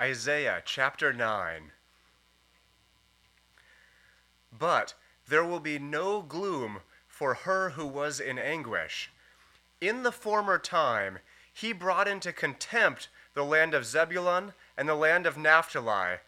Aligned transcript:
Isaiah 0.00 0.62
chapter 0.64 1.12
9. 1.12 1.72
But 4.56 4.94
there 5.26 5.44
will 5.44 5.58
be 5.58 5.80
no 5.80 6.22
gloom 6.22 6.82
for 7.08 7.34
her 7.34 7.70
who 7.70 7.84
was 7.84 8.20
in 8.20 8.38
anguish. 8.38 9.10
In 9.80 10.04
the 10.04 10.12
former 10.12 10.56
time, 10.56 11.18
he 11.52 11.72
brought 11.72 12.06
into 12.06 12.32
contempt 12.32 13.08
the 13.34 13.44
land 13.44 13.74
of 13.74 13.84
Zebulun 13.84 14.54
and 14.76 14.88
the 14.88 14.94
land 14.94 15.26
of 15.26 15.36
Naphtali. 15.36 16.18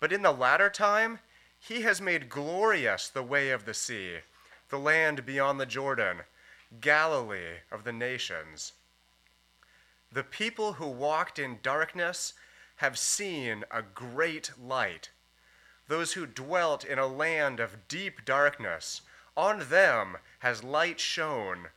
But 0.00 0.12
in 0.12 0.22
the 0.22 0.32
latter 0.32 0.68
time, 0.68 1.20
he 1.60 1.82
has 1.82 2.00
made 2.00 2.28
glorious 2.28 3.08
the 3.08 3.22
way 3.22 3.50
of 3.50 3.66
the 3.66 3.74
sea, 3.74 4.16
the 4.68 4.80
land 4.80 5.24
beyond 5.24 5.60
the 5.60 5.66
Jordan, 5.66 6.22
Galilee 6.80 7.60
of 7.70 7.84
the 7.84 7.92
nations. 7.92 8.72
The 10.10 10.24
people 10.24 10.72
who 10.74 10.88
walked 10.88 11.38
in 11.38 11.60
darkness 11.62 12.34
have 12.76 12.98
seen 12.98 13.64
a 13.70 13.82
great 13.82 14.52
light. 14.60 15.10
Those 15.88 16.12
who 16.12 16.26
dwelt 16.26 16.84
in 16.84 16.98
a 16.98 17.06
land 17.06 17.60
of 17.60 17.88
deep 17.88 18.24
darkness, 18.24 19.02
on 19.36 19.68
them 19.68 20.18
has 20.40 20.64
light 20.64 21.00
shone. 21.00 21.68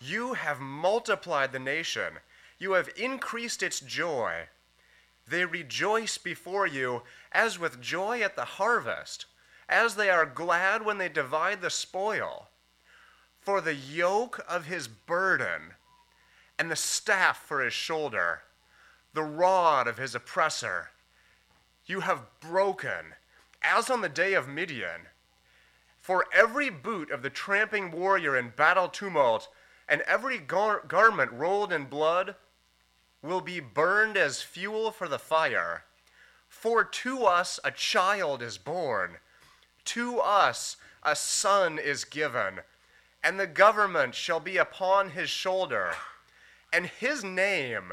You 0.00 0.34
have 0.34 0.60
multiplied 0.60 1.52
the 1.52 1.58
nation, 1.58 2.18
you 2.58 2.72
have 2.72 2.90
increased 2.96 3.62
its 3.62 3.80
joy. 3.80 4.48
They 5.26 5.44
rejoice 5.44 6.18
before 6.18 6.66
you 6.66 7.02
as 7.30 7.58
with 7.58 7.80
joy 7.80 8.20
at 8.22 8.36
the 8.36 8.44
harvest, 8.44 9.26
as 9.68 9.94
they 9.94 10.10
are 10.10 10.26
glad 10.26 10.84
when 10.84 10.98
they 10.98 11.08
divide 11.08 11.60
the 11.60 11.70
spoil. 11.70 12.48
For 13.40 13.60
the 13.60 13.74
yoke 13.74 14.44
of 14.48 14.66
his 14.66 14.88
burden, 14.88 15.74
and 16.58 16.70
the 16.70 16.76
staff 16.76 17.38
for 17.38 17.60
his 17.60 17.72
shoulder, 17.72 18.42
the 19.14 19.22
rod 19.22 19.86
of 19.86 19.98
his 19.98 20.14
oppressor, 20.14 20.90
you 21.86 22.00
have 22.00 22.26
broken, 22.40 23.14
as 23.62 23.90
on 23.90 24.00
the 24.00 24.08
day 24.08 24.34
of 24.34 24.48
Midian. 24.48 25.08
For 26.00 26.26
every 26.32 26.70
boot 26.70 27.10
of 27.10 27.22
the 27.22 27.30
tramping 27.30 27.90
warrior 27.90 28.36
in 28.36 28.50
battle 28.56 28.88
tumult, 28.88 29.48
and 29.88 30.00
every 30.02 30.38
gar- 30.38 30.82
garment 30.86 31.32
rolled 31.32 31.72
in 31.72 31.84
blood, 31.84 32.36
will 33.22 33.40
be 33.40 33.60
burned 33.60 34.16
as 34.16 34.42
fuel 34.42 34.90
for 34.90 35.08
the 35.08 35.18
fire. 35.18 35.84
For 36.48 36.84
to 36.84 37.24
us 37.24 37.60
a 37.62 37.70
child 37.70 38.42
is 38.42 38.58
born, 38.58 39.18
to 39.86 40.18
us 40.20 40.76
a 41.02 41.14
son 41.14 41.78
is 41.78 42.04
given, 42.04 42.60
and 43.22 43.38
the 43.38 43.46
government 43.46 44.14
shall 44.14 44.40
be 44.40 44.56
upon 44.56 45.10
his 45.10 45.30
shoulder 45.30 45.94
and 46.72 46.86
his 46.86 47.22
name 47.22 47.92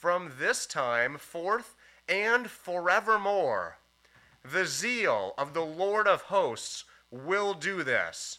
from 0.00 0.32
this 0.38 0.64
time 0.64 1.18
forth 1.18 1.76
and 2.08 2.50
forevermore. 2.50 3.76
The 4.42 4.64
zeal 4.64 5.34
of 5.36 5.52
the 5.52 5.64
Lord 5.64 6.08
of 6.08 6.22
hosts 6.22 6.84
will 7.10 7.52
do 7.52 7.82
this. 7.82 8.38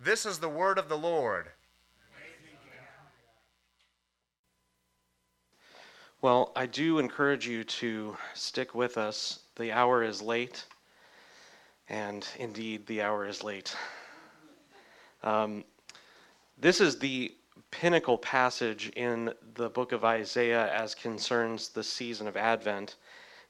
This 0.00 0.24
is 0.24 0.38
the 0.38 0.48
word 0.48 0.78
of 0.78 0.88
the 0.88 0.96
Lord. 0.96 1.50
Well, 6.22 6.50
I 6.56 6.66
do 6.66 6.98
encourage 6.98 7.46
you 7.46 7.62
to 7.62 8.16
stick 8.34 8.74
with 8.74 8.98
us. 8.98 9.40
The 9.56 9.70
hour 9.70 10.02
is 10.02 10.20
late, 10.20 10.64
and 11.88 12.26
indeed, 12.38 12.86
the 12.86 13.02
hour 13.02 13.26
is 13.26 13.44
late. 13.44 13.76
Um, 15.22 15.64
this 16.58 16.80
is 16.80 16.98
the 16.98 17.34
pinnacle 17.70 18.18
passage 18.18 18.90
in 18.96 19.32
the 19.54 19.68
book 19.68 19.92
of 19.92 20.04
Isaiah 20.04 20.72
as 20.72 20.94
concerns 20.94 21.68
the 21.68 21.84
season 21.84 22.26
of 22.26 22.36
Advent. 22.36 22.96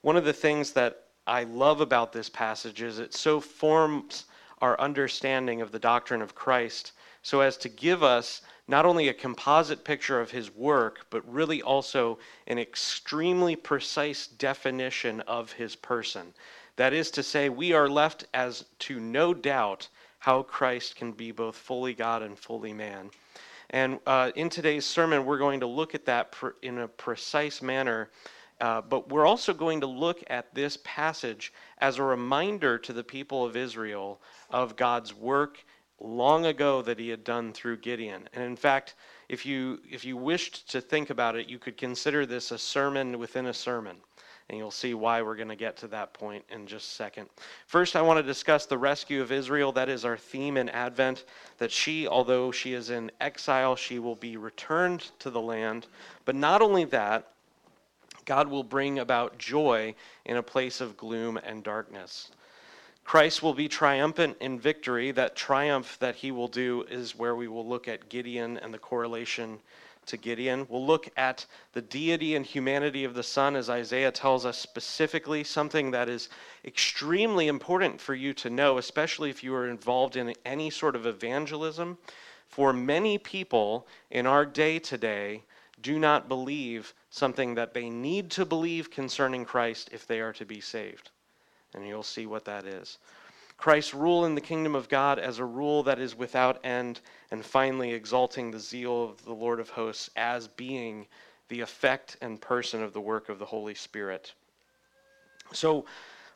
One 0.02 0.16
of 0.16 0.24
the 0.24 0.32
things 0.32 0.72
that 0.72 1.04
I 1.26 1.44
love 1.44 1.80
about 1.80 2.12
this 2.12 2.28
passage 2.28 2.82
is 2.82 2.98
it 2.98 3.14
so 3.14 3.40
forms 3.40 4.24
our 4.60 4.80
understanding 4.80 5.60
of 5.60 5.72
the 5.72 5.78
doctrine 5.78 6.22
of 6.22 6.34
Christ 6.34 6.92
so 7.22 7.40
as 7.40 7.56
to 7.58 7.68
give 7.68 8.02
us 8.02 8.42
not 8.66 8.84
only 8.84 9.08
a 9.08 9.14
composite 9.14 9.84
picture 9.84 10.20
of 10.20 10.30
his 10.30 10.54
work, 10.54 11.06
but 11.10 11.30
really 11.32 11.62
also 11.62 12.18
an 12.46 12.58
extremely 12.58 13.56
precise 13.56 14.26
definition 14.26 15.20
of 15.22 15.52
his 15.52 15.74
person. 15.74 16.34
That 16.76 16.92
is 16.92 17.10
to 17.12 17.22
say, 17.22 17.48
we 17.48 17.72
are 17.72 17.88
left 17.88 18.26
as 18.34 18.64
to 18.80 19.00
no 19.00 19.34
doubt 19.34 19.88
how 20.18 20.42
Christ 20.42 20.96
can 20.96 21.12
be 21.12 21.30
both 21.30 21.56
fully 21.56 21.94
God 21.94 22.22
and 22.22 22.38
fully 22.38 22.72
man. 22.72 23.10
And 23.70 24.00
uh, 24.06 24.32
in 24.34 24.48
today's 24.48 24.86
sermon, 24.86 25.24
we're 25.24 25.38
going 25.38 25.60
to 25.60 25.66
look 25.66 25.94
at 25.94 26.06
that 26.06 26.34
in 26.62 26.78
a 26.78 26.88
precise 26.88 27.60
manner. 27.60 28.10
Uh, 28.60 28.80
but 28.80 29.08
we're 29.10 29.26
also 29.26 29.54
going 29.54 29.80
to 29.80 29.86
look 29.86 30.22
at 30.28 30.52
this 30.54 30.78
passage 30.82 31.52
as 31.78 31.98
a 31.98 32.02
reminder 32.02 32.78
to 32.78 32.92
the 32.92 33.04
people 33.04 33.44
of 33.44 33.56
Israel 33.56 34.20
of 34.50 34.74
God's 34.74 35.14
work 35.14 35.64
long 36.00 36.46
ago 36.46 36.82
that 36.82 36.98
he 36.98 37.08
had 37.08 37.24
done 37.24 37.52
through 37.52 37.76
Gideon. 37.76 38.28
And 38.32 38.42
in 38.42 38.56
fact, 38.56 38.94
if 39.28 39.44
you 39.44 39.80
if 39.88 40.04
you 40.04 40.16
wished 40.16 40.70
to 40.70 40.80
think 40.80 41.10
about 41.10 41.36
it, 41.36 41.48
you 41.48 41.58
could 41.58 41.76
consider 41.76 42.26
this 42.26 42.50
a 42.50 42.58
sermon 42.58 43.18
within 43.18 43.46
a 43.46 43.54
sermon 43.54 43.98
and 44.48 44.56
you'll 44.56 44.70
see 44.70 44.94
why 44.94 45.20
we're 45.20 45.36
going 45.36 45.48
to 45.48 45.56
get 45.56 45.76
to 45.78 45.88
that 45.88 46.14
point 46.14 46.44
in 46.50 46.66
just 46.66 46.90
a 46.90 46.94
second. 46.94 47.28
First, 47.66 47.96
I 47.96 48.02
want 48.02 48.18
to 48.18 48.22
discuss 48.22 48.64
the 48.64 48.78
rescue 48.78 49.20
of 49.20 49.30
Israel. 49.30 49.72
That 49.72 49.88
is 49.88 50.04
our 50.04 50.16
theme 50.16 50.56
in 50.56 50.68
Advent, 50.70 51.24
that 51.58 51.70
she, 51.70 52.08
although 52.08 52.50
she 52.50 52.72
is 52.72 52.90
in 52.90 53.10
exile, 53.20 53.76
she 53.76 53.98
will 53.98 54.16
be 54.16 54.36
returned 54.36 55.10
to 55.18 55.30
the 55.30 55.40
land. 55.40 55.86
But 56.24 56.34
not 56.34 56.62
only 56.62 56.84
that, 56.86 57.28
God 58.24 58.48
will 58.48 58.64
bring 58.64 58.98
about 58.98 59.38
joy 59.38 59.94
in 60.24 60.36
a 60.36 60.42
place 60.42 60.80
of 60.80 60.96
gloom 60.96 61.38
and 61.38 61.62
darkness. 61.62 62.30
Christ 63.04 63.42
will 63.42 63.54
be 63.54 63.68
triumphant 63.68 64.36
in 64.40 64.60
victory. 64.60 65.12
That 65.12 65.34
triumph 65.34 65.96
that 66.00 66.14
he 66.14 66.30
will 66.30 66.48
do 66.48 66.84
is 66.90 67.16
where 67.16 67.34
we 67.34 67.48
will 67.48 67.66
look 67.66 67.88
at 67.88 68.10
Gideon 68.10 68.58
and 68.58 68.72
the 68.72 68.78
correlation 68.78 69.60
to 70.08 70.16
Gideon. 70.16 70.66
We'll 70.68 70.86
look 70.86 71.08
at 71.16 71.46
the 71.72 71.80
deity 71.80 72.34
and 72.34 72.44
humanity 72.44 73.04
of 73.04 73.14
the 73.14 73.22
Son, 73.22 73.56
as 73.56 73.70
Isaiah 73.70 74.10
tells 74.10 74.44
us 74.44 74.58
specifically, 74.58 75.44
something 75.44 75.90
that 75.92 76.08
is 76.08 76.28
extremely 76.64 77.48
important 77.48 78.00
for 78.00 78.14
you 78.14 78.34
to 78.34 78.50
know, 78.50 78.78
especially 78.78 79.30
if 79.30 79.42
you 79.44 79.54
are 79.54 79.68
involved 79.68 80.16
in 80.16 80.34
any 80.44 80.70
sort 80.70 80.96
of 80.96 81.06
evangelism. 81.06 81.96
For 82.48 82.72
many 82.72 83.18
people 83.18 83.86
in 84.10 84.26
our 84.26 84.44
day 84.44 84.78
today 84.78 85.42
do 85.80 85.98
not 85.98 86.28
believe 86.28 86.94
something 87.10 87.54
that 87.54 87.74
they 87.74 87.88
need 87.88 88.30
to 88.32 88.44
believe 88.44 88.90
concerning 88.90 89.44
Christ 89.44 89.90
if 89.92 90.06
they 90.06 90.20
are 90.20 90.32
to 90.32 90.44
be 90.44 90.60
saved. 90.60 91.10
And 91.74 91.86
you'll 91.86 92.02
see 92.02 92.26
what 92.26 92.44
that 92.46 92.64
is. 92.64 92.98
Christ's 93.58 93.92
rule 93.92 94.24
in 94.24 94.36
the 94.36 94.40
kingdom 94.40 94.76
of 94.76 94.88
God 94.88 95.18
as 95.18 95.40
a 95.40 95.44
rule 95.44 95.82
that 95.82 95.98
is 95.98 96.16
without 96.16 96.64
end, 96.64 97.00
and 97.32 97.44
finally 97.44 97.92
exalting 97.92 98.50
the 98.50 98.60
zeal 98.60 99.04
of 99.04 99.24
the 99.24 99.32
Lord 99.32 99.58
of 99.58 99.68
hosts 99.68 100.08
as 100.16 100.46
being 100.46 101.06
the 101.48 101.60
effect 101.60 102.16
and 102.20 102.40
person 102.40 102.82
of 102.82 102.92
the 102.92 103.00
work 103.00 103.28
of 103.28 103.40
the 103.40 103.44
Holy 103.44 103.74
Spirit. 103.74 104.32
So, 105.52 105.86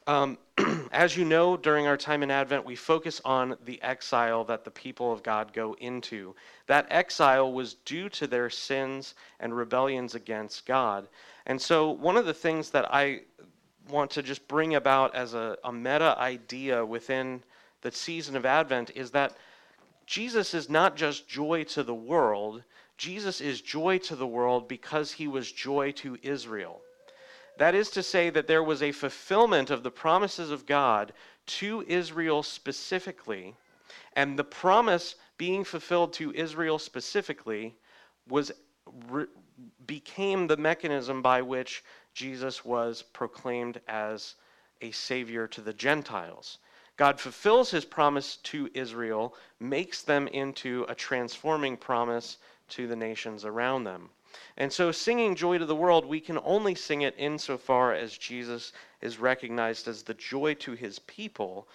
um, 0.08 0.36
as 0.92 1.16
you 1.16 1.24
know, 1.24 1.56
during 1.56 1.86
our 1.86 1.96
time 1.96 2.24
in 2.24 2.30
Advent, 2.30 2.64
we 2.64 2.74
focus 2.74 3.20
on 3.24 3.56
the 3.64 3.80
exile 3.82 4.42
that 4.44 4.64
the 4.64 4.70
people 4.70 5.12
of 5.12 5.22
God 5.22 5.52
go 5.52 5.74
into. 5.74 6.34
That 6.66 6.86
exile 6.90 7.52
was 7.52 7.74
due 7.74 8.08
to 8.10 8.26
their 8.26 8.50
sins 8.50 9.14
and 9.38 9.56
rebellions 9.56 10.16
against 10.16 10.66
God. 10.66 11.06
And 11.46 11.60
so, 11.60 11.90
one 11.90 12.16
of 12.16 12.26
the 12.26 12.34
things 12.34 12.70
that 12.70 12.92
I 12.92 13.20
want 13.88 14.10
to 14.12 14.22
just 14.22 14.46
bring 14.48 14.74
about 14.74 15.14
as 15.14 15.34
a, 15.34 15.56
a 15.64 15.72
meta 15.72 16.16
idea 16.18 16.84
within 16.84 17.42
the 17.82 17.90
season 17.90 18.36
of 18.36 18.46
Advent 18.46 18.90
is 18.94 19.10
that 19.10 19.36
Jesus 20.06 20.54
is 20.54 20.68
not 20.68 20.96
just 20.96 21.28
joy 21.28 21.64
to 21.64 21.82
the 21.82 21.94
world, 21.94 22.62
Jesus 22.96 23.40
is 23.40 23.60
joy 23.60 23.98
to 23.98 24.16
the 24.16 24.26
world 24.26 24.68
because 24.68 25.12
he 25.12 25.26
was 25.26 25.50
joy 25.50 25.92
to 25.92 26.18
Israel. 26.22 26.80
That 27.58 27.74
is 27.74 27.90
to 27.90 28.02
say, 28.02 28.30
that 28.30 28.46
there 28.46 28.62
was 28.62 28.82
a 28.82 28.92
fulfillment 28.92 29.70
of 29.70 29.82
the 29.82 29.90
promises 29.90 30.50
of 30.50 30.66
God 30.66 31.12
to 31.46 31.84
Israel 31.86 32.42
specifically, 32.42 33.54
and 34.14 34.38
the 34.38 34.44
promise 34.44 35.16
being 35.36 35.64
fulfilled 35.64 36.12
to 36.14 36.32
Israel 36.34 36.78
specifically 36.78 37.74
was 38.28 38.52
re- 39.08 39.26
became 39.86 40.46
the 40.46 40.56
mechanism 40.56 41.22
by 41.22 41.42
which 41.42 41.82
Jesus 42.14 42.64
was 42.64 43.02
proclaimed 43.02 43.80
as 43.88 44.34
a 44.80 44.90
savior 44.90 45.46
to 45.48 45.60
the 45.60 45.72
Gentiles. 45.72 46.58
God 46.96 47.18
fulfills 47.18 47.70
his 47.70 47.84
promise 47.84 48.36
to 48.44 48.70
Israel, 48.74 49.34
makes 49.58 50.02
them 50.02 50.28
into 50.28 50.84
a 50.88 50.94
transforming 50.94 51.76
promise 51.76 52.36
to 52.68 52.86
the 52.86 52.96
nations 52.96 53.44
around 53.44 53.84
them. 53.84 54.10
And 54.56 54.72
so, 54.72 54.92
singing 54.92 55.34
Joy 55.34 55.58
to 55.58 55.66
the 55.66 55.76
World, 55.76 56.04
we 56.04 56.20
can 56.20 56.38
only 56.44 56.74
sing 56.74 57.02
it 57.02 57.14
insofar 57.18 57.92
as 57.92 58.16
Jesus 58.16 58.72
is 59.00 59.18
recognized 59.18 59.88
as 59.88 60.02
the 60.02 60.14
joy 60.14 60.54
to 60.54 60.72
his 60.72 60.98
people, 61.00 61.68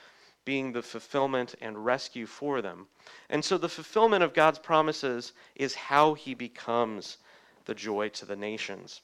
being 0.46 0.72
the 0.72 0.82
fulfillment 0.82 1.56
and 1.62 1.86
rescue 1.86 2.26
for 2.26 2.62
them. 2.62 2.88
And 3.30 3.44
so, 3.44 3.58
the 3.58 3.70
fulfillment 3.70 4.24
of 4.24 4.34
God's 4.34 4.60
promises 4.60 5.34
is 5.56 5.76
how 5.76 6.14
he 6.14 6.34
becomes 6.34 7.18
the 7.66 7.76
joy 7.76 8.10
to 8.10 8.26
the 8.26 8.36
nations. 8.36 9.02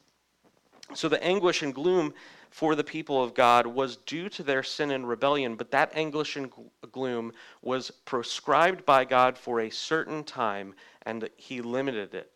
So, 0.93 1.09
the 1.09 1.23
anguish 1.23 1.61
and 1.61 1.73
gloom 1.73 2.13
for 2.49 2.75
the 2.75 2.83
people 2.83 3.23
of 3.23 3.33
God 3.33 3.65
was 3.65 3.97
due 3.97 4.29
to 4.29 4.43
their 4.43 4.61
sin 4.61 4.91
and 4.91 5.07
rebellion, 5.07 5.55
but 5.55 5.71
that 5.71 5.91
anguish 5.95 6.35
and 6.35 6.51
gloom 6.91 7.31
was 7.61 7.89
prescribed 7.89 8.85
by 8.85 9.05
God 9.05 9.37
for 9.37 9.61
a 9.61 9.69
certain 9.71 10.23
time, 10.23 10.75
and 11.03 11.29
he 11.35 11.61
limited 11.61 12.13
it. 12.13 12.31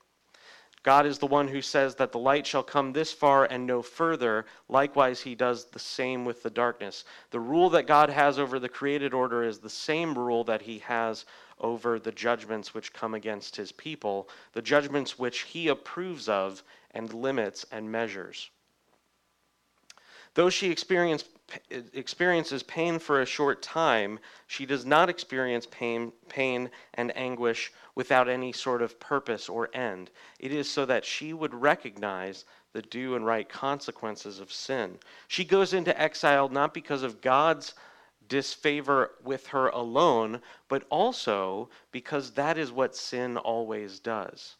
God 0.87 1.05
is 1.05 1.17
the 1.17 1.27
one 1.27 1.49
who 1.49 1.61
says 1.61 1.95
that 1.95 2.13
the 2.13 2.17
light 2.17 2.47
shall 2.47 2.63
come 2.63 2.93
this 2.93 3.11
far 3.11 3.43
and 3.43 3.67
no 3.67 3.81
further. 3.81 4.45
Likewise, 4.69 5.19
he 5.19 5.35
does 5.35 5.65
the 5.65 5.79
same 5.79 6.23
with 6.23 6.41
the 6.41 6.49
darkness. 6.49 7.03
The 7.31 7.41
rule 7.41 7.69
that 7.71 7.87
God 7.87 8.09
has 8.09 8.39
over 8.39 8.57
the 8.57 8.69
created 8.69 9.13
order 9.13 9.43
is 9.43 9.59
the 9.59 9.69
same 9.69 10.17
rule 10.17 10.45
that 10.45 10.61
he 10.61 10.79
has 10.79 11.25
over 11.59 11.99
the 11.99 12.13
judgments 12.13 12.73
which 12.73 12.93
come 12.93 13.15
against 13.15 13.55
his 13.55 13.73
people, 13.73 14.29
the 14.53 14.61
judgments 14.61 15.19
which 15.19 15.41
he 15.41 15.67
approves 15.67 16.29
of 16.29 16.63
and 16.91 17.13
limits 17.13 17.65
and 17.71 17.91
measures. 17.91 18.49
Though 20.33 20.49
she 20.51 20.69
experience, 20.69 21.23
experiences 21.93 22.61
pain 22.61 22.99
for 22.99 23.21
a 23.21 23.25
short 23.25 23.63
time, 23.63 24.19
she 24.45 24.67
does 24.67 24.85
not 24.85 25.09
experience 25.09 25.65
pain, 25.71 26.11
pain 26.29 26.69
and 26.93 27.15
anguish 27.17 27.71
without 27.95 28.29
any 28.29 28.51
sort 28.51 28.83
of 28.83 28.99
purpose 28.99 29.49
or 29.49 29.69
end. 29.73 30.11
It 30.39 30.51
is 30.51 30.69
so 30.69 30.85
that 30.85 31.05
she 31.05 31.33
would 31.33 31.55
recognize 31.55 32.45
the 32.73 32.83
due 32.83 33.15
and 33.15 33.25
right 33.25 33.49
consequences 33.49 34.39
of 34.39 34.53
sin. 34.53 34.99
She 35.27 35.43
goes 35.43 35.73
into 35.73 35.99
exile 35.99 36.49
not 36.49 36.71
because 36.71 37.01
of 37.01 37.21
God's 37.21 37.73
disfavor 38.27 39.13
with 39.23 39.47
her 39.47 39.69
alone, 39.69 40.41
but 40.67 40.83
also 40.89 41.69
because 41.91 42.31
that 42.33 42.57
is 42.59 42.71
what 42.71 42.95
sin 42.95 43.37
always 43.37 43.99
does. 43.99 44.57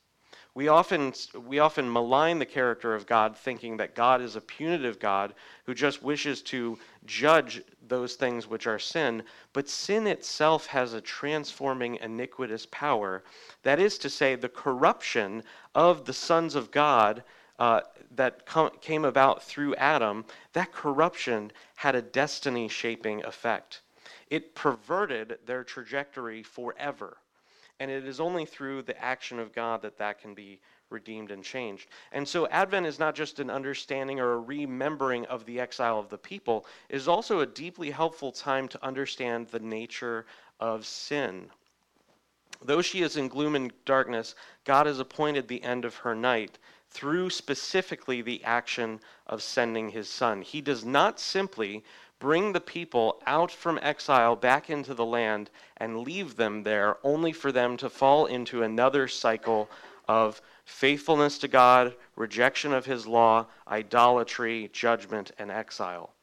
We 0.58 0.70
often, 0.70 1.14
we 1.46 1.60
often 1.60 1.94
malign 1.94 2.40
the 2.40 2.46
character 2.48 2.96
of 2.96 3.06
God, 3.06 3.38
thinking 3.38 3.78
that 3.78 3.94
God 3.94 4.24
is 4.24 4.36
a 4.36 4.42
punitive 4.42 4.98
God 4.98 5.36
who 5.66 5.76
just 5.76 6.02
wishes 6.02 6.42
to 6.46 6.80
judge 7.06 7.62
those 7.88 8.16
things 8.16 8.48
which 8.48 8.66
are 8.66 8.80
sin. 8.80 9.22
But 9.54 9.70
sin 9.70 10.08
itself 10.08 10.66
has 10.66 10.94
a 10.94 11.00
transforming, 11.00 11.98
iniquitous 11.98 12.66
power. 12.72 13.24
That 13.62 13.80
is 13.80 14.00
to 14.00 14.10
say, 14.10 14.34
the 14.34 14.50
corruption 14.50 15.44
of 15.76 16.06
the 16.06 16.14
sons 16.14 16.56
of 16.56 16.72
God 16.72 17.24
uh, 17.60 17.82
that 18.16 18.48
com- 18.48 18.72
came 18.82 19.06
about 19.06 19.44
through 19.44 19.76
Adam, 19.76 20.26
that 20.54 20.72
corruption 20.72 21.52
had 21.76 21.94
a 21.94 22.02
destiny 22.02 22.68
shaping 22.68 23.24
effect. 23.26 23.82
It 24.32 24.56
perverted 24.56 25.38
their 25.46 25.64
trajectory 25.64 26.42
forever. 26.42 27.18
And 27.80 27.92
it 27.92 28.08
is 28.08 28.20
only 28.20 28.46
through 28.46 28.84
the 28.84 29.00
action 29.04 29.40
of 29.40 29.54
God 29.54 29.82
that 29.84 29.98
that 29.98 30.20
can 30.20 30.34
be 30.34 30.60
redeemed 30.90 31.32
and 31.32 31.44
changed. 31.44 31.90
And 32.12 32.28
so 32.28 32.48
Advent 32.48 32.86
is 32.86 32.98
not 32.98 33.14
just 33.14 33.40
an 33.40 33.50
understanding 33.50 34.20
or 34.20 34.34
a 34.34 34.40
remembering 34.40 35.26
of 35.26 35.46
the 35.46 35.60
exile 35.60 36.00
of 36.00 36.10
the 36.10 36.18
people, 36.18 36.66
it 36.90 36.96
is 36.96 37.08
also 37.08 37.42
a 37.42 37.46
deeply 37.46 37.92
helpful 37.92 38.32
time 38.32 38.68
to 38.70 38.84
understand 38.86 39.48
the 39.48 39.60
nature 39.60 40.26
of 40.60 40.86
sin. 40.86 41.50
Though 42.64 42.82
she 42.82 43.04
is 43.04 43.18
in 43.18 43.28
gloom 43.28 43.56
and 43.56 43.72
darkness, 43.86 44.34
God 44.64 44.88
has 44.88 45.00
appointed 45.00 45.48
the 45.48 45.62
end 45.62 45.86
of 45.86 45.96
her 45.98 46.16
night 46.16 46.58
through 46.90 47.30
specifically 47.30 48.22
the 48.22 48.44
action 48.44 49.00
of 49.28 49.44
sending 49.44 49.90
his 49.90 50.10
son. 50.10 50.42
He 50.42 50.62
does 50.62 50.84
not 50.84 51.20
simply 51.20 51.84
bring 52.20 52.54
the 52.54 52.62
people 52.62 53.22
out 53.26 53.52
from 53.52 53.80
exile 53.82 54.36
back 54.36 54.70
into 54.70 54.94
the 54.94 55.06
land 55.06 55.50
and 55.78 56.00
leave 56.00 56.36
them 56.36 56.64
there 56.64 56.98
only 57.04 57.32
for 57.32 57.52
them 57.52 57.78
to 57.78 57.90
fall 57.90 58.26
into 58.26 58.64
another 58.64 59.08
cycle 59.08 59.70
of 60.08 60.42
faithfulness 60.66 61.38
to 61.38 61.48
God, 61.48 61.96
rejection 62.16 62.74
of 62.74 62.86
his 62.86 63.06
law, 63.06 63.46
idolatry, 63.68 64.70
judgment, 64.74 65.32
and 65.38 65.52
exile. 65.52 66.14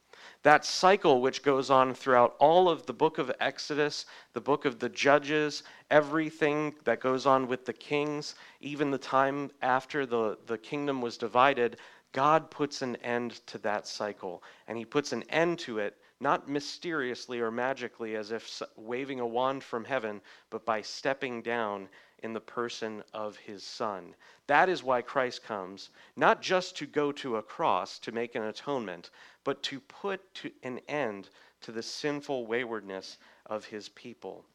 That 0.43 0.63
cycle, 0.63 1.21
which 1.21 1.41
goes 1.41 1.71
on 1.71 1.95
throughout 1.95 2.35
all 2.37 2.69
of 2.69 2.85
the 2.85 2.93
book 2.93 3.17
of 3.17 3.31
Exodus, 3.39 4.05
the 4.33 4.41
book 4.41 4.65
of 4.65 4.77
the 4.77 4.89
Judges, 4.89 5.63
everything 5.89 6.75
that 6.83 6.99
goes 6.99 7.25
on 7.25 7.47
with 7.47 7.65
the 7.65 7.73
kings, 7.73 8.35
even 8.61 8.91
the 8.91 8.97
time 8.99 9.49
after 9.63 10.05
the, 10.05 10.37
the 10.45 10.59
kingdom 10.59 11.01
was 11.01 11.17
divided, 11.17 11.77
God 12.15 12.49
puts 12.49 12.81
an 12.81 12.95
end 12.97 13.45
to 13.47 13.57
that 13.57 13.85
cycle. 13.85 14.41
And 14.69 14.77
he 14.77 14.85
puts 14.85 15.11
an 15.11 15.23
end 15.23 15.59
to 15.59 15.79
it 15.79 15.97
not 16.21 16.47
mysteriously 16.47 17.41
or 17.41 17.51
magically 17.51 18.15
as 18.15 18.31
if 18.31 18.61
waving 18.77 19.19
a 19.19 19.27
wand 19.27 19.61
from 19.61 19.83
heaven, 19.83 20.21
but 20.49 20.65
by 20.65 20.81
stepping 20.81 21.41
down 21.41 21.89
in 22.23 22.31
the 22.31 22.39
person 22.39 23.03
of 23.13 23.35
his 23.35 23.63
Son. 23.63 24.15
That 24.47 24.69
is 24.69 24.81
why 24.81 25.01
Christ 25.01 25.43
comes, 25.43 25.89
not 26.15 26.41
just 26.41 26.77
to 26.77 26.85
go 26.85 27.11
to 27.11 27.35
a 27.35 27.43
cross 27.43 27.99
to 27.99 28.13
make 28.13 28.35
an 28.35 28.43
atonement, 28.43 29.09
but 29.43 29.61
to 29.63 29.81
put 29.81 30.33
to 30.35 30.51
an 30.63 30.79
end 30.87 31.29
to 31.63 31.73
the 31.73 31.83
sinful 31.83 32.47
waywardness 32.47 33.17
of 33.47 33.65
his 33.65 33.89
people. 33.89 34.45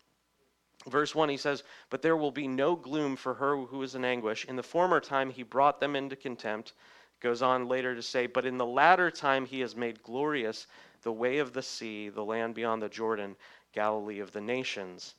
Verse 0.87 1.15
1, 1.15 1.29
he 1.29 1.37
says, 1.37 1.63
But 1.91 2.01
there 2.01 2.17
will 2.17 2.31
be 2.31 2.49
no 2.49 2.75
gloom 2.75 3.17
for 3.17 3.35
her 3.35 3.55
who 3.55 3.83
is 3.83 3.95
in 3.95 4.03
anguish. 4.03 4.47
In 4.47 4.57
the 4.57 4.63
former 4.63 4.99
time, 4.99 5.29
he 5.29 5.43
brought 5.43 5.79
them 5.79 5.95
into 5.95 6.17
contempt. 6.17 6.73
Goes 7.21 7.43
on 7.43 7.69
later 7.69 7.95
to 7.95 8.03
say, 8.03 8.27
But 8.27 8.47
in 8.47 8.57
the 8.57 8.67
latter 8.67 9.11
time, 9.11 9.47
he 9.47 9.61
has 9.61 9.77
made 9.77 10.03
glorious 10.03 10.67
the 11.03 11.13
way 11.13 11.39
of 11.39 11.53
the 11.53 11.63
sea, 11.63 12.09
the 12.09 12.25
land 12.25 12.55
beyond 12.55 12.83
the 12.83 12.89
Jordan, 12.89 13.37
Galilee 13.73 14.21
of 14.21 14.33
the 14.33 14.41
nations. 14.41 15.15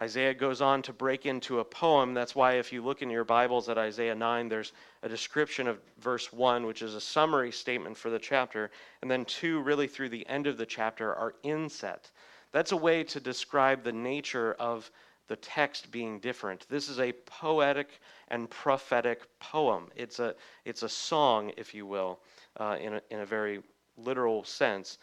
Isaiah 0.00 0.34
goes 0.34 0.60
on 0.60 0.82
to 0.82 0.92
break 0.92 1.26
into 1.26 1.58
a 1.58 1.64
poem. 1.64 2.14
That's 2.14 2.36
why, 2.36 2.54
if 2.54 2.72
you 2.72 2.84
look 2.84 3.02
in 3.02 3.10
your 3.10 3.24
Bibles 3.24 3.68
at 3.68 3.78
Isaiah 3.78 4.14
9, 4.14 4.48
there's 4.48 4.72
a 5.02 5.08
description 5.08 5.66
of 5.66 5.80
verse 5.98 6.32
1, 6.32 6.66
which 6.66 6.82
is 6.82 6.94
a 6.94 7.00
summary 7.00 7.50
statement 7.50 7.96
for 7.96 8.08
the 8.08 8.18
chapter. 8.18 8.70
And 9.02 9.10
then 9.10 9.24
2, 9.24 9.60
really 9.60 9.88
through 9.88 10.10
the 10.10 10.26
end 10.28 10.46
of 10.46 10.56
the 10.56 10.66
chapter, 10.66 11.12
are 11.14 11.34
inset. 11.42 12.10
That's 12.52 12.72
a 12.72 12.76
way 12.76 13.02
to 13.04 13.18
describe 13.18 13.82
the 13.82 13.92
nature 13.92 14.54
of 14.60 14.90
the 15.28 15.36
text 15.36 15.90
being 15.90 16.18
different. 16.18 16.66
This 16.68 16.88
is 16.88 16.98
a 16.98 17.12
poetic 17.26 18.00
and 18.28 18.50
prophetic 18.50 19.22
poem. 19.38 19.88
It's 19.94 20.18
a, 20.18 20.34
it's 20.64 20.82
a 20.82 20.88
song, 20.88 21.52
if 21.56 21.74
you 21.74 21.86
will, 21.86 22.20
uh, 22.58 22.76
in, 22.80 22.94
a, 22.94 23.02
in 23.10 23.20
a 23.20 23.26
very 23.26 23.62
literal 23.96 24.44
sense 24.44 24.98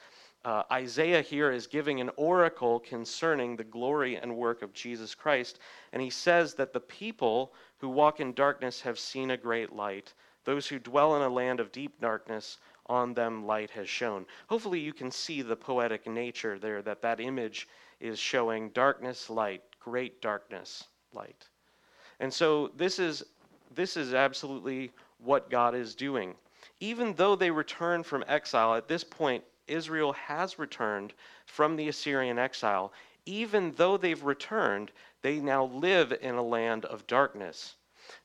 uh, 0.45 0.61
Isaiah 0.71 1.23
here 1.23 1.51
is 1.51 1.65
giving 1.65 1.99
an 1.99 2.11
oracle 2.17 2.79
concerning 2.79 3.55
the 3.55 3.63
glory 3.63 4.15
and 4.15 4.37
work 4.37 4.61
of 4.61 4.73
Jesus 4.73 5.15
Christ. 5.15 5.57
And 5.91 6.01
he 6.01 6.11
says 6.11 6.53
that 6.53 6.71
the 6.71 6.79
people 6.79 7.51
who 7.79 7.89
walk 7.89 8.19
in 8.19 8.31
darkness 8.31 8.79
have 8.81 8.99
seen 8.99 9.31
a 9.31 9.37
great 9.37 9.73
light. 9.73 10.13
Those 10.43 10.67
who 10.67 10.77
dwell 10.77 11.15
in 11.15 11.23
a 11.23 11.29
land 11.29 11.59
of 11.59 11.71
deep 11.71 11.99
darkness, 11.99 12.59
on 12.85 13.15
them 13.15 13.47
light 13.47 13.71
has 13.71 13.89
shone. 13.89 14.27
Hopefully, 14.47 14.79
you 14.79 14.93
can 14.93 15.09
see 15.09 15.41
the 15.41 15.55
poetic 15.55 16.05
nature 16.05 16.59
there 16.59 16.83
that 16.83 17.01
that 17.01 17.19
image 17.19 17.67
is 17.99 18.19
showing 18.19 18.69
darkness, 18.69 19.31
light, 19.31 19.63
great 19.85 20.19
darkness, 20.19 20.85
light. 21.13 21.47
And 22.19 22.33
so, 22.33 22.71
this 22.75 22.97
is, 22.97 23.23
this 23.75 23.95
is 23.95 24.15
absolutely 24.15 24.91
what 25.19 25.51
God 25.51 25.75
is 25.75 25.93
doing. 25.93 26.33
Even 26.79 27.13
though 27.13 27.35
they 27.35 27.51
return 27.51 28.01
from 28.01 28.25
exile, 28.27 28.73
at 28.73 28.87
this 28.87 29.03
point, 29.03 29.43
Israel 29.67 30.13
has 30.13 30.57
returned 30.57 31.13
from 31.45 31.75
the 31.75 31.87
Assyrian 31.87 32.39
exile, 32.39 32.93
even 33.27 33.73
though 33.77 33.95
they've 33.95 34.23
returned, 34.23 34.91
they 35.21 35.39
now 35.39 35.65
live 35.65 36.11
in 36.19 36.33
a 36.33 36.41
land 36.41 36.85
of 36.85 37.05
darkness. 37.05 37.75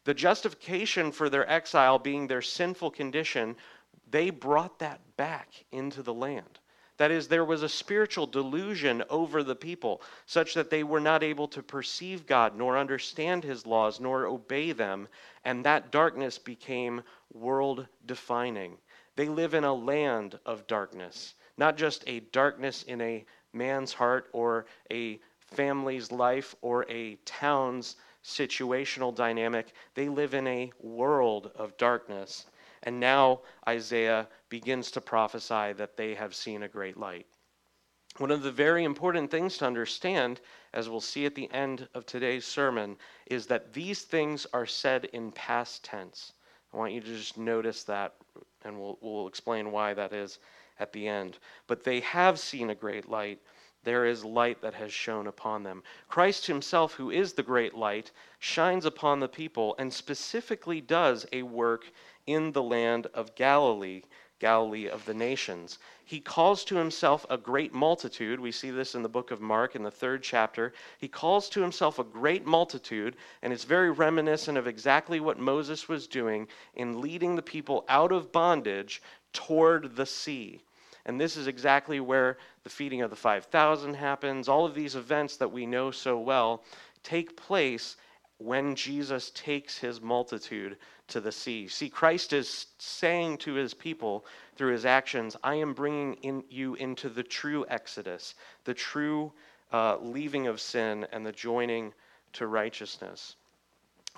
The 0.05 0.15
justification 0.15 1.13
for 1.13 1.29
their 1.29 1.49
exile 1.49 1.99
being 1.99 2.27
their 2.27 2.43
sinful 2.43 2.93
condition, 2.93 3.55
they 4.11 4.31
brought 4.31 4.79
that 4.79 5.01
back 5.19 5.67
into 5.73 6.03
the 6.03 6.15
land. 6.15 6.59
That 7.01 7.11
is, 7.11 7.29
there 7.29 7.47
was 7.47 7.63
a 7.63 7.69
spiritual 7.71 8.27
delusion 8.27 9.03
over 9.09 9.43
the 9.43 9.57
people, 9.57 10.03
such 10.27 10.53
that 10.53 10.69
they 10.69 10.85
were 10.85 11.01
not 11.01 11.23
able 11.23 11.49
to 11.49 11.63
perceive 11.63 12.27
God, 12.27 12.55
nor 12.55 12.77
understand 12.77 13.43
his 13.43 13.67
laws, 13.67 14.01
nor 14.01 14.27
obey 14.27 14.73
them, 14.73 15.09
and 15.43 15.65
that 15.65 15.91
darkness 15.91 16.37
became 16.37 17.01
world 17.33 17.87
defining. 18.05 18.77
They 19.17 19.31
live 19.31 19.55
in 19.55 19.65
a 19.65 19.73
land 19.73 20.39
of 20.45 20.67
darkness, 20.67 21.37
not 21.57 21.79
just 21.79 22.05
a 22.07 22.21
darkness 22.21 22.83
in 22.83 23.01
a 23.01 23.25
man's 23.55 23.95
heart 23.95 24.29
or 24.35 24.67
a 24.93 25.21
family's 25.39 26.13
life 26.13 26.55
or 26.61 26.85
a 26.91 27.15
town's 27.25 27.97
situational 28.23 29.15
dynamic. 29.15 29.73
They 29.95 30.11
live 30.11 30.35
in 30.35 30.47
a 30.47 30.71
world 30.79 31.51
of 31.57 31.79
darkness. 31.79 32.45
And 32.83 32.99
now 32.99 33.41
Isaiah 33.69 34.29
begins 34.49 34.91
to 34.93 35.01
prophesy 35.01 35.73
that 35.75 35.97
they 35.97 36.15
have 36.15 36.35
seen 36.35 36.63
a 36.63 36.69
great 36.69 36.97
light. 36.97 37.27
One 38.17 38.31
of 38.31 38.43
the 38.43 38.53
very 38.53 38.85
important 38.85 39.31
things 39.31 39.57
to 39.59 39.67
understand, 39.67 40.41
as 40.73 40.89
we'll 40.89 41.01
see 41.01 41.27
at 41.27 41.35
the 41.35 41.51
end 41.53 41.89
of 41.95 42.07
today's 42.07 42.45
sermon, 42.45 42.97
is 43.27 43.47
that 43.47 43.73
these 43.73 44.03
things 44.03 44.47
are 44.53 44.67
said 44.67 45.07
in 45.07 45.33
past 45.33 45.85
tense. 45.85 46.33
I 46.73 46.77
want 46.77 46.93
you 46.93 47.01
to 47.01 47.07
just 47.07 47.39
notice 47.39 47.85
that, 47.85 48.15
and 48.65 48.79
we'll, 48.79 48.99
we'll 49.01 49.29
explain 49.29 49.73
why 49.73 49.95
that 49.95 50.13
is 50.13 50.39
at 50.79 50.93
the 50.93 51.07
end. 51.07 51.39
But 51.67 51.85
they 51.85 52.01
have 52.01 52.39
seen 52.39 52.71
a 52.71 52.75
great 52.75 53.09
light. 53.09 53.41
There 53.83 54.05
is 54.05 54.25
light 54.25 54.61
that 54.61 54.75
has 54.75 54.93
shone 54.93 55.27
upon 55.27 55.63
them. 55.63 55.83
Christ 56.09 56.47
Himself, 56.47 56.93
who 56.95 57.11
is 57.11 57.33
the 57.33 57.43
great 57.43 57.75
light, 57.75 58.11
shines 58.39 58.85
upon 58.85 59.21
the 59.21 59.29
people 59.29 59.75
and 59.79 59.93
specifically 59.93 60.81
does 60.81 61.27
a 61.33 61.43
work 61.43 61.91
in 62.27 62.53
the 62.53 62.63
land 62.63 63.07
of 63.15 63.35
Galilee 63.35 64.03
Galilee 64.41 64.89
of 64.89 65.05
the 65.05 65.15
nations. 65.15 65.79
He 66.05 66.19
calls 66.19 66.65
to 66.65 66.77
himself 66.77 67.25
a 67.31 67.37
great 67.37 67.73
multitude. 67.73 68.41
We 68.41 68.51
see 68.51 68.71
this 68.71 68.95
in 68.95 69.03
the 69.03 69.09
book 69.09 69.31
of 69.31 69.41
Mark 69.41 69.77
in 69.77 69.83
the 69.83 69.91
third 69.91 70.23
chapter. 70.23 70.73
He 70.99 71.07
calls 71.07 71.49
to 71.51 71.61
himself 71.61 71.99
a 71.99 72.05
great 72.05 72.45
multitude, 72.45 73.17
and 73.43 73.53
it's 73.53 73.65
very 73.65 73.91
reminiscent 73.91 74.59
of 74.59 74.67
exactly 74.67 75.21
what 75.21 75.39
Moses 75.39 75.89
was 75.89 76.09
doing 76.09 76.49
in 76.75 77.01
leading 77.01 77.37
the 77.37 77.43
people 77.43 77.85
out 77.89 78.11
of 78.11 78.33
bondage 78.33 79.03
toward 79.33 79.95
the 79.95 80.07
sea. 80.07 80.63
And 81.07 81.21
this 81.21 81.37
is 81.37 81.47
exactly 81.47 82.01
where 82.01 82.39
the 82.65 82.71
feeding 82.71 83.03
of 83.03 83.11
the 83.11 83.17
5,000 83.17 83.95
happens. 83.95 84.49
All 84.49 84.67
of 84.67 84.75
these 84.75 84.97
events 84.97 85.37
that 85.37 85.53
we 85.53 85.67
know 85.67 85.91
so 85.91 86.19
well 86.19 86.65
take 87.03 87.37
place 87.37 87.97
when 88.39 88.75
Jesus 88.75 89.31
takes 89.31 89.77
his 89.77 90.01
multitude 90.01 90.79
to 91.11 91.21
the 91.21 91.33
sea. 91.33 91.69
See, 91.69 91.89
Christ 91.89 92.33
is 92.33 92.67
saying 92.79 93.39
to 93.39 93.55
his 93.55 93.75
people 93.75 94.25
through 94.57 94.73
his 94.73 94.87
actions, 94.87 95.37
I 95.43 95.55
am 95.55 95.75
bringing 95.75 96.15
in 96.23 96.45
you 96.49 96.75
into 96.75 97.09
the 97.09 97.23
true 97.23 97.65
exodus, 97.69 98.35
the 98.65 98.75
true 98.75 99.33
uh, 99.73 99.99
leaving 99.99 100.47
of 100.47 100.61
sin, 100.61 101.07
and 101.13 101.25
the 101.25 101.33
joining 101.33 101.93
to 102.35 102.47
righteousness. 102.47 103.37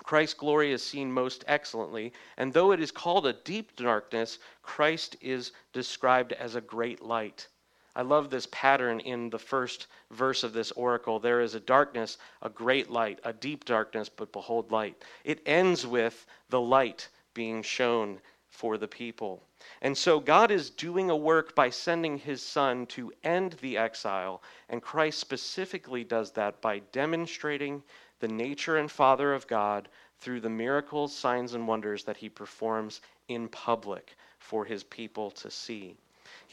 Christ's 0.03 0.33
glory 0.33 0.71
is 0.71 0.83
seen 0.83 1.11
most 1.11 1.43
excellently, 1.47 2.13
and 2.37 2.51
though 2.51 2.71
it 2.71 2.79
is 2.79 2.91
called 2.91 3.27
a 3.27 3.33
deep 3.33 3.75
darkness, 3.75 4.39
Christ 4.63 5.15
is 5.21 5.51
described 5.71 6.33
as 6.33 6.55
a 6.55 6.61
great 6.61 7.01
light. 7.01 7.47
I 7.95 8.01
love 8.01 8.29
this 8.29 8.47
pattern 8.51 8.99
in 8.99 9.29
the 9.29 9.39
first 9.39 9.87
verse 10.09 10.43
of 10.43 10.53
this 10.53 10.71
oracle. 10.71 11.19
There 11.19 11.41
is 11.41 11.53
a 11.53 11.59
darkness, 11.59 12.17
a 12.41 12.49
great 12.49 12.89
light, 12.89 13.19
a 13.23 13.33
deep 13.33 13.65
darkness, 13.65 14.09
but 14.09 14.31
behold 14.31 14.71
light. 14.71 15.03
It 15.23 15.41
ends 15.45 15.85
with 15.85 16.25
the 16.49 16.59
light 16.61 17.07
being 17.33 17.61
shown 17.61 18.19
for 18.49 18.77
the 18.77 18.87
people. 18.87 19.43
And 19.81 19.97
so 19.97 20.19
God 20.19 20.51
is 20.51 20.69
doing 20.69 21.09
a 21.09 21.15
work 21.15 21.55
by 21.55 21.69
sending 21.69 22.17
his 22.17 22.41
son 22.41 22.85
to 22.87 23.13
end 23.23 23.53
the 23.53 23.77
exile, 23.77 24.43
and 24.69 24.81
Christ 24.81 25.19
specifically 25.19 26.03
does 26.03 26.31
that 26.31 26.61
by 26.61 26.79
demonstrating 26.91 27.83
the 28.19 28.27
nature 28.27 28.77
and 28.77 28.91
Father 28.91 29.33
of 29.33 29.47
God 29.47 29.89
through 30.19 30.39
the 30.39 30.49
miracles, 30.49 31.15
signs, 31.15 31.53
and 31.53 31.67
wonders 31.67 32.03
that 32.05 32.17
he 32.17 32.29
performs 32.29 33.01
in 33.27 33.47
public 33.49 34.15
for 34.39 34.65
his 34.65 34.83
people 34.83 35.31
to 35.31 35.51
see. 35.51 35.97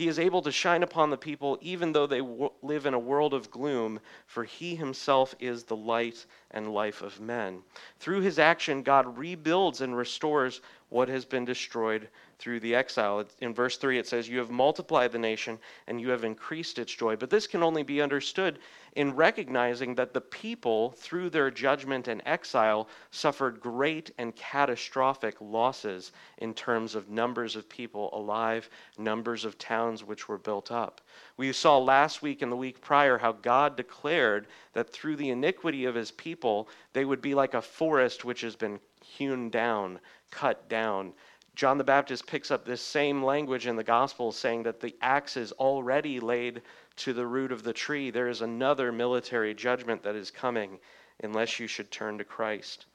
He 0.00 0.08
is 0.08 0.18
able 0.18 0.40
to 0.40 0.50
shine 0.50 0.82
upon 0.82 1.10
the 1.10 1.18
people 1.18 1.58
even 1.60 1.92
though 1.92 2.06
they 2.06 2.20
w- 2.20 2.48
live 2.62 2.86
in 2.86 2.94
a 2.94 2.98
world 2.98 3.34
of 3.34 3.50
gloom, 3.50 4.00
for 4.24 4.44
he 4.44 4.74
himself 4.74 5.34
is 5.38 5.64
the 5.64 5.76
light 5.76 6.24
and 6.52 6.72
life 6.72 7.02
of 7.02 7.20
men. 7.20 7.62
Through 7.98 8.22
his 8.22 8.38
action, 8.38 8.82
God 8.82 9.18
rebuilds 9.18 9.82
and 9.82 9.94
restores 9.94 10.62
what 10.88 11.10
has 11.10 11.26
been 11.26 11.44
destroyed 11.44 12.08
through 12.40 12.58
the 12.60 12.74
exile. 12.74 13.24
In 13.40 13.52
verse 13.52 13.76
3, 13.76 13.98
it 13.98 14.06
says, 14.06 14.28
You 14.28 14.38
have 14.38 14.50
multiplied 14.50 15.12
the 15.12 15.18
nation 15.18 15.58
and 15.86 16.00
you 16.00 16.08
have 16.08 16.24
increased 16.24 16.78
its 16.78 16.92
joy. 16.92 17.14
But 17.14 17.28
this 17.28 17.46
can 17.46 17.62
only 17.62 17.82
be 17.82 18.00
understood 18.00 18.58
in 18.96 19.14
recognizing 19.14 19.94
that 19.94 20.14
the 20.14 20.20
people, 20.20 20.92
through 20.92 21.30
their 21.30 21.50
judgment 21.50 22.08
and 22.08 22.22
exile, 22.24 22.88
suffered 23.10 23.60
great 23.60 24.10
and 24.18 24.34
catastrophic 24.34 25.36
losses 25.40 26.12
in 26.38 26.54
terms 26.54 26.94
of 26.94 27.10
numbers 27.10 27.54
of 27.54 27.68
people 27.68 28.10
alive, 28.12 28.68
numbers 28.98 29.44
of 29.44 29.58
towns 29.58 30.02
which 30.02 30.26
were 30.26 30.38
built 30.38 30.72
up. 30.72 31.02
We 31.36 31.52
saw 31.52 31.78
last 31.78 32.22
week 32.22 32.42
and 32.42 32.50
the 32.50 32.56
week 32.56 32.80
prior 32.80 33.18
how 33.18 33.32
God 33.32 33.76
declared 33.76 34.46
that 34.72 34.90
through 34.90 35.16
the 35.16 35.30
iniquity 35.30 35.84
of 35.84 35.94
his 35.94 36.10
people, 36.10 36.68
they 36.94 37.04
would 37.04 37.20
be 37.20 37.34
like 37.34 37.54
a 37.54 37.62
forest 37.62 38.24
which 38.24 38.40
has 38.40 38.56
been 38.56 38.80
hewn 39.04 39.50
down, 39.50 40.00
cut 40.30 40.68
down. 40.68 41.12
John 41.54 41.78
the 41.78 41.84
Baptist 41.84 42.26
picks 42.26 42.50
up 42.50 42.64
this 42.64 42.80
same 42.80 43.22
language 43.22 43.66
in 43.66 43.76
the 43.76 43.84
Gospel, 43.84 44.32
saying 44.32 44.62
that 44.62 44.80
the 44.80 44.96
axe 45.02 45.36
is 45.36 45.52
already 45.52 46.20
laid 46.20 46.62
to 46.96 47.12
the 47.12 47.26
root 47.26 47.52
of 47.52 47.62
the 47.62 47.72
tree. 47.72 48.10
There 48.10 48.28
is 48.28 48.40
another 48.40 48.92
military 48.92 49.54
judgment 49.54 50.02
that 50.02 50.14
is 50.14 50.30
coming 50.30 50.78
unless 51.22 51.58
you 51.58 51.66
should 51.66 51.90
turn 51.90 52.18
to 52.18 52.24
Christ. 52.24 52.86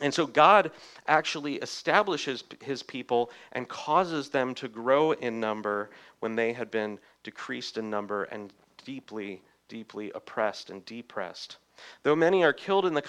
And 0.00 0.14
so 0.14 0.26
God 0.26 0.70
actually 1.06 1.56
establishes 1.56 2.44
his 2.62 2.82
people 2.82 3.30
and 3.52 3.68
causes 3.68 4.30
them 4.30 4.54
to 4.56 4.68
grow 4.68 5.12
in 5.12 5.40
number 5.40 5.90
when 6.20 6.36
they 6.36 6.52
had 6.52 6.70
been 6.70 6.98
decreased 7.22 7.76
in 7.76 7.90
number 7.90 8.24
and 8.24 8.52
deeply, 8.84 9.42
deeply 9.68 10.10
oppressed 10.14 10.70
and 10.70 10.84
depressed. 10.86 11.58
Though 12.02 12.16
many 12.16 12.44
are 12.44 12.52
killed 12.52 12.86
in 12.86 12.94
the 12.94 13.02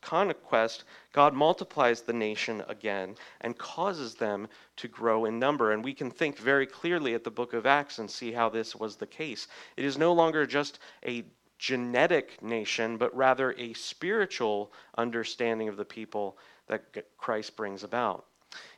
conquest, 0.00 0.84
God 1.12 1.34
multiplies 1.34 2.02
the 2.02 2.12
nation 2.12 2.62
again 2.68 3.16
and 3.40 3.58
causes 3.58 4.14
them 4.14 4.48
to 4.76 4.88
grow 4.88 5.24
in 5.24 5.38
number. 5.38 5.72
And 5.72 5.84
we 5.84 5.94
can 5.94 6.10
think 6.10 6.38
very 6.38 6.66
clearly 6.66 7.14
at 7.14 7.24
the 7.24 7.30
book 7.30 7.52
of 7.52 7.66
Acts 7.66 7.98
and 7.98 8.10
see 8.10 8.32
how 8.32 8.48
this 8.48 8.74
was 8.74 8.96
the 8.96 9.06
case. 9.06 9.48
It 9.76 9.84
is 9.84 9.98
no 9.98 10.12
longer 10.12 10.46
just 10.46 10.78
a 11.06 11.24
genetic 11.58 12.42
nation, 12.42 12.96
but 12.96 13.14
rather 13.16 13.52
a 13.52 13.72
spiritual 13.74 14.72
understanding 14.98 15.68
of 15.68 15.76
the 15.76 15.84
people 15.84 16.36
that 16.66 16.82
Christ 17.16 17.56
brings 17.56 17.84
about. 17.84 18.26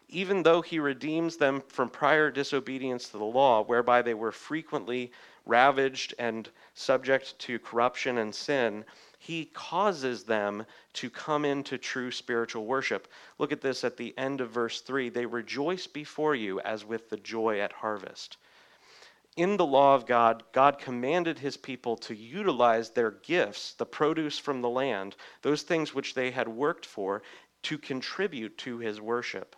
Even 0.09 0.43
though 0.43 0.63
he 0.63 0.79
redeems 0.79 1.37
them 1.37 1.63
from 1.69 1.89
prior 1.89 2.31
disobedience 2.31 3.09
to 3.09 3.19
the 3.19 3.25
law, 3.25 3.63
whereby 3.65 4.03
they 4.03 4.15
were 4.15 4.31
frequently 4.31 5.11
ravaged 5.47 6.15
and 6.19 6.49
subject 6.75 7.37
to 7.41 7.59
corruption 7.59 8.19
and 8.19 8.35
sin, 8.35 8.85
he 9.27 9.47
causes 9.47 10.23
them 10.23 10.65
to 10.93 11.11
come 11.11 11.45
into 11.45 11.77
true 11.77 12.13
spiritual 12.13 12.65
worship. 12.65 13.09
Look 13.39 13.51
at 13.51 13.61
this 13.61 13.83
at 13.83 13.97
the 13.97 14.17
end 14.17 14.41
of 14.41 14.51
verse 14.51 14.83
3 14.83 15.09
they 15.09 15.27
rejoice 15.27 15.89
before 15.89 16.37
you 16.37 16.61
as 16.61 16.85
with 16.85 17.11
the 17.11 17.17
joy 17.17 17.59
at 17.59 17.73
harvest. 17.73 18.37
In 19.37 19.57
the 19.57 19.67
law 19.67 19.97
of 19.97 20.07
God, 20.07 20.45
God 20.53 20.79
commanded 20.79 21.41
his 21.41 21.57
people 21.57 21.97
to 21.97 22.15
utilize 22.15 22.91
their 22.91 23.11
gifts, 23.11 23.73
the 23.73 23.85
produce 23.85 24.39
from 24.39 24.63
the 24.63 24.71
land, 24.71 25.17
those 25.43 25.63
things 25.63 25.93
which 25.93 26.15
they 26.15 26.31
had 26.31 26.47
worked 26.47 26.87
for, 26.87 27.21
to 27.65 27.79
contribute 27.79 28.57
to 28.59 28.79
his 28.79 29.01
worship. 29.01 29.57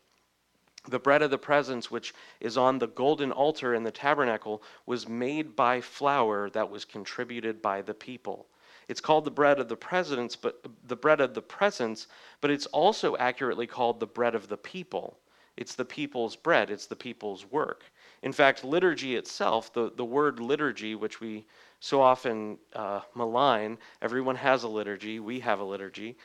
The 0.89 0.99
bread 0.99 1.21
of 1.21 1.31
the 1.31 1.37
presence, 1.37 1.91
which 1.91 2.15
is 2.41 2.57
on 2.57 2.79
the 2.79 2.89
golden 2.89 3.33
altar 3.33 3.75
in 3.75 3.83
the 3.83 3.91
tabernacle, 3.91 4.63
was 4.87 5.07
made 5.07 5.55
by 5.55 5.83
flour 5.83 6.49
that 6.51 6.71
was 6.71 6.87
contributed 6.87 7.61
by 7.61 7.83
the 7.83 7.93
people. 7.93 8.47
It's 8.89 9.01
called 9.01 9.25
the 9.25 9.31
bread 9.31 9.61
of 9.61 9.69
the 9.69 9.77
presence, 9.77 10.35
but 10.35 10.65
the 10.87 10.97
bread 10.97 11.21
of 11.21 11.35
the 11.35 11.43
presence, 11.43 12.07
but 12.41 12.51
it's 12.51 12.67
also 12.67 13.17
accurately 13.17 13.67
called 13.67 14.01
the 14.01 14.07
bread 14.07 14.35
of 14.35 14.49
the 14.49 14.57
people. 14.57 15.19
It's 15.57 15.75
the 15.75 15.85
people's 15.85 16.37
bread, 16.37 16.71
it's 16.71 16.87
the 16.87 16.97
people's 16.97 17.45
work. 17.45 17.85
In 18.23 18.33
fact, 18.33 18.65
liturgy 18.65 19.17
itself, 19.17 19.73
the, 19.73 19.93
the 19.97 20.05
word 20.05 20.41
liturgy, 20.41 20.95
which 20.95 21.21
we 21.21 21.45
so 21.81 22.01
often 22.01 22.59
uh, 22.75 23.01
malign, 23.15 23.79
everyone 24.01 24.37
has 24.37 24.63
a 24.63 24.69
liturgy, 24.69 25.21
we 25.21 25.41
have 25.41 25.61
a 25.61 25.65
liturgy. 25.65 26.17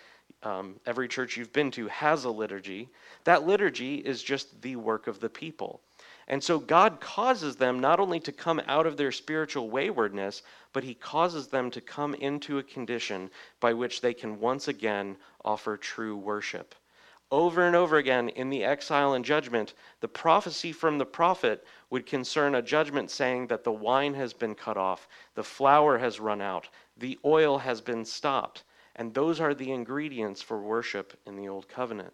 Um, 0.43 0.79
every 0.85 1.07
church 1.07 1.37
you've 1.37 1.53
been 1.53 1.71
to 1.71 1.87
has 1.87 2.25
a 2.25 2.29
liturgy. 2.29 2.89
That 3.23 3.45
liturgy 3.45 3.95
is 3.95 4.21
just 4.23 4.61
the 4.61 4.75
work 4.75 5.07
of 5.07 5.19
the 5.19 5.29
people. 5.29 5.81
And 6.27 6.43
so 6.43 6.57
God 6.57 7.01
causes 7.01 7.55
them 7.55 7.79
not 7.79 7.99
only 7.99 8.19
to 8.21 8.31
come 8.31 8.61
out 8.67 8.85
of 8.85 8.97
their 8.97 9.11
spiritual 9.11 9.69
waywardness, 9.69 10.41
but 10.71 10.83
He 10.83 10.93
causes 10.93 11.47
them 11.47 11.69
to 11.71 11.81
come 11.81 12.13
into 12.15 12.57
a 12.57 12.63
condition 12.63 13.29
by 13.59 13.73
which 13.73 14.01
they 14.01 14.13
can 14.13 14.39
once 14.39 14.67
again 14.67 15.17
offer 15.43 15.75
true 15.77 16.15
worship. 16.15 16.75
Over 17.31 17.65
and 17.65 17.75
over 17.75 17.97
again 17.97 18.29
in 18.29 18.49
the 18.49 18.63
exile 18.63 19.13
and 19.13 19.25
judgment, 19.25 19.73
the 20.01 20.07
prophecy 20.07 20.71
from 20.71 20.97
the 20.97 21.05
prophet 21.05 21.65
would 21.89 22.05
concern 22.05 22.55
a 22.55 22.61
judgment 22.61 23.09
saying 23.09 23.47
that 23.47 23.63
the 23.63 23.71
wine 23.71 24.13
has 24.13 24.33
been 24.33 24.53
cut 24.53 24.77
off, 24.77 25.07
the 25.33 25.43
flour 25.43 25.97
has 25.97 26.19
run 26.19 26.41
out, 26.41 26.69
the 26.95 27.17
oil 27.25 27.57
has 27.57 27.81
been 27.81 28.05
stopped. 28.05 28.63
And 28.95 29.13
those 29.13 29.39
are 29.39 29.55
the 29.55 29.71
ingredients 29.71 30.43
for 30.43 30.61
worship 30.61 31.19
in 31.25 31.35
the 31.35 31.49
Old 31.49 31.67
Covenant. 31.67 32.13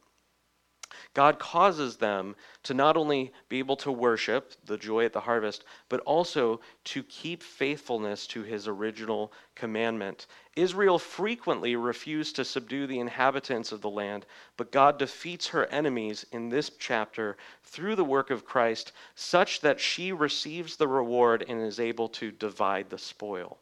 God 1.13 1.39
causes 1.39 1.97
them 1.97 2.35
to 2.63 2.73
not 2.73 2.97
only 2.97 3.31
be 3.47 3.59
able 3.59 3.75
to 3.77 3.91
worship 3.91 4.53
the 4.65 4.77
joy 4.77 5.05
at 5.05 5.13
the 5.13 5.21
harvest, 5.21 5.63
but 5.87 5.99
also 6.01 6.61
to 6.85 7.03
keep 7.03 7.43
faithfulness 7.43 8.25
to 8.27 8.43
his 8.43 8.67
original 8.67 9.31
commandment. 9.55 10.27
Israel 10.55 10.97
frequently 10.99 11.75
refused 11.75 12.35
to 12.37 12.45
subdue 12.45 12.87
the 12.87 12.99
inhabitants 12.99 13.71
of 13.71 13.81
the 13.81 13.89
land, 13.89 14.25
but 14.57 14.71
God 14.71 14.97
defeats 14.97 15.47
her 15.47 15.65
enemies 15.67 16.25
in 16.31 16.49
this 16.49 16.71
chapter 16.79 17.37
through 17.63 17.95
the 17.95 18.03
work 18.03 18.29
of 18.29 18.45
Christ, 18.45 18.91
such 19.15 19.61
that 19.61 19.79
she 19.79 20.11
receives 20.11 20.77
the 20.77 20.87
reward 20.87 21.45
and 21.47 21.61
is 21.61 21.79
able 21.79 22.09
to 22.09 22.31
divide 22.31 22.89
the 22.89 22.97
spoil. 22.97 23.59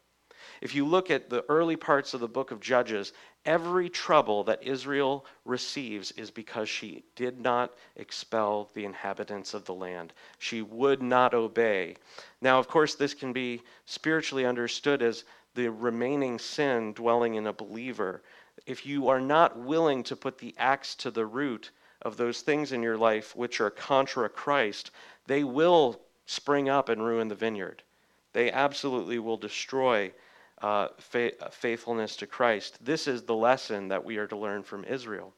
If 0.59 0.73
you 0.73 0.85
look 0.85 1.11
at 1.11 1.29
the 1.29 1.45
early 1.49 1.75
parts 1.75 2.13
of 2.13 2.19
the 2.19 2.27
book 2.27 2.51
of 2.51 2.59
Judges, 2.59 3.13
every 3.45 3.89
trouble 3.89 4.43
that 4.45 4.63
Israel 4.63 5.25
receives 5.45 6.11
is 6.13 6.31
because 6.31 6.67
she 6.67 7.03
did 7.15 7.39
not 7.39 7.73
expel 7.95 8.71
the 8.73 8.83
inhabitants 8.85 9.53
of 9.53 9.65
the 9.65 9.73
land. 9.73 10.13
She 10.39 10.61
would 10.61 11.01
not 11.01 11.33
obey. 11.33 11.95
Now, 12.41 12.57
of 12.57 12.67
course, 12.67 12.95
this 12.95 13.13
can 13.13 13.33
be 13.33 13.61
spiritually 13.85 14.45
understood 14.45 15.01
as 15.01 15.25
the 15.53 15.69
remaining 15.69 16.39
sin 16.39 16.93
dwelling 16.93 17.35
in 17.35 17.47
a 17.47 17.53
believer. 17.53 18.23
If 18.65 18.85
you 18.85 19.09
are 19.09 19.21
not 19.21 19.57
willing 19.57 20.03
to 20.03 20.15
put 20.15 20.37
the 20.37 20.55
axe 20.57 20.95
to 20.95 21.11
the 21.11 21.25
root 21.25 21.71
of 22.01 22.17
those 22.17 22.41
things 22.41 22.71
in 22.71 22.81
your 22.81 22.97
life 22.97 23.35
which 23.35 23.61
are 23.61 23.69
contra 23.69 24.27
Christ, 24.29 24.91
they 25.27 25.43
will 25.43 26.01
spring 26.25 26.67
up 26.67 26.89
and 26.89 27.03
ruin 27.03 27.27
the 27.27 27.35
vineyard. 27.35 27.83
They 28.33 28.51
absolutely 28.51 29.19
will 29.19 29.37
destroy 29.37 30.13
uh, 30.61 30.87
fa- 30.97 31.31
faithfulness 31.51 32.15
to 32.17 32.27
Christ. 32.27 32.83
This 32.83 33.07
is 33.07 33.23
the 33.23 33.35
lesson 33.35 33.87
that 33.89 34.03
we 34.03 34.17
are 34.17 34.27
to 34.27 34.37
learn 34.37 34.63
from 34.63 34.83
Israel. 34.85 35.33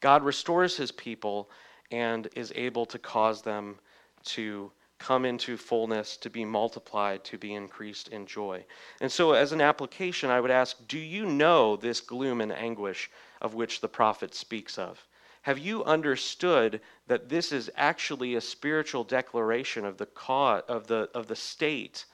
God 0.00 0.22
restores 0.22 0.76
his 0.76 0.92
people 0.92 1.50
and 1.90 2.28
is 2.36 2.52
able 2.54 2.86
to 2.86 2.98
cause 2.98 3.42
them 3.42 3.78
to 4.24 4.70
come 4.98 5.24
into 5.24 5.56
fullness, 5.56 6.16
to 6.16 6.30
be 6.30 6.44
multiplied, 6.44 7.22
to 7.24 7.36
be 7.36 7.54
increased 7.54 8.08
in 8.08 8.26
joy. 8.26 8.64
And 9.00 9.12
so, 9.12 9.32
as 9.32 9.52
an 9.52 9.60
application, 9.60 10.30
I 10.30 10.40
would 10.40 10.50
ask 10.50 10.76
Do 10.88 10.98
you 10.98 11.26
know 11.26 11.76
this 11.76 12.00
gloom 12.00 12.40
and 12.40 12.52
anguish 12.52 13.10
of 13.40 13.54
which 13.54 13.80
the 13.80 13.88
prophet 13.88 14.34
speaks 14.34 14.78
of? 14.78 15.06
Have 15.42 15.58
you 15.58 15.84
understood 15.84 16.80
that 17.06 17.28
this 17.28 17.52
is 17.52 17.70
actually 17.76 18.34
a 18.34 18.40
spiritual 18.40 19.04
declaration 19.04 19.84
of 19.84 19.96
the 19.96 20.06
cause, 20.06 20.62
of 20.66 20.88
the, 20.88 21.08
of 21.14 21.28
the 21.28 21.36
state 21.36 22.04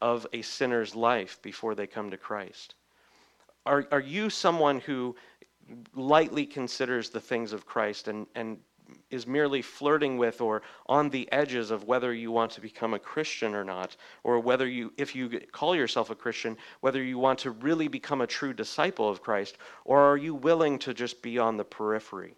of 0.00 0.26
a 0.32 0.42
sinner's 0.42 0.94
life 0.94 1.40
before 1.42 1.74
they 1.74 1.86
come 1.86 2.10
to 2.10 2.16
Christ? 2.16 2.74
Are, 3.64 3.86
are 3.90 4.00
you 4.00 4.30
someone 4.30 4.80
who 4.80 5.16
lightly 5.94 6.46
considers 6.46 7.10
the 7.10 7.20
things 7.20 7.52
of 7.52 7.66
Christ 7.66 8.08
and, 8.08 8.26
and 8.34 8.58
is 9.10 9.26
merely 9.26 9.62
flirting 9.62 10.16
with 10.16 10.40
or 10.40 10.62
on 10.86 11.10
the 11.10 11.30
edges 11.32 11.70
of 11.70 11.84
whether 11.84 12.14
you 12.14 12.30
want 12.30 12.52
to 12.52 12.60
become 12.60 12.94
a 12.94 12.98
Christian 12.98 13.54
or 13.54 13.64
not, 13.64 13.96
or 14.22 14.38
whether 14.38 14.68
you, 14.68 14.92
if 14.96 15.14
you 15.14 15.40
call 15.52 15.74
yourself 15.74 16.10
a 16.10 16.14
Christian, 16.14 16.56
whether 16.80 17.02
you 17.02 17.18
want 17.18 17.38
to 17.40 17.50
really 17.50 17.88
become 17.88 18.20
a 18.20 18.26
true 18.26 18.52
disciple 18.52 19.08
of 19.08 19.22
Christ, 19.22 19.58
or 19.84 20.00
are 20.00 20.16
you 20.16 20.34
willing 20.34 20.78
to 20.80 20.94
just 20.94 21.22
be 21.22 21.38
on 21.38 21.56
the 21.56 21.64
periphery? 21.64 22.34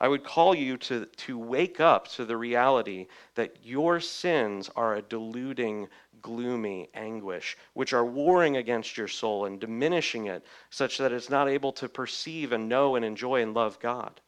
I 0.00 0.08
would 0.08 0.24
call 0.24 0.54
you 0.54 0.76
to, 0.78 1.06
to 1.06 1.38
wake 1.38 1.78
up 1.78 2.08
to 2.14 2.24
the 2.24 2.36
reality 2.36 3.06
that 3.36 3.56
your 3.62 4.00
sins 4.00 4.68
are 4.74 4.96
a 4.96 5.02
deluding 5.02 5.88
gloomy 6.22 6.88
anguish, 6.94 7.56
which 7.74 7.92
are 7.92 8.04
warring 8.04 8.56
against 8.56 8.96
your 8.96 9.08
soul 9.08 9.44
and 9.44 9.60
diminishing 9.60 10.26
it 10.26 10.44
such 10.70 10.98
that 10.98 11.12
it's 11.12 11.28
not 11.28 11.48
able 11.48 11.72
to 11.72 11.88
perceive 11.88 12.52
and 12.52 12.68
know 12.68 12.96
and 12.96 13.04
enjoy 13.04 13.42
and 13.42 13.52
love 13.52 13.78
God. 13.80 14.20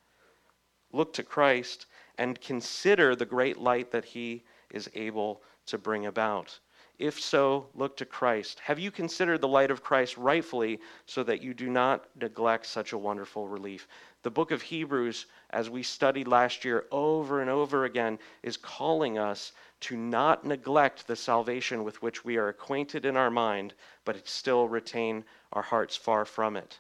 Look 0.92 1.12
to 1.14 1.22
Christ 1.22 1.86
and 2.18 2.40
consider 2.40 3.16
the 3.16 3.26
great 3.26 3.58
light 3.58 3.90
that 3.92 4.04
he 4.04 4.44
is 4.70 4.90
able 4.94 5.42
to 5.66 5.78
bring 5.78 6.06
about. 6.06 6.58
If 6.98 7.20
so, 7.20 7.66
look 7.74 7.96
to 7.96 8.04
Christ. 8.04 8.60
Have 8.60 8.78
you 8.78 8.92
considered 8.92 9.40
the 9.40 9.48
light 9.48 9.72
of 9.72 9.82
Christ 9.82 10.16
rightfully 10.16 10.78
so 11.06 11.24
that 11.24 11.42
you 11.42 11.52
do 11.52 11.68
not 11.68 12.04
neglect 12.14 12.66
such 12.66 12.92
a 12.92 12.98
wonderful 12.98 13.48
relief? 13.48 13.88
The 14.22 14.30
book 14.30 14.52
of 14.52 14.62
Hebrews, 14.62 15.26
as 15.50 15.68
we 15.68 15.82
studied 15.82 16.28
last 16.28 16.64
year 16.64 16.86
over 16.92 17.40
and 17.40 17.50
over 17.50 17.84
again, 17.84 18.20
is 18.44 18.56
calling 18.56 19.18
us 19.18 19.52
to 19.84 19.98
not 19.98 20.46
neglect 20.46 21.06
the 21.06 21.14
salvation 21.14 21.84
with 21.84 22.00
which 22.00 22.24
we 22.24 22.38
are 22.38 22.48
acquainted 22.48 23.04
in 23.04 23.18
our 23.18 23.30
mind, 23.30 23.74
but 24.06 24.26
still 24.26 24.66
retain 24.66 25.22
our 25.52 25.60
hearts 25.60 25.94
far 25.94 26.24
from 26.24 26.56
it. 26.56 26.78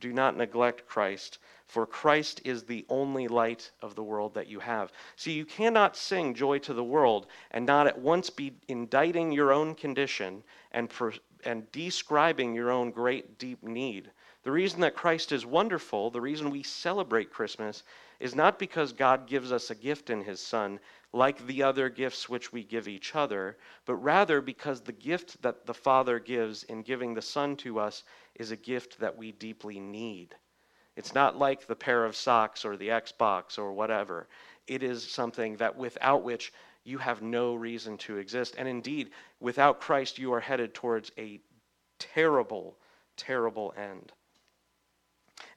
Do 0.00 0.12
not 0.12 0.36
neglect 0.36 0.86
Christ, 0.86 1.38
for 1.66 1.86
Christ 1.86 2.42
is 2.44 2.64
the 2.64 2.84
only 2.90 3.26
light 3.26 3.70
of 3.80 3.94
the 3.94 4.02
world 4.02 4.34
that 4.34 4.48
you 4.48 4.60
have. 4.60 4.92
See, 5.16 5.32
you 5.32 5.46
cannot 5.46 5.96
sing 5.96 6.34
joy 6.34 6.58
to 6.58 6.74
the 6.74 6.84
world 6.84 7.26
and 7.52 7.64
not 7.64 7.86
at 7.86 7.98
once 7.98 8.28
be 8.28 8.52
indicting 8.68 9.32
your 9.32 9.50
own 9.50 9.74
condition 9.74 10.44
and, 10.72 10.90
per, 10.90 11.14
and 11.44 11.72
describing 11.72 12.54
your 12.54 12.70
own 12.70 12.90
great, 12.90 13.38
deep 13.38 13.62
need. 13.62 14.10
The 14.42 14.50
reason 14.50 14.80
that 14.80 14.94
Christ 14.94 15.32
is 15.32 15.46
wonderful, 15.46 16.10
the 16.10 16.20
reason 16.20 16.50
we 16.50 16.64
celebrate 16.64 17.32
Christmas, 17.32 17.82
is 18.20 18.34
not 18.34 18.58
because 18.58 18.92
God 18.92 19.26
gives 19.26 19.52
us 19.52 19.70
a 19.70 19.74
gift 19.74 20.10
in 20.10 20.22
His 20.22 20.40
Son, 20.40 20.78
like 21.12 21.46
the 21.46 21.62
other 21.62 21.88
gifts 21.88 22.28
which 22.28 22.52
we 22.52 22.64
give 22.64 22.88
each 22.88 23.14
other, 23.14 23.58
but 23.84 23.96
rather 23.96 24.40
because 24.40 24.80
the 24.80 24.92
gift 24.92 25.40
that 25.42 25.66
the 25.66 25.74
Father 25.74 26.18
gives 26.18 26.62
in 26.64 26.82
giving 26.82 27.12
the 27.12 27.22
Son 27.22 27.56
to 27.56 27.78
us 27.78 28.04
is 28.34 28.50
a 28.50 28.56
gift 28.56 28.98
that 28.98 29.16
we 29.16 29.32
deeply 29.32 29.78
need. 29.78 30.34
It's 30.96 31.14
not 31.14 31.38
like 31.38 31.66
the 31.66 31.76
pair 31.76 32.04
of 32.04 32.16
socks 32.16 32.64
or 32.64 32.76
the 32.76 32.88
Xbox 32.88 33.58
or 33.58 33.72
whatever. 33.72 34.28
It 34.66 34.82
is 34.82 35.10
something 35.10 35.56
that 35.56 35.76
without 35.76 36.22
which 36.22 36.52
you 36.84 36.98
have 36.98 37.22
no 37.22 37.54
reason 37.54 37.96
to 37.98 38.16
exist. 38.16 38.54
And 38.58 38.68
indeed, 38.68 39.10
without 39.40 39.80
Christ, 39.80 40.18
you 40.18 40.32
are 40.32 40.40
headed 40.40 40.74
towards 40.74 41.12
a 41.18 41.40
terrible, 41.98 42.76
terrible 43.16 43.72
end. 43.76 44.12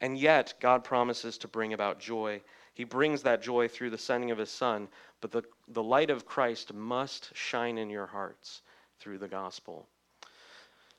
And 0.01 0.17
yet, 0.17 0.53
God 0.59 0.83
promises 0.83 1.37
to 1.39 1.47
bring 1.47 1.73
about 1.73 1.99
joy. 1.99 2.41
He 2.75 2.83
brings 2.83 3.23
that 3.23 3.41
joy 3.41 3.67
through 3.67 3.89
the 3.89 3.97
sending 3.97 4.31
of 4.31 4.37
His 4.37 4.51
Son, 4.51 4.89
but 5.21 5.31
the, 5.31 5.43
the 5.69 5.81
light 5.81 6.09
of 6.09 6.25
Christ 6.25 6.73
must 6.73 7.35
shine 7.35 7.77
in 7.77 7.89
your 7.89 8.05
hearts 8.05 8.61
through 8.99 9.17
the 9.17 9.27
gospel. 9.27 9.87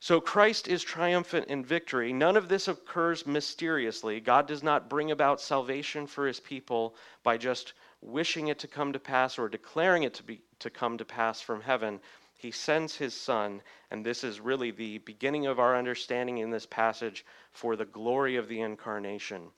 So 0.00 0.20
Christ 0.20 0.68
is 0.68 0.82
triumphant 0.82 1.48
in 1.48 1.64
victory. 1.64 2.12
None 2.12 2.36
of 2.36 2.48
this 2.48 2.68
occurs 2.68 3.26
mysteriously. 3.26 4.20
God 4.20 4.46
does 4.46 4.62
not 4.62 4.88
bring 4.88 5.10
about 5.10 5.40
salvation 5.40 6.06
for 6.06 6.26
his 6.26 6.40
people 6.40 6.94
by 7.22 7.36
just 7.36 7.74
wishing 8.00 8.48
it 8.48 8.58
to 8.60 8.68
come 8.68 8.92
to 8.92 8.98
pass 8.98 9.38
or 9.38 9.48
declaring 9.48 10.02
it 10.02 10.14
to 10.14 10.22
be 10.22 10.42
to 10.60 10.70
come 10.70 10.96
to 10.98 11.04
pass 11.04 11.40
from 11.40 11.60
heaven. 11.60 12.00
He 12.38 12.50
sends 12.50 12.94
his 12.94 13.14
son, 13.14 13.62
and 13.90 14.04
this 14.04 14.22
is 14.22 14.40
really 14.40 14.70
the 14.70 14.98
beginning 14.98 15.46
of 15.46 15.58
our 15.58 15.76
understanding 15.76 16.38
in 16.38 16.50
this 16.50 16.66
passage 16.66 17.24
for 17.52 17.76
the 17.76 17.84
glory 17.84 18.36
of 18.36 18.48
the 18.48 18.60
incarnation. 18.60 19.50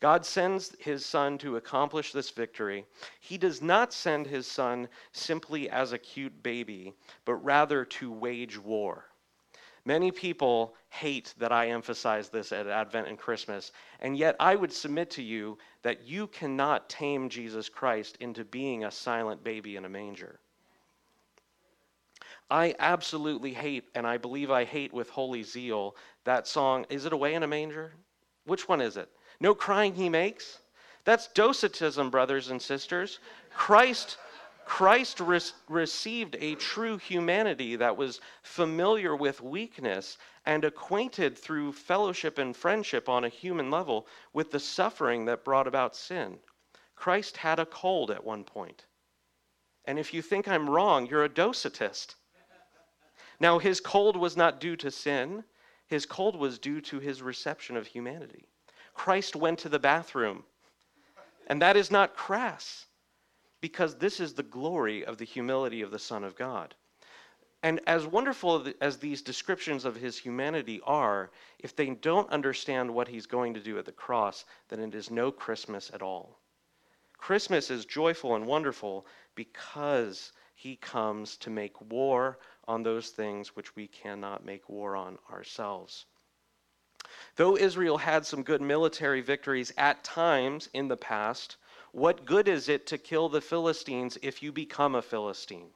God 0.00 0.26
sends 0.26 0.74
his 0.78 1.06
son 1.06 1.38
to 1.38 1.56
accomplish 1.56 2.12
this 2.12 2.30
victory. 2.30 2.84
He 3.20 3.38
does 3.38 3.62
not 3.62 3.92
send 3.92 4.26
his 4.26 4.46
son 4.46 4.88
simply 5.12 5.70
as 5.70 5.92
a 5.92 5.98
cute 5.98 6.42
baby, 6.42 6.92
but 7.24 7.36
rather 7.36 7.84
to 7.84 8.12
wage 8.12 8.58
war. 8.58 9.06
Many 9.86 10.10
people 10.10 10.74
hate 10.90 11.32
that 11.38 11.52
I 11.52 11.68
emphasize 11.68 12.28
this 12.28 12.52
at 12.52 12.66
Advent 12.66 13.06
and 13.06 13.16
Christmas, 13.16 13.70
and 14.00 14.18
yet 14.18 14.34
I 14.40 14.56
would 14.56 14.72
submit 14.72 15.10
to 15.12 15.22
you 15.22 15.58
that 15.82 16.02
you 16.04 16.26
cannot 16.26 16.90
tame 16.90 17.28
Jesus 17.28 17.68
Christ 17.68 18.16
into 18.20 18.44
being 18.44 18.84
a 18.84 18.90
silent 18.90 19.44
baby 19.44 19.76
in 19.76 19.84
a 19.84 19.88
manger. 19.88 20.40
I 22.50 22.74
absolutely 22.80 23.52
hate, 23.52 23.84
and 23.94 24.06
I 24.06 24.18
believe 24.18 24.50
I 24.50 24.64
hate 24.64 24.92
with 24.92 25.08
holy 25.08 25.42
zeal, 25.42 25.96
that 26.24 26.46
song, 26.46 26.84
Is 26.90 27.04
It 27.04 27.12
Away 27.12 27.34
in 27.34 27.44
a 27.44 27.48
Manger? 27.48 27.92
Which 28.44 28.68
one 28.68 28.80
is 28.80 28.96
it? 28.96 29.08
No 29.40 29.54
crying 29.54 29.94
he 29.94 30.08
makes? 30.08 30.60
That's 31.04 31.28
docetism, 31.28 32.10
brothers 32.10 32.50
and 32.50 32.60
sisters. 32.60 33.18
Christ 33.54 34.18
Christ 34.66 35.20
re- 35.20 35.40
received 35.68 36.36
a 36.40 36.56
true 36.56 36.98
humanity 36.98 37.76
that 37.76 37.96
was 37.96 38.20
familiar 38.42 39.14
with 39.14 39.40
weakness 39.40 40.18
and 40.44 40.64
acquainted 40.64 41.38
through 41.38 41.72
fellowship 41.72 42.36
and 42.38 42.54
friendship 42.54 43.08
on 43.08 43.22
a 43.22 43.28
human 43.28 43.70
level 43.70 44.08
with 44.32 44.50
the 44.50 44.58
suffering 44.58 45.24
that 45.26 45.44
brought 45.44 45.68
about 45.68 45.94
sin. 45.94 46.40
Christ 46.96 47.36
had 47.36 47.60
a 47.60 47.66
cold 47.66 48.10
at 48.10 48.24
one 48.24 48.42
point. 48.42 48.86
And 49.84 50.00
if 50.00 50.12
you 50.12 50.20
think 50.20 50.48
I'm 50.48 50.68
wrong, 50.68 51.06
you're 51.06 51.24
a 51.24 51.28
docetist. 51.28 52.16
Now, 53.38 53.60
his 53.60 53.80
cold 53.80 54.16
was 54.16 54.36
not 54.36 54.60
due 54.60 54.76
to 54.76 54.90
sin, 54.90 55.44
his 55.86 56.06
cold 56.06 56.34
was 56.34 56.58
due 56.58 56.80
to 56.80 56.98
his 56.98 57.22
reception 57.22 57.76
of 57.76 57.86
humanity. 57.86 58.48
Christ 58.96 59.36
went 59.36 59.60
to 59.60 59.68
the 59.68 59.78
bathroom. 59.78 60.42
And 61.46 61.62
that 61.62 61.76
is 61.76 61.90
not 61.90 62.16
crass, 62.16 62.86
because 63.60 63.96
this 63.96 64.18
is 64.18 64.34
the 64.34 64.42
glory 64.42 65.04
of 65.04 65.18
the 65.18 65.24
humility 65.24 65.82
of 65.82 65.90
the 65.90 65.98
Son 65.98 66.24
of 66.24 66.34
God. 66.34 66.74
And 67.62 67.80
as 67.86 68.06
wonderful 68.06 68.66
as 68.80 68.96
these 68.96 69.22
descriptions 69.22 69.84
of 69.84 69.96
his 69.96 70.18
humanity 70.18 70.80
are, 70.84 71.30
if 71.58 71.76
they 71.76 71.90
don't 71.90 72.30
understand 72.30 72.92
what 72.92 73.08
he's 73.08 73.26
going 73.26 73.54
to 73.54 73.60
do 73.60 73.78
at 73.78 73.84
the 73.84 73.92
cross, 73.92 74.44
then 74.68 74.80
it 74.80 74.94
is 74.94 75.10
no 75.10 75.30
Christmas 75.30 75.90
at 75.92 76.02
all. 76.02 76.40
Christmas 77.18 77.70
is 77.70 77.84
joyful 77.84 78.34
and 78.34 78.46
wonderful 78.46 79.06
because 79.34 80.32
he 80.54 80.76
comes 80.76 81.36
to 81.38 81.50
make 81.50 81.80
war 81.90 82.38
on 82.66 82.82
those 82.82 83.10
things 83.10 83.54
which 83.54 83.76
we 83.76 83.86
cannot 83.88 84.44
make 84.44 84.68
war 84.68 84.96
on 84.96 85.18
ourselves. 85.30 86.06
Though 87.36 87.56
Israel 87.56 87.98
had 87.98 88.26
some 88.26 88.42
good 88.42 88.60
military 88.60 89.20
victories 89.20 89.72
at 89.76 90.04
times 90.04 90.68
in 90.72 90.88
the 90.88 90.96
past, 90.96 91.56
what 91.92 92.24
good 92.24 92.48
is 92.48 92.68
it 92.68 92.86
to 92.88 92.98
kill 92.98 93.28
the 93.28 93.40
Philistines 93.40 94.18
if 94.22 94.42
you 94.42 94.52
become 94.52 94.94
a 94.94 95.02
Philistine? 95.02 95.70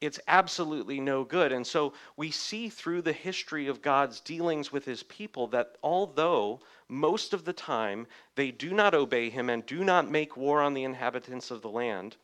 It's 0.00 0.20
absolutely 0.28 0.98
no 0.98 1.24
good. 1.24 1.52
And 1.52 1.66
so 1.66 1.92
we 2.16 2.30
see 2.30 2.70
through 2.70 3.02
the 3.02 3.12
history 3.12 3.66
of 3.66 3.82
God's 3.82 4.20
dealings 4.20 4.72
with 4.72 4.86
his 4.86 5.02
people 5.02 5.46
that 5.48 5.76
although 5.82 6.60
most 6.88 7.34
of 7.34 7.44
the 7.44 7.52
time 7.52 8.06
they 8.34 8.50
do 8.50 8.72
not 8.72 8.94
obey 8.94 9.28
him 9.28 9.50
and 9.50 9.64
do 9.66 9.84
not 9.84 10.10
make 10.10 10.38
war 10.38 10.62
on 10.62 10.72
the 10.72 10.84
inhabitants 10.84 11.50
of 11.50 11.60
the 11.60 11.68
land, 11.68 12.16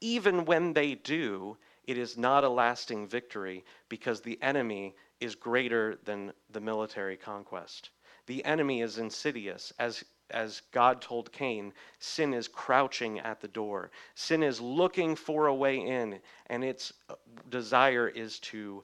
even 0.00 0.44
when 0.44 0.74
they 0.74 0.94
do, 0.94 1.56
it 1.86 1.98
is 1.98 2.16
not 2.16 2.44
a 2.44 2.48
lasting 2.48 3.08
victory 3.08 3.64
because 3.88 4.20
the 4.20 4.40
enemy 4.40 4.94
is 5.20 5.34
greater 5.34 5.98
than 6.04 6.32
the 6.50 6.60
military 6.60 7.16
conquest. 7.16 7.90
The 8.26 8.44
enemy 8.44 8.82
is 8.82 8.98
insidious. 8.98 9.72
As, 9.78 10.04
as 10.30 10.62
God 10.72 11.00
told 11.00 11.32
Cain, 11.32 11.72
sin 11.98 12.32
is 12.32 12.48
crouching 12.48 13.20
at 13.20 13.40
the 13.40 13.48
door. 13.48 13.90
Sin 14.14 14.42
is 14.42 14.60
looking 14.60 15.14
for 15.14 15.46
a 15.46 15.54
way 15.54 15.76
in, 15.78 16.20
and 16.46 16.64
its 16.64 16.92
uh, 17.08 17.14
desire 17.50 18.08
is 18.08 18.38
to 18.40 18.82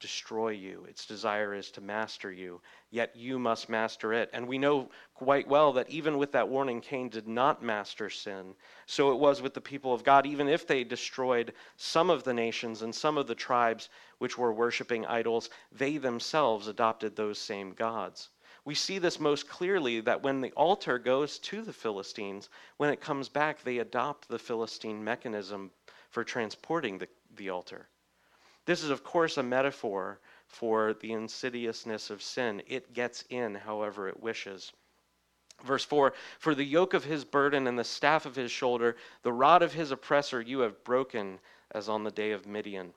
destroy 0.00 0.50
you. 0.50 0.84
Its 0.88 1.06
desire 1.06 1.54
is 1.54 1.70
to 1.72 1.80
master 1.80 2.30
you, 2.30 2.60
yet 2.90 3.14
you 3.16 3.38
must 3.38 3.68
master 3.68 4.12
it. 4.12 4.30
And 4.32 4.46
we 4.46 4.58
know 4.58 4.90
quite 5.14 5.48
well 5.48 5.72
that 5.72 5.90
even 5.90 6.18
with 6.18 6.32
that 6.32 6.48
warning, 6.48 6.80
Cain 6.80 7.08
did 7.08 7.26
not 7.26 7.62
master 7.62 8.08
sin. 8.08 8.54
So 8.86 9.10
it 9.12 9.18
was 9.18 9.42
with 9.42 9.54
the 9.54 9.60
people 9.60 9.92
of 9.92 10.04
God, 10.04 10.26
even 10.26 10.48
if 10.48 10.66
they 10.66 10.84
destroyed 10.84 11.52
some 11.76 12.10
of 12.10 12.24
the 12.24 12.34
nations 12.34 12.82
and 12.82 12.94
some 12.94 13.18
of 13.18 13.26
the 13.26 13.34
tribes 13.34 13.88
which 14.18 14.38
were 14.38 14.52
worshiping 14.52 15.06
idols, 15.06 15.50
they 15.72 15.98
themselves 15.98 16.68
adopted 16.68 17.16
those 17.16 17.38
same 17.38 17.72
gods. 17.72 18.30
We 18.64 18.74
see 18.74 18.98
this 18.98 19.18
most 19.18 19.48
clearly 19.48 20.00
that 20.02 20.22
when 20.22 20.40
the 20.40 20.52
altar 20.52 20.98
goes 20.98 21.38
to 21.38 21.62
the 21.62 21.72
Philistines, 21.72 22.50
when 22.76 22.90
it 22.90 23.00
comes 23.00 23.28
back, 23.28 23.62
they 23.62 23.78
adopt 23.78 24.28
the 24.28 24.38
Philistine 24.38 25.02
mechanism 25.02 25.70
for 26.10 26.22
transporting 26.22 26.98
the, 26.98 27.08
the 27.36 27.50
altar. 27.50 27.88
This 28.68 28.84
is, 28.84 28.90
of 28.90 29.02
course, 29.02 29.38
a 29.38 29.42
metaphor 29.42 30.20
for 30.46 30.92
the 30.92 31.14
insidiousness 31.14 32.10
of 32.10 32.20
sin. 32.20 32.60
It 32.66 32.92
gets 32.92 33.24
in 33.30 33.54
however 33.54 34.08
it 34.08 34.20
wishes. 34.20 34.74
Verse 35.64 35.86
4 35.86 36.12
For 36.38 36.54
the 36.54 36.66
yoke 36.66 36.92
of 36.92 37.04
his 37.04 37.24
burden 37.24 37.66
and 37.66 37.78
the 37.78 37.82
staff 37.82 38.26
of 38.26 38.36
his 38.36 38.50
shoulder, 38.50 38.96
the 39.22 39.32
rod 39.32 39.62
of 39.62 39.72
his 39.72 39.90
oppressor, 39.90 40.42
you 40.42 40.58
have 40.58 40.84
broken 40.84 41.40
as 41.70 41.88
on 41.88 42.04
the 42.04 42.10
day 42.10 42.30
of 42.32 42.44
Midian. 42.44 42.92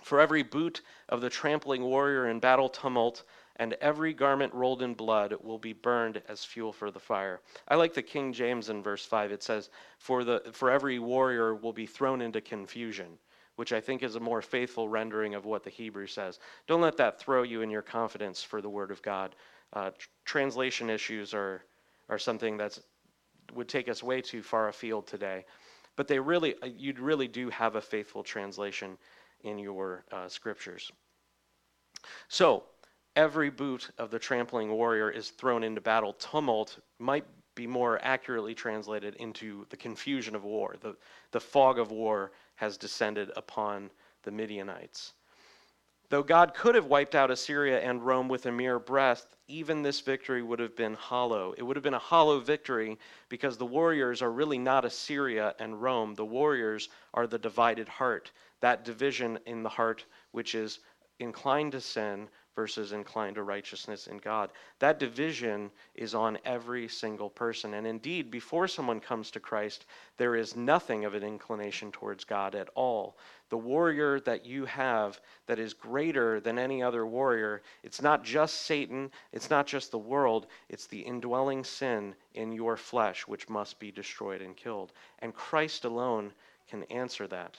For 0.00 0.18
every 0.18 0.42
boot 0.42 0.80
of 1.10 1.20
the 1.20 1.28
trampling 1.28 1.82
warrior 1.82 2.26
in 2.26 2.40
battle 2.40 2.70
tumult, 2.70 3.24
and 3.56 3.74
every 3.82 4.14
garment 4.14 4.54
rolled 4.54 4.80
in 4.80 4.94
blood 4.94 5.34
will 5.42 5.58
be 5.58 5.74
burned 5.74 6.22
as 6.26 6.42
fuel 6.42 6.72
for 6.72 6.90
the 6.90 6.98
fire. 6.98 7.42
I 7.68 7.74
like 7.74 7.92
the 7.92 8.02
King 8.02 8.32
James 8.32 8.70
in 8.70 8.82
verse 8.82 9.04
5. 9.04 9.30
It 9.30 9.42
says, 9.42 9.68
For, 9.98 10.24
the, 10.24 10.40
for 10.54 10.70
every 10.70 10.98
warrior 10.98 11.54
will 11.54 11.74
be 11.74 11.84
thrown 11.84 12.22
into 12.22 12.40
confusion 12.40 13.18
which 13.56 13.72
I 13.72 13.80
think 13.80 14.02
is 14.02 14.16
a 14.16 14.20
more 14.20 14.42
faithful 14.42 14.88
rendering 14.88 15.34
of 15.34 15.44
what 15.44 15.62
the 15.62 15.70
Hebrew 15.70 16.06
says. 16.06 16.38
Don't 16.66 16.80
let 16.80 16.96
that 16.96 17.18
throw 17.18 17.42
you 17.42 17.62
in 17.62 17.70
your 17.70 17.82
confidence 17.82 18.42
for 18.42 18.60
the 18.60 18.68
Word 18.68 18.90
of 18.90 19.02
God. 19.02 19.34
Uh, 19.72 19.90
tr- 19.90 20.08
translation 20.24 20.90
issues 20.90 21.34
are, 21.34 21.62
are 22.08 22.18
something 22.18 22.56
that 22.56 22.78
would 23.54 23.68
take 23.68 23.88
us 23.88 24.02
way 24.02 24.20
too 24.20 24.42
far 24.42 24.68
afield 24.68 25.06
today. 25.06 25.44
But 25.96 26.08
they 26.08 26.18
really, 26.18 26.54
uh, 26.62 26.66
you 26.66 26.94
really 26.98 27.28
do 27.28 27.48
have 27.50 27.76
a 27.76 27.80
faithful 27.80 28.22
translation 28.22 28.98
in 29.42 29.58
your 29.58 30.04
uh, 30.10 30.28
scriptures. 30.28 30.90
So, 32.28 32.64
every 33.16 33.50
boot 33.50 33.90
of 33.98 34.10
the 34.10 34.18
trampling 34.18 34.70
warrior 34.70 35.10
is 35.10 35.30
thrown 35.30 35.62
into 35.62 35.80
battle. 35.80 36.14
Tumult 36.14 36.78
might 36.98 37.24
be 37.54 37.66
more 37.66 38.00
accurately 38.02 38.54
translated 38.54 39.14
into 39.16 39.64
the 39.70 39.76
confusion 39.76 40.34
of 40.34 40.44
war, 40.44 40.74
the, 40.80 40.96
the 41.30 41.40
fog 41.40 41.78
of 41.78 41.92
war 41.92 42.32
has 42.56 42.76
descended 42.76 43.30
upon 43.36 43.90
the 44.22 44.30
Midianites. 44.30 45.12
Though 46.10 46.22
God 46.22 46.54
could 46.54 46.74
have 46.74 46.86
wiped 46.86 47.14
out 47.14 47.30
Assyria 47.30 47.80
and 47.80 48.04
Rome 48.04 48.28
with 48.28 48.46
a 48.46 48.52
mere 48.52 48.78
breath, 48.78 49.34
even 49.48 49.82
this 49.82 50.00
victory 50.00 50.42
would 50.42 50.58
have 50.58 50.76
been 50.76 50.94
hollow. 50.94 51.54
It 51.56 51.62
would 51.62 51.76
have 51.76 51.82
been 51.82 51.94
a 51.94 51.98
hollow 51.98 52.40
victory 52.40 52.98
because 53.28 53.56
the 53.56 53.66
warriors 53.66 54.22
are 54.22 54.30
really 54.30 54.58
not 54.58 54.84
Assyria 54.84 55.54
and 55.58 55.82
Rome. 55.82 56.14
The 56.14 56.24
warriors 56.24 56.88
are 57.14 57.26
the 57.26 57.38
divided 57.38 57.88
heart, 57.88 58.30
that 58.60 58.84
division 58.84 59.38
in 59.46 59.62
the 59.62 59.68
heart 59.68 60.04
which 60.32 60.54
is 60.54 60.80
inclined 61.18 61.72
to 61.72 61.80
sin 61.80 62.28
versus 62.54 62.92
inclined 62.92 63.34
to 63.34 63.42
righteousness 63.42 64.06
in 64.06 64.18
God. 64.18 64.50
That 64.78 64.98
division 64.98 65.70
is 65.94 66.14
on 66.14 66.38
every 66.44 66.88
single 66.88 67.30
person. 67.30 67.74
And 67.74 67.86
indeed, 67.86 68.30
before 68.30 68.68
someone 68.68 69.00
comes 69.00 69.30
to 69.32 69.40
Christ, 69.40 69.86
there 70.16 70.36
is 70.36 70.56
nothing 70.56 71.04
of 71.04 71.14
an 71.14 71.22
inclination 71.22 71.90
towards 71.90 72.24
God 72.24 72.54
at 72.54 72.68
all. 72.74 73.16
The 73.50 73.58
warrior 73.58 74.20
that 74.20 74.46
you 74.46 74.64
have 74.64 75.20
that 75.46 75.58
is 75.58 75.74
greater 75.74 76.40
than 76.40 76.58
any 76.58 76.82
other 76.82 77.06
warrior, 77.06 77.62
it's 77.82 78.02
not 78.02 78.24
just 78.24 78.62
Satan, 78.62 79.10
it's 79.32 79.50
not 79.50 79.66
just 79.66 79.90
the 79.90 79.98
world, 79.98 80.46
it's 80.68 80.86
the 80.86 81.00
indwelling 81.00 81.64
sin 81.64 82.14
in 82.34 82.52
your 82.52 82.76
flesh 82.76 83.26
which 83.26 83.48
must 83.48 83.78
be 83.78 83.90
destroyed 83.90 84.42
and 84.42 84.56
killed. 84.56 84.92
And 85.20 85.34
Christ 85.34 85.84
alone 85.84 86.32
can 86.68 86.84
answer 86.84 87.26
that 87.28 87.58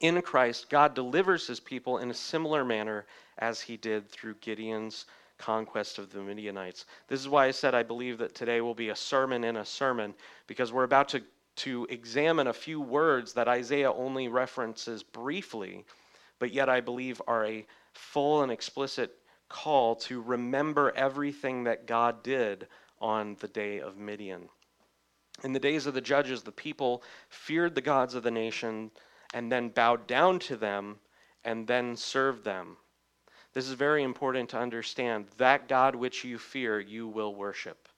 in 0.00 0.20
Christ, 0.20 0.68
God 0.68 0.94
delivers 0.94 1.46
his 1.46 1.60
people 1.60 1.98
in 1.98 2.10
a 2.10 2.14
similar 2.14 2.64
manner 2.64 3.06
as 3.38 3.60
he 3.60 3.76
did 3.76 4.08
through 4.08 4.34
Gideon's 4.40 5.06
conquest 5.38 5.98
of 5.98 6.10
the 6.10 6.20
Midianites. 6.20 6.86
This 7.08 7.20
is 7.20 7.28
why 7.28 7.46
I 7.46 7.50
said 7.50 7.74
I 7.74 7.82
believe 7.82 8.18
that 8.18 8.34
today 8.34 8.60
will 8.60 8.74
be 8.74 8.88
a 8.88 8.96
sermon 8.96 9.44
in 9.44 9.56
a 9.56 9.64
sermon, 9.64 10.14
because 10.46 10.72
we're 10.72 10.84
about 10.84 11.08
to, 11.10 11.22
to 11.56 11.86
examine 11.90 12.46
a 12.46 12.52
few 12.52 12.80
words 12.80 13.32
that 13.34 13.48
Isaiah 13.48 13.92
only 13.92 14.28
references 14.28 15.02
briefly, 15.02 15.84
but 16.38 16.52
yet 16.52 16.68
I 16.68 16.80
believe 16.80 17.20
are 17.26 17.44
a 17.44 17.66
full 17.92 18.42
and 18.42 18.52
explicit 18.52 19.18
call 19.48 19.94
to 19.96 20.20
remember 20.20 20.92
everything 20.96 21.64
that 21.64 21.86
God 21.86 22.22
did 22.22 22.66
on 23.00 23.36
the 23.40 23.48
day 23.48 23.80
of 23.80 23.96
Midian. 23.96 24.48
In 25.44 25.52
the 25.52 25.60
days 25.60 25.86
of 25.86 25.94
the 25.94 26.00
judges, 26.00 26.42
the 26.42 26.52
people 26.52 27.02
feared 27.28 27.74
the 27.74 27.80
gods 27.82 28.14
of 28.14 28.22
the 28.22 28.30
nation 28.30 28.90
and 29.34 29.52
then 29.52 29.68
bowed 29.68 30.06
down 30.06 30.38
to 30.40 30.56
them 30.56 30.96
and 31.44 31.66
then 31.66 31.94
served 31.96 32.44
them. 32.44 32.76
This 33.56 33.68
is 33.68 33.72
very 33.72 34.02
important 34.02 34.50
to 34.50 34.58
understand. 34.58 35.28
That 35.38 35.66
God 35.66 35.94
which 35.94 36.24
you 36.24 36.36
fear, 36.36 36.78
you 36.78 37.08
will 37.08 37.34
worship. 37.34 37.88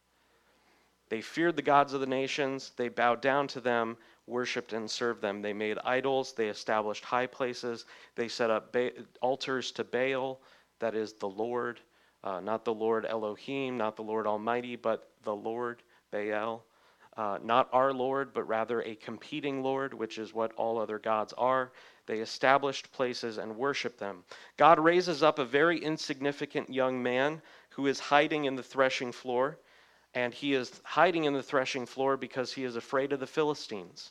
They 1.08 1.20
feared 1.20 1.56
the 1.56 1.62
gods 1.62 1.92
of 1.92 2.00
the 2.00 2.06
nations, 2.06 2.70
they 2.76 2.88
bowed 2.88 3.20
down 3.20 3.48
to 3.48 3.60
them, 3.60 3.96
worshiped 4.28 4.72
and 4.72 4.88
served 4.88 5.20
them. 5.20 5.42
They 5.42 5.52
made 5.52 5.76
idols, 5.84 6.32
they 6.32 6.46
established 6.46 7.04
high 7.04 7.26
places, 7.26 7.86
they 8.14 8.28
set 8.28 8.50
up 8.50 8.72
ba- 8.72 8.92
altars 9.20 9.72
to 9.72 9.82
Baal, 9.82 10.40
that 10.78 10.94
is 10.94 11.14
the 11.14 11.28
Lord, 11.28 11.80
uh, 12.22 12.38
not 12.38 12.64
the 12.64 12.72
Lord 12.72 13.04
Elohim, 13.04 13.76
not 13.76 13.96
the 13.96 14.02
Lord 14.02 14.28
Almighty, 14.28 14.76
but 14.76 15.10
the 15.24 15.34
Lord 15.34 15.82
Baal 16.12 16.62
uh, 17.18 17.36
not 17.42 17.68
our 17.72 17.92
Lord, 17.92 18.32
but 18.32 18.44
rather 18.44 18.80
a 18.82 18.94
competing 18.94 19.60
Lord, 19.60 19.92
which 19.92 20.18
is 20.18 20.32
what 20.32 20.52
all 20.52 20.78
other 20.78 21.00
gods 21.00 21.34
are. 21.36 21.72
They 22.08 22.18
established 22.18 22.90
places 22.90 23.38
and 23.38 23.56
worship 23.56 23.98
them. 23.98 24.24
God 24.56 24.80
raises 24.80 25.22
up 25.22 25.38
a 25.38 25.44
very 25.44 25.78
insignificant 25.78 26.70
young 26.70 27.00
man 27.00 27.40
who 27.70 27.86
is 27.86 28.00
hiding 28.00 28.46
in 28.46 28.56
the 28.56 28.62
threshing 28.62 29.12
floor, 29.12 29.58
and 30.14 30.34
he 30.34 30.54
is 30.54 30.80
hiding 30.84 31.24
in 31.24 31.34
the 31.34 31.42
threshing 31.42 31.86
floor 31.86 32.16
because 32.16 32.52
he 32.52 32.64
is 32.64 32.74
afraid 32.74 33.12
of 33.12 33.20
the 33.20 33.26
Philistines. 33.26 34.10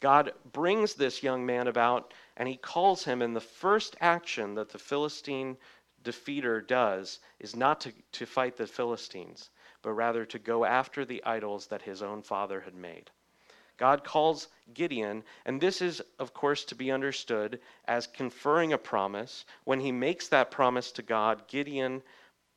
God 0.00 0.32
brings 0.52 0.94
this 0.94 1.22
young 1.22 1.46
man 1.46 1.68
about, 1.68 2.12
and 2.36 2.48
he 2.48 2.56
calls 2.56 3.04
him, 3.04 3.22
and 3.22 3.34
the 3.34 3.40
first 3.40 3.96
action 4.00 4.54
that 4.56 4.68
the 4.68 4.78
Philistine 4.78 5.56
defeater 6.02 6.60
does 6.66 7.20
is 7.38 7.56
not 7.56 7.80
to, 7.80 7.92
to 8.12 8.26
fight 8.26 8.56
the 8.56 8.66
Philistines 8.66 9.50
but 9.82 9.92
rather 9.92 10.24
to 10.26 10.38
go 10.38 10.64
after 10.64 11.04
the 11.04 11.24
idols 11.24 11.66
that 11.68 11.82
his 11.82 12.02
own 12.02 12.22
father 12.22 12.60
had 12.60 12.74
made. 12.74 13.10
God 13.80 14.04
calls 14.04 14.48
Gideon, 14.74 15.24
and 15.46 15.58
this 15.58 15.80
is, 15.80 16.02
of 16.18 16.34
course, 16.34 16.64
to 16.64 16.74
be 16.74 16.90
understood 16.90 17.60
as 17.86 18.06
conferring 18.06 18.74
a 18.74 18.78
promise. 18.78 19.46
When 19.64 19.80
he 19.80 19.90
makes 19.90 20.28
that 20.28 20.50
promise 20.50 20.92
to 20.92 21.02
God, 21.02 21.48
Gideon 21.48 22.02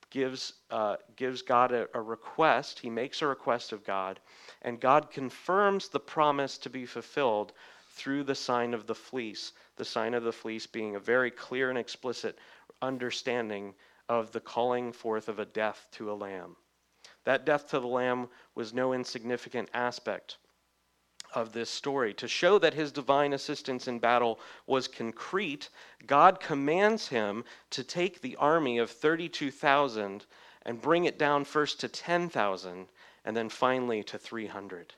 gives, 0.09 0.51
uh, 0.69 0.97
gives 1.15 1.41
God 1.41 1.71
a, 1.71 1.87
a 1.93 2.01
request. 2.01 2.77
He 2.77 2.89
makes 2.89 3.21
a 3.21 3.27
request 3.27 3.71
of 3.71 3.85
God, 3.85 4.19
and 4.63 4.81
God 4.81 5.11
confirms 5.11 5.87
the 5.87 5.99
promise 6.01 6.57
to 6.57 6.69
be 6.69 6.85
fulfilled 6.85 7.53
through 7.91 8.25
the 8.25 8.35
sign 8.35 8.73
of 8.73 8.85
the 8.85 8.93
fleece. 8.93 9.53
The 9.77 9.85
sign 9.85 10.13
of 10.13 10.25
the 10.25 10.33
fleece 10.33 10.67
being 10.67 10.97
a 10.97 10.99
very 10.99 11.31
clear 11.31 11.69
and 11.69 11.79
explicit 11.79 12.37
understanding 12.81 13.75
of 14.09 14.33
the 14.33 14.41
calling 14.41 14.91
forth 14.91 15.29
of 15.29 15.39
a 15.39 15.45
death 15.45 15.87
to 15.93 16.11
a 16.11 16.13
lamb. 16.13 16.57
That 17.23 17.45
death 17.45 17.69
to 17.69 17.79
the 17.79 17.87
Lamb 17.87 18.27
was 18.55 18.73
no 18.73 18.91
insignificant 18.91 19.69
aspect 19.73 20.37
of 21.33 21.53
this 21.53 21.69
story. 21.69 22.13
To 22.15 22.27
show 22.27 22.59
that 22.59 22.73
his 22.73 22.91
divine 22.91 23.33
assistance 23.33 23.87
in 23.87 23.99
battle 23.99 24.39
was 24.67 24.87
concrete, 24.87 25.69
God 26.05 26.39
commands 26.39 27.07
him 27.07 27.43
to 27.71 27.83
take 27.83 28.21
the 28.21 28.35
army 28.37 28.77
of 28.77 28.89
32,000 28.89 30.25
and 30.65 30.81
bring 30.81 31.05
it 31.05 31.19
down 31.19 31.43
first 31.43 31.79
to 31.81 31.87
10,000 31.87 32.87
and 33.25 33.35
then 33.35 33.49
finally 33.49 34.03
to 34.03 34.17
300. 34.17 34.93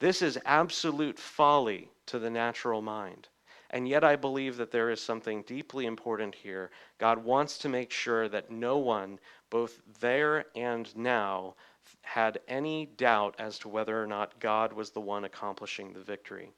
This 0.00 0.20
is 0.20 0.38
absolute 0.44 1.18
folly 1.18 1.90
to 2.06 2.18
the 2.18 2.30
natural 2.30 2.82
mind. 2.82 3.28
And 3.70 3.88
yet, 3.88 4.04
I 4.04 4.16
believe 4.16 4.58
that 4.58 4.70
there 4.70 4.90
is 4.90 5.00
something 5.00 5.42
deeply 5.42 5.86
important 5.86 6.34
here. 6.34 6.70
God 6.98 7.24
wants 7.24 7.56
to 7.58 7.70
make 7.70 7.90
sure 7.90 8.28
that 8.28 8.50
no 8.50 8.76
one, 8.76 9.18
both 9.48 9.80
there 10.00 10.44
and 10.54 10.94
now, 10.94 11.54
had 12.02 12.40
any 12.48 12.86
doubt 12.86 13.34
as 13.38 13.58
to 13.60 13.68
whether 13.68 14.02
or 14.02 14.06
not 14.06 14.38
God 14.38 14.72
was 14.72 14.90
the 14.90 15.00
one 15.00 15.24
accomplishing 15.24 15.92
the 15.92 16.00
victory. 16.00 16.52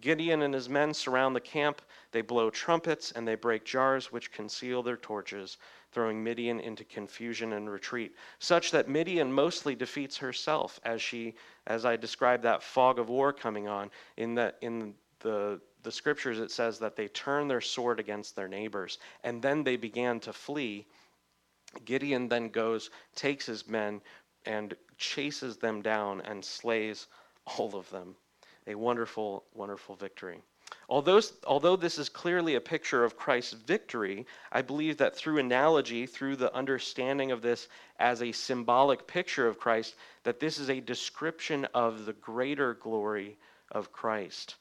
Gideon 0.00 0.42
and 0.42 0.52
his 0.52 0.68
men 0.68 0.92
surround 0.92 1.34
the 1.34 1.40
camp. 1.40 1.80
They 2.12 2.20
blow 2.20 2.50
trumpets 2.50 3.12
and 3.12 3.26
they 3.26 3.34
break 3.34 3.64
jars 3.64 4.12
which 4.12 4.32
conceal 4.32 4.82
their 4.82 4.96
torches, 4.96 5.56
throwing 5.92 6.22
Midian 6.22 6.60
into 6.60 6.84
confusion 6.84 7.54
and 7.54 7.70
retreat, 7.70 8.14
such 8.38 8.70
that 8.72 8.88
Midian 8.88 9.32
mostly 9.32 9.74
defeats 9.74 10.18
herself 10.18 10.80
as 10.84 11.00
she, 11.00 11.34
as 11.66 11.84
I 11.84 11.96
described 11.96 12.42
that 12.42 12.62
fog 12.62 12.98
of 12.98 13.08
war 13.08 13.32
coming 13.32 13.68
on. 13.68 13.90
In 14.16 14.34
the 14.34 14.54
in 14.60 14.94
the 15.20 15.60
the 15.82 15.92
scriptures, 15.92 16.38
it 16.40 16.50
says 16.50 16.78
that 16.78 16.96
they 16.96 17.08
turned 17.08 17.50
their 17.50 17.60
sword 17.60 18.00
against 18.00 18.34
their 18.34 18.48
neighbors, 18.48 18.98
and 19.22 19.40
then 19.40 19.62
they 19.62 19.76
began 19.76 20.18
to 20.20 20.32
flee. 20.32 20.86
Gideon 21.84 22.28
then 22.28 22.48
goes, 22.48 22.90
takes 23.14 23.46
his 23.46 23.66
men, 23.66 24.00
and 24.46 24.74
chases 24.96 25.56
them 25.56 25.82
down 25.82 26.20
and 26.22 26.44
slays 26.44 27.06
all 27.46 27.74
of 27.76 27.88
them. 27.90 28.14
A 28.66 28.74
wonderful, 28.74 29.44
wonderful 29.54 29.94
victory. 29.94 30.40
Although, 30.88 31.20
although 31.46 31.76
this 31.76 31.98
is 31.98 32.08
clearly 32.08 32.54
a 32.54 32.60
picture 32.60 33.04
of 33.04 33.16
Christ's 33.16 33.52
victory, 33.52 34.26
I 34.50 34.62
believe 34.62 34.96
that 34.98 35.14
through 35.14 35.38
analogy, 35.38 36.06
through 36.06 36.36
the 36.36 36.54
understanding 36.54 37.30
of 37.30 37.42
this 37.42 37.68
as 37.98 38.22
a 38.22 38.32
symbolic 38.32 39.06
picture 39.06 39.46
of 39.46 39.58
Christ, 39.58 39.94
that 40.24 40.40
this 40.40 40.58
is 40.58 40.70
a 40.70 40.80
description 40.80 41.66
of 41.74 42.06
the 42.06 42.12
greater 42.14 42.74
glory 42.74 43.36
of 43.72 43.92
Christ. 43.92 44.56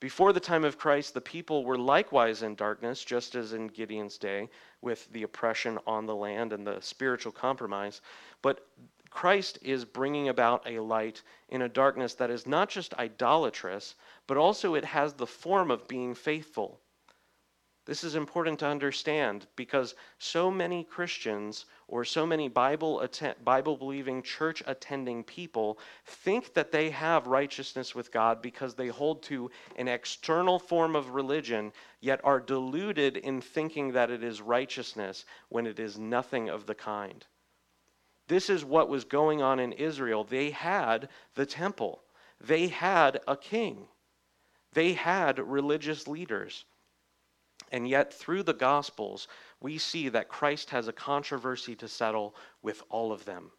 Before 0.00 0.32
the 0.32 0.40
time 0.40 0.64
of 0.64 0.78
Christ, 0.78 1.12
the 1.12 1.20
people 1.20 1.64
were 1.64 1.76
likewise 1.76 2.42
in 2.42 2.54
darkness, 2.54 3.04
just 3.04 3.34
as 3.34 3.52
in 3.52 3.66
Gideon's 3.66 4.16
day, 4.16 4.48
with 4.80 5.12
the 5.12 5.24
oppression 5.24 5.78
on 5.88 6.06
the 6.06 6.14
land 6.14 6.52
and 6.52 6.64
the 6.64 6.80
spiritual 6.80 7.32
compromise. 7.32 8.00
But 8.40 8.64
Christ 9.18 9.58
is 9.62 9.84
bringing 9.84 10.28
about 10.28 10.62
a 10.64 10.78
light 10.78 11.24
in 11.48 11.62
a 11.62 11.68
darkness 11.68 12.14
that 12.14 12.30
is 12.30 12.46
not 12.46 12.68
just 12.68 12.94
idolatrous, 12.94 13.96
but 14.28 14.36
also 14.36 14.76
it 14.76 14.84
has 14.84 15.12
the 15.12 15.26
form 15.26 15.72
of 15.72 15.88
being 15.88 16.14
faithful. 16.14 16.80
This 17.84 18.04
is 18.04 18.14
important 18.14 18.60
to 18.60 18.68
understand 18.68 19.48
because 19.56 19.96
so 20.20 20.52
many 20.52 20.84
Christians 20.84 21.66
or 21.88 22.04
so 22.04 22.24
many 22.24 22.46
Bible 22.46 23.04
Bible 23.42 23.76
believing 23.76 24.22
church 24.22 24.62
attending 24.68 25.24
people 25.24 25.80
think 26.04 26.54
that 26.54 26.70
they 26.70 26.88
have 26.90 27.26
righteousness 27.26 27.96
with 27.96 28.12
God 28.12 28.40
because 28.40 28.76
they 28.76 28.86
hold 28.86 29.24
to 29.24 29.50
an 29.74 29.88
external 29.88 30.60
form 30.60 30.94
of 30.94 31.16
religion 31.16 31.72
yet 32.00 32.20
are 32.22 32.38
deluded 32.38 33.16
in 33.16 33.40
thinking 33.40 33.90
that 33.94 34.12
it 34.12 34.22
is 34.22 34.40
righteousness 34.40 35.24
when 35.48 35.66
it 35.66 35.80
is 35.80 35.98
nothing 35.98 36.48
of 36.48 36.66
the 36.66 36.76
kind. 36.76 37.26
This 38.28 38.50
is 38.50 38.64
what 38.64 38.88
was 38.88 39.04
going 39.04 39.42
on 39.42 39.58
in 39.58 39.72
Israel. 39.72 40.22
They 40.22 40.50
had 40.50 41.08
the 41.34 41.46
temple, 41.46 42.02
they 42.40 42.68
had 42.68 43.20
a 43.26 43.36
king, 43.36 43.88
they 44.72 44.92
had 44.92 45.38
religious 45.38 46.06
leaders. 46.06 46.64
And 47.72 47.88
yet, 47.88 48.14
through 48.14 48.44
the 48.44 48.54
Gospels, 48.54 49.28
we 49.60 49.76
see 49.76 50.08
that 50.10 50.28
Christ 50.28 50.70
has 50.70 50.88
a 50.88 50.92
controversy 50.92 51.74
to 51.76 51.88
settle 51.88 52.34
with 52.62 52.82
all 52.88 53.12
of 53.12 53.24
them. 53.24 53.50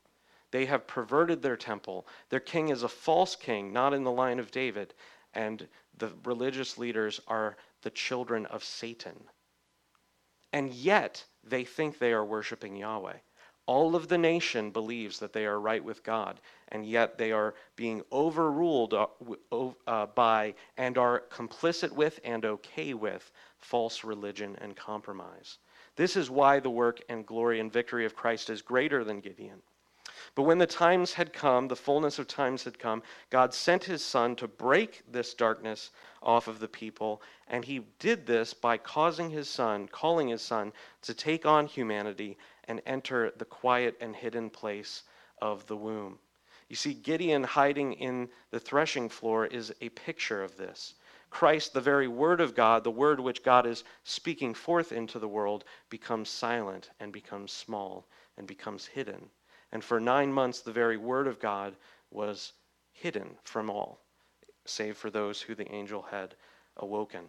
They 0.52 0.66
have 0.66 0.88
perverted 0.88 1.42
their 1.42 1.58
temple. 1.58 2.08
Their 2.30 2.40
king 2.40 2.70
is 2.70 2.82
a 2.82 2.88
false 2.88 3.36
king, 3.36 3.72
not 3.72 3.94
in 3.94 4.04
the 4.04 4.12
line 4.12 4.40
of 4.40 4.52
David. 4.52 4.94
And 5.34 5.68
the 5.98 6.12
religious 6.24 6.78
leaders 6.78 7.22
are 7.28 7.58
the 7.84 7.92
children 7.92 8.46
of 8.48 8.64
Satan. 8.64 9.16
And 10.54 10.72
yet, 10.74 11.24
they 11.44 11.64
think 11.64 12.00
they 12.00 12.14
are 12.14 12.26
worshiping 12.26 12.76
Yahweh. 12.76 13.18
All 13.70 13.96
of 13.96 14.08
the 14.08 14.18
nation 14.18 14.72
believes 14.72 15.20
that 15.20 15.32
they 15.32 15.46
are 15.46 15.60
right 15.60 15.84
with 15.84 16.02
God, 16.02 16.40
and 16.70 16.84
yet 16.84 17.20
they 17.20 17.32
are 17.32 17.54
being 17.76 18.02
overruled 18.12 18.96
uh, 18.96 19.06
uh, 19.86 20.08
by 20.08 20.56
and 20.76 20.98
are 20.98 21.22
complicit 21.30 21.92
with 21.92 22.20
and 22.24 22.46
okay 22.46 22.96
with 22.96 23.32
false 23.60 24.04
religion 24.04 24.58
and 24.60 24.76
compromise. 24.76 25.60
This 25.98 26.16
is 26.16 26.32
why 26.32 26.60
the 26.60 26.72
work 26.72 27.02
and 27.10 27.28
glory 27.28 27.60
and 27.60 27.72
victory 27.72 28.08
of 28.08 28.16
Christ 28.16 28.50
is 28.50 28.64
greater 28.64 29.04
than 29.04 29.20
Gideon. 29.20 29.62
But 30.34 30.44
when 30.44 30.58
the 30.58 30.66
times 30.66 31.14
had 31.14 31.32
come, 31.32 31.68
the 31.68 31.76
fullness 31.76 32.18
of 32.18 32.28
times 32.28 32.64
had 32.64 32.80
come, 32.80 33.04
God 33.30 33.54
sent 33.54 33.84
his 33.84 34.04
Son 34.04 34.36
to 34.38 34.48
break 34.48 35.04
this 35.12 35.36
darkness 35.36 35.92
off 36.24 36.48
of 36.48 36.60
the 36.60 36.68
people. 36.68 37.22
And 37.48 37.64
he 37.64 37.82
did 38.00 38.26
this 38.26 38.54
by 38.54 38.78
causing 38.78 39.30
his 39.30 39.48
Son, 39.48 39.88
calling 39.88 40.28
his 40.28 40.42
Son, 40.42 40.74
to 41.04 41.14
take 41.14 41.46
on 41.46 41.68
humanity 41.68 42.38
and 42.70 42.82
enter 42.86 43.34
the 43.36 43.46
quiet 43.46 43.98
and 44.00 44.16
hidden 44.16 44.50
place 44.50 45.04
of 45.42 45.66
the 45.68 45.76
womb. 45.76 46.20
You 46.70 46.76
see, 46.76 46.94
Gideon 46.94 47.44
hiding 47.44 47.94
in 47.94 48.30
the 48.52 48.60
threshing 48.60 49.10
floor 49.10 49.48
is 49.48 49.74
a 49.82 49.90
picture 49.90 50.44
of 50.44 50.56
this. 50.56 50.94
Christ, 51.32 51.74
the 51.74 51.82
very 51.82 52.08
Word 52.08 52.40
of 52.40 52.56
God, 52.56 52.84
the 52.84 52.92
Word 52.92 53.20
which 53.20 53.44
God 53.44 53.66
is 53.66 53.84
speaking 54.04 54.54
forth 54.54 54.92
into 54.92 55.20
the 55.20 55.28
world, 55.28 55.66
becomes 55.90 56.30
silent 56.30 56.92
and 57.00 57.12
becomes 57.12 57.52
small 57.52 58.08
and 58.38 58.48
becomes 58.48 58.86
hidden. 58.86 59.30
And 59.72 59.84
for 59.84 60.00
nine 60.00 60.32
months, 60.32 60.62
the 60.62 60.72
very 60.72 60.98
Word 60.98 61.28
of 61.28 61.40
God 61.40 61.76
was 62.12 62.54
hidden 62.92 63.38
from 63.44 63.70
all, 63.70 64.02
save 64.66 64.96
for 64.96 65.10
those 65.10 65.42
who 65.42 65.56
the 65.56 65.72
angel 65.72 66.04
had 66.04 66.36
awoken. 66.78 67.26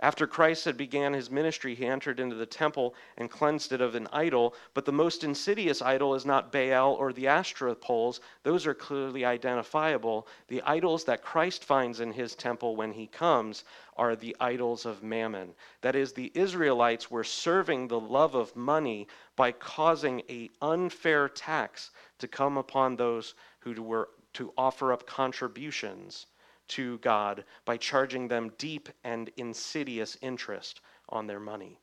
After 0.00 0.26
Christ 0.26 0.64
had 0.64 0.76
began 0.76 1.12
his 1.12 1.30
ministry, 1.30 1.76
he 1.76 1.86
entered 1.86 2.18
into 2.18 2.34
the 2.34 2.46
temple 2.46 2.96
and 3.16 3.30
cleansed 3.30 3.70
it 3.72 3.80
of 3.80 3.94
an 3.94 4.08
idol. 4.12 4.54
But 4.74 4.86
the 4.86 4.92
most 4.92 5.22
insidious 5.22 5.80
idol 5.80 6.16
is 6.16 6.26
not 6.26 6.50
Baal 6.50 6.94
or 6.94 7.12
the 7.12 7.28
Asherah 7.28 7.76
poles, 7.76 8.20
those 8.42 8.66
are 8.66 8.74
clearly 8.74 9.24
identifiable. 9.24 10.26
The 10.48 10.62
idols 10.62 11.04
that 11.04 11.22
Christ 11.22 11.64
finds 11.64 12.00
in 12.00 12.12
his 12.12 12.34
temple 12.34 12.74
when 12.74 12.92
he 12.92 13.06
comes 13.06 13.62
are 13.96 14.16
the 14.16 14.36
idols 14.40 14.84
of 14.84 15.04
mammon. 15.04 15.54
That 15.80 15.94
is, 15.94 16.12
the 16.12 16.32
Israelites 16.34 17.08
were 17.08 17.22
serving 17.22 17.86
the 17.86 18.00
love 18.00 18.34
of 18.34 18.56
money 18.56 19.06
by 19.36 19.52
causing 19.52 20.22
a 20.28 20.50
unfair 20.60 21.28
tax 21.28 21.92
to 22.18 22.26
come 22.26 22.56
upon 22.56 22.96
those 22.96 23.34
who 23.60 23.80
were 23.80 24.10
to 24.32 24.52
offer 24.58 24.92
up 24.92 25.06
contributions 25.06 26.26
to 26.68 26.98
God 26.98 27.44
by 27.64 27.76
charging 27.76 28.28
them 28.28 28.52
deep 28.58 28.88
and 29.02 29.30
insidious 29.36 30.16
interest 30.20 30.80
on 31.08 31.26
their 31.26 31.40
money. 31.40 31.78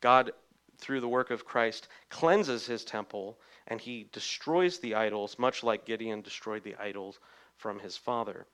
God, 0.00 0.32
through 0.78 1.00
the 1.00 1.08
work 1.08 1.30
of 1.30 1.44
Christ, 1.44 1.88
cleanses 2.10 2.66
his 2.66 2.84
temple 2.84 3.38
and 3.66 3.80
he 3.80 4.08
destroys 4.12 4.78
the 4.78 4.94
idols, 4.94 5.38
much 5.38 5.62
like 5.62 5.84
Gideon 5.86 6.22
destroyed 6.22 6.62
the 6.62 6.76
idols 6.76 7.18
from 7.56 7.78
his 7.78 7.96
father. 7.96 8.46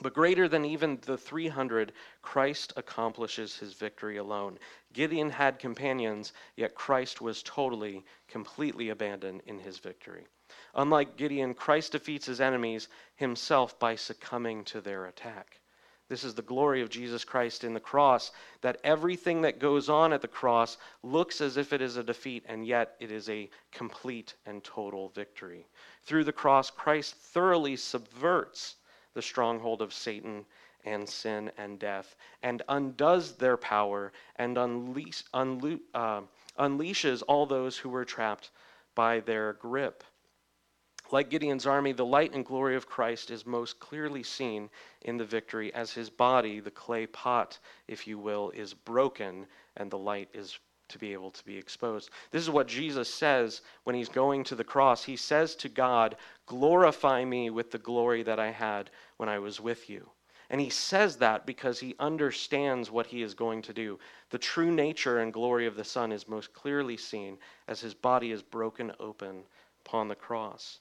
But 0.00 0.14
greater 0.14 0.48
than 0.48 0.64
even 0.64 0.98
the 1.02 1.18
300, 1.18 1.92
Christ 2.22 2.72
accomplishes 2.76 3.56
his 3.56 3.74
victory 3.74 4.16
alone. 4.16 4.58
Gideon 4.92 5.30
had 5.30 5.58
companions, 5.58 6.32
yet 6.56 6.74
Christ 6.74 7.20
was 7.20 7.42
totally, 7.42 8.04
completely 8.26 8.88
abandoned 8.88 9.42
in 9.46 9.58
his 9.58 9.78
victory. 9.78 10.26
Unlike 10.74 11.16
Gideon, 11.16 11.54
Christ 11.54 11.92
defeats 11.92 12.26
his 12.26 12.40
enemies 12.40 12.88
himself 13.14 13.78
by 13.78 13.94
succumbing 13.94 14.64
to 14.64 14.80
their 14.80 15.06
attack. 15.06 15.60
This 16.08 16.24
is 16.24 16.34
the 16.34 16.42
glory 16.42 16.82
of 16.82 16.90
Jesus 16.90 17.24
Christ 17.24 17.64
in 17.64 17.72
the 17.72 17.80
cross, 17.80 18.32
that 18.60 18.80
everything 18.84 19.42
that 19.42 19.58
goes 19.58 19.88
on 19.88 20.12
at 20.12 20.20
the 20.20 20.28
cross 20.28 20.76
looks 21.02 21.40
as 21.40 21.56
if 21.56 21.72
it 21.72 21.80
is 21.80 21.96
a 21.96 22.02
defeat, 22.02 22.44
and 22.46 22.66
yet 22.66 22.96
it 23.00 23.10
is 23.10 23.30
a 23.30 23.48
complete 23.70 24.34
and 24.44 24.62
total 24.62 25.08
victory. 25.08 25.66
Through 26.02 26.24
the 26.24 26.32
cross, 26.32 26.70
Christ 26.70 27.14
thoroughly 27.14 27.76
subverts 27.76 28.76
the 29.14 29.22
stronghold 29.22 29.80
of 29.80 29.94
Satan 29.94 30.44
and 30.84 31.08
sin 31.08 31.50
and 31.56 31.78
death, 31.78 32.14
and 32.42 32.62
undoes 32.68 33.36
their 33.36 33.56
power 33.56 34.12
and 34.36 34.58
unleash, 34.58 35.24
unlo- 35.32 35.80
uh, 35.94 36.22
unleashes 36.58 37.22
all 37.28 37.46
those 37.46 37.78
who 37.78 37.88
were 37.88 38.04
trapped 38.04 38.50
by 38.94 39.20
their 39.20 39.54
grip. 39.54 40.04
Like 41.12 41.28
Gideon's 41.28 41.66
army, 41.66 41.92
the 41.92 42.06
light 42.06 42.32
and 42.32 42.42
glory 42.42 42.74
of 42.74 42.88
Christ 42.88 43.30
is 43.30 43.44
most 43.44 43.78
clearly 43.78 44.22
seen 44.22 44.70
in 45.02 45.18
the 45.18 45.26
victory 45.26 45.72
as 45.74 45.92
his 45.92 46.08
body, 46.08 46.58
the 46.58 46.70
clay 46.70 47.06
pot, 47.06 47.58
if 47.86 48.06
you 48.06 48.18
will, 48.18 48.50
is 48.52 48.72
broken 48.72 49.46
and 49.76 49.90
the 49.90 49.98
light 49.98 50.30
is 50.32 50.58
to 50.88 50.98
be 50.98 51.12
able 51.12 51.30
to 51.30 51.44
be 51.44 51.58
exposed. 51.58 52.08
This 52.30 52.42
is 52.42 52.48
what 52.48 52.66
Jesus 52.66 53.12
says 53.12 53.60
when 53.84 53.94
he's 53.94 54.08
going 54.08 54.42
to 54.44 54.54
the 54.54 54.64
cross. 54.64 55.04
He 55.04 55.16
says 55.16 55.54
to 55.56 55.68
God, 55.68 56.16
Glorify 56.46 57.26
me 57.26 57.50
with 57.50 57.70
the 57.70 57.78
glory 57.78 58.22
that 58.22 58.40
I 58.40 58.50
had 58.50 58.88
when 59.18 59.28
I 59.28 59.38
was 59.38 59.60
with 59.60 59.90
you. 59.90 60.08
And 60.48 60.62
he 60.62 60.70
says 60.70 61.16
that 61.16 61.44
because 61.44 61.78
he 61.78 61.94
understands 61.98 62.90
what 62.90 63.06
he 63.06 63.20
is 63.20 63.34
going 63.34 63.60
to 63.62 63.74
do. 63.74 63.98
The 64.30 64.38
true 64.38 64.70
nature 64.70 65.18
and 65.18 65.30
glory 65.30 65.66
of 65.66 65.76
the 65.76 65.84
Son 65.84 66.10
is 66.10 66.26
most 66.26 66.54
clearly 66.54 66.96
seen 66.96 67.36
as 67.68 67.80
his 67.80 67.92
body 67.92 68.32
is 68.32 68.42
broken 68.42 68.92
open 68.98 69.44
upon 69.84 70.08
the 70.08 70.14
cross. 70.14 70.80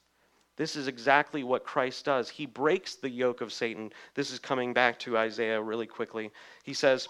This 0.61 0.75
is 0.75 0.87
exactly 0.87 1.43
what 1.43 1.63
Christ 1.63 2.05
does. 2.05 2.29
He 2.29 2.45
breaks 2.45 2.93
the 2.93 3.09
yoke 3.09 3.41
of 3.41 3.51
Satan. 3.51 3.91
This 4.13 4.29
is 4.29 4.37
coming 4.37 4.73
back 4.73 4.99
to 4.99 5.17
Isaiah 5.17 5.59
really 5.59 5.87
quickly. 5.87 6.29
He 6.61 6.75
says, 6.75 7.09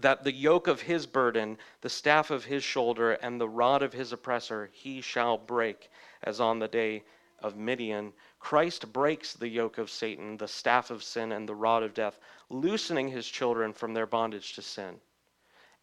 that 0.00 0.24
the 0.24 0.32
yoke 0.32 0.66
of 0.66 0.80
his 0.80 1.04
burden, 1.04 1.58
the 1.82 1.90
staff 1.90 2.30
of 2.30 2.46
his 2.46 2.64
shoulder, 2.64 3.12
and 3.12 3.38
the 3.38 3.50
rod 3.50 3.82
of 3.82 3.92
his 3.92 4.14
oppressor 4.14 4.70
he 4.72 5.02
shall 5.02 5.36
break, 5.36 5.90
as 6.22 6.40
on 6.40 6.58
the 6.58 6.68
day 6.68 7.04
of 7.40 7.58
Midian. 7.58 8.14
Christ 8.40 8.94
breaks 8.94 9.34
the 9.34 9.48
yoke 9.48 9.76
of 9.76 9.90
Satan, 9.90 10.38
the 10.38 10.48
staff 10.48 10.90
of 10.90 11.02
sin, 11.02 11.32
and 11.32 11.46
the 11.46 11.54
rod 11.54 11.82
of 11.82 11.92
death, 11.92 12.18
loosening 12.48 13.08
his 13.08 13.28
children 13.28 13.74
from 13.74 13.92
their 13.92 14.06
bondage 14.06 14.54
to 14.54 14.62
sin, 14.62 14.98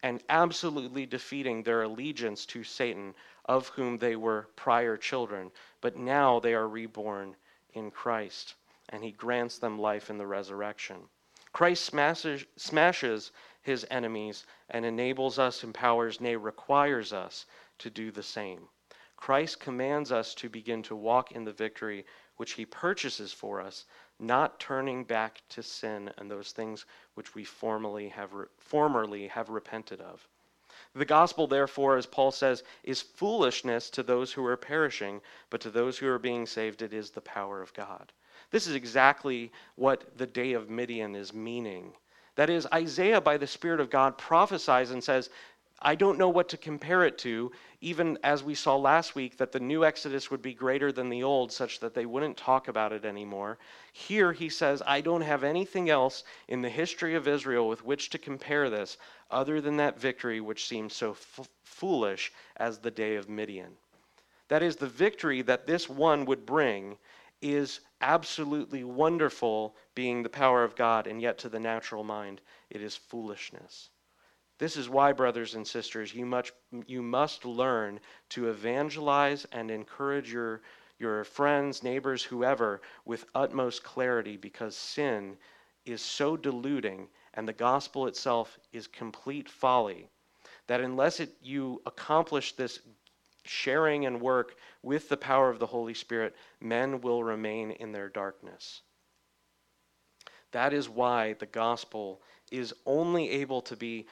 and 0.06 0.22
absolutely 0.28 1.04
defeating 1.04 1.64
their 1.64 1.82
allegiance 1.82 2.46
to 2.46 2.62
Satan, 2.62 3.12
of 3.46 3.66
whom 3.70 3.98
they 3.98 4.14
were 4.14 4.46
prior 4.54 4.96
children. 4.96 5.50
But 5.80 5.96
now 5.96 6.38
they 6.38 6.54
are 6.54 6.68
reborn 6.68 7.34
in 7.72 7.90
Christ, 7.90 8.54
and 8.90 9.02
he 9.02 9.10
grants 9.10 9.58
them 9.58 9.80
life 9.80 10.08
in 10.08 10.16
the 10.16 10.26
resurrection. 10.28 11.08
Christ 11.52 11.86
smashes, 11.86 12.44
smashes 12.54 13.32
his 13.62 13.84
enemies 13.90 14.46
and 14.70 14.84
enables 14.84 15.40
us, 15.40 15.64
empowers, 15.64 16.20
nay, 16.20 16.36
requires 16.36 17.12
us 17.12 17.46
to 17.78 17.90
do 17.90 18.12
the 18.12 18.22
same. 18.22 18.68
Christ 19.16 19.58
commands 19.58 20.12
us 20.12 20.36
to 20.36 20.48
begin 20.48 20.84
to 20.84 20.94
walk 20.94 21.32
in 21.32 21.42
the 21.42 21.52
victory 21.52 22.06
which 22.36 22.52
he 22.52 22.64
purchases 22.64 23.32
for 23.32 23.60
us, 23.60 23.86
not 24.18 24.58
turning 24.58 25.04
back 25.04 25.42
to 25.50 25.62
sin 25.62 26.10
and 26.18 26.30
those 26.30 26.52
things 26.52 26.86
which 27.14 27.34
we 27.34 27.44
formerly 27.44 28.08
have, 28.08 28.32
re- 28.32 28.46
formerly 28.58 29.28
have 29.28 29.48
repented 29.48 30.00
of. 30.00 30.26
The 30.94 31.04
gospel, 31.04 31.46
therefore, 31.46 31.96
as 31.96 32.06
Paul 32.06 32.30
says, 32.30 32.62
is 32.82 33.02
foolishness 33.02 33.90
to 33.90 34.02
those 34.02 34.32
who 34.32 34.44
are 34.46 34.56
perishing, 34.56 35.20
but 35.50 35.60
to 35.62 35.70
those 35.70 35.98
who 35.98 36.08
are 36.08 36.18
being 36.18 36.46
saved, 36.46 36.82
it 36.82 36.92
is 36.92 37.10
the 37.10 37.20
power 37.20 37.60
of 37.60 37.74
God. 37.74 38.12
This 38.50 38.66
is 38.66 38.74
exactly 38.74 39.52
what 39.74 40.16
the 40.16 40.26
day 40.26 40.52
of 40.52 40.70
Midian 40.70 41.14
is 41.14 41.32
meaning 41.32 41.92
that 42.36 42.50
is, 42.50 42.68
Isaiah, 42.72 43.20
by 43.20 43.38
the 43.38 43.46
Spirit 43.46 43.80
of 43.80 43.90
God, 43.90 44.16
prophesies 44.16 44.90
and 44.90 45.02
says, 45.02 45.30
I 45.80 45.94
don't 45.94 46.18
know 46.18 46.30
what 46.30 46.48
to 46.50 46.56
compare 46.56 47.04
it 47.04 47.18
to, 47.18 47.52
even 47.82 48.18
as 48.22 48.42
we 48.42 48.54
saw 48.54 48.76
last 48.76 49.14
week 49.14 49.36
that 49.36 49.52
the 49.52 49.60
new 49.60 49.84
Exodus 49.84 50.30
would 50.30 50.40
be 50.40 50.54
greater 50.54 50.90
than 50.90 51.10
the 51.10 51.22
old, 51.22 51.52
such 51.52 51.80
that 51.80 51.92
they 51.92 52.06
wouldn't 52.06 52.38
talk 52.38 52.68
about 52.68 52.92
it 52.92 53.04
anymore. 53.04 53.58
Here 53.92 54.32
he 54.32 54.48
says, 54.48 54.82
I 54.86 55.02
don't 55.02 55.20
have 55.20 55.44
anything 55.44 55.90
else 55.90 56.24
in 56.48 56.62
the 56.62 56.70
history 56.70 57.14
of 57.14 57.28
Israel 57.28 57.68
with 57.68 57.84
which 57.84 58.08
to 58.10 58.18
compare 58.18 58.70
this 58.70 58.96
other 59.30 59.60
than 59.60 59.76
that 59.76 60.00
victory 60.00 60.40
which 60.40 60.66
seems 60.66 60.94
so 60.94 61.10
f- 61.10 61.48
foolish 61.62 62.32
as 62.56 62.78
the 62.78 62.90
day 62.90 63.16
of 63.16 63.28
Midian. 63.28 63.76
That 64.48 64.62
is, 64.62 64.76
the 64.76 64.86
victory 64.86 65.42
that 65.42 65.66
this 65.66 65.88
one 65.88 66.24
would 66.24 66.46
bring 66.46 66.96
is 67.42 67.80
absolutely 68.00 68.84
wonderful, 68.84 69.76
being 69.94 70.22
the 70.22 70.28
power 70.28 70.64
of 70.64 70.76
God, 70.76 71.06
and 71.06 71.20
yet 71.20 71.38
to 71.38 71.48
the 71.48 71.60
natural 71.60 72.04
mind, 72.04 72.40
it 72.70 72.80
is 72.80 72.96
foolishness. 72.96 73.90
This 74.58 74.76
is 74.76 74.88
why, 74.88 75.12
brothers 75.12 75.54
and 75.54 75.66
sisters, 75.66 76.14
you, 76.14 76.24
much, 76.24 76.52
you 76.86 77.02
must 77.02 77.44
learn 77.44 78.00
to 78.30 78.48
evangelize 78.48 79.44
and 79.52 79.70
encourage 79.70 80.32
your, 80.32 80.62
your 80.98 81.24
friends, 81.24 81.82
neighbors, 81.82 82.22
whoever, 82.22 82.80
with 83.04 83.26
utmost 83.34 83.82
clarity, 83.82 84.36
because 84.36 84.74
sin 84.76 85.36
is 85.84 86.00
so 86.00 86.36
deluding 86.36 87.08
and 87.34 87.46
the 87.46 87.52
gospel 87.52 88.06
itself 88.06 88.58
is 88.72 88.86
complete 88.86 89.48
folly 89.48 90.08
that 90.66 90.80
unless 90.80 91.20
it, 91.20 91.36
you 91.40 91.80
accomplish 91.86 92.52
this 92.52 92.80
sharing 93.44 94.06
and 94.06 94.20
work 94.20 94.56
with 94.82 95.08
the 95.08 95.16
power 95.16 95.48
of 95.50 95.58
the 95.58 95.66
Holy 95.66 95.94
Spirit, 95.94 96.34
men 96.60 97.00
will 97.00 97.22
remain 97.22 97.70
in 97.72 97.92
their 97.92 98.08
darkness. 98.08 98.82
That 100.52 100.72
is 100.72 100.88
why 100.88 101.34
the 101.34 101.46
gospel 101.46 102.22
is 102.50 102.74
only 102.84 103.30
able 103.30 103.60
to 103.62 103.76
be 103.76 104.06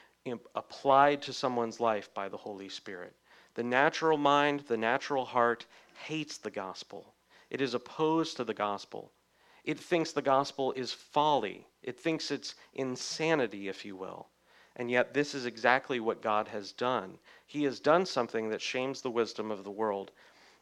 applied 0.54 1.20
to 1.22 1.32
someone's 1.32 1.80
life 1.80 2.12
by 2.14 2.28
the 2.28 2.36
Holy 2.36 2.68
Spirit. 2.68 3.14
The 3.54 3.62
natural 3.62 4.16
mind, 4.16 4.60
the 4.60 4.76
natural 4.76 5.24
heart 5.24 5.66
hates 6.06 6.38
the 6.38 6.50
gospel. 6.50 7.14
It 7.50 7.60
is 7.60 7.74
opposed 7.74 8.36
to 8.38 8.44
the 8.44 8.54
gospel. 8.54 9.12
It 9.64 9.78
thinks 9.78 10.12
the 10.12 10.22
gospel 10.22 10.72
is 10.72 10.92
folly. 10.92 11.66
It 11.82 11.98
thinks 11.98 12.30
it's 12.30 12.54
insanity, 12.74 13.68
if 13.68 13.84
you 13.84 13.96
will. 13.96 14.28
And 14.76 14.90
yet, 14.90 15.14
this 15.14 15.34
is 15.34 15.46
exactly 15.46 16.00
what 16.00 16.22
God 16.22 16.48
has 16.48 16.72
done. 16.72 17.18
He 17.46 17.62
has 17.64 17.78
done 17.78 18.06
something 18.06 18.48
that 18.48 18.60
shames 18.60 19.02
the 19.02 19.10
wisdom 19.10 19.50
of 19.50 19.62
the 19.62 19.70
world 19.70 20.10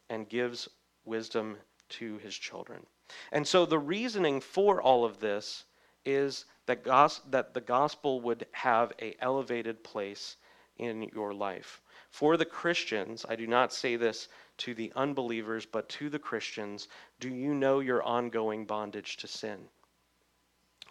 and 0.09 0.29
gives 0.29 0.69
wisdom 1.05 1.57
to 1.89 2.17
his 2.19 2.35
children. 2.35 2.85
And 3.31 3.47
so, 3.47 3.65
the 3.65 3.79
reasoning 3.79 4.39
for 4.39 4.81
all 4.81 5.03
of 5.03 5.19
this 5.19 5.63
is 6.05 6.45
that, 6.65 6.83
gos- 6.83 7.21
that 7.29 7.53
the 7.53 7.61
gospel 7.61 8.21
would 8.21 8.45
have 8.51 8.93
a 9.01 9.15
elevated 9.19 9.83
place 9.83 10.37
in 10.77 11.03
your 11.13 11.33
life. 11.33 11.81
For 12.09 12.37
the 12.37 12.45
Christians, 12.45 13.25
I 13.27 13.35
do 13.35 13.47
not 13.47 13.73
say 13.73 13.95
this 13.95 14.27
to 14.57 14.73
the 14.73 14.91
unbelievers, 14.95 15.65
but 15.65 15.89
to 15.89 16.09
the 16.09 16.19
Christians, 16.19 16.87
do 17.19 17.29
you 17.29 17.53
know 17.53 17.79
your 17.79 18.03
ongoing 18.03 18.65
bondage 18.65 19.17
to 19.17 19.27
sin? 19.27 19.67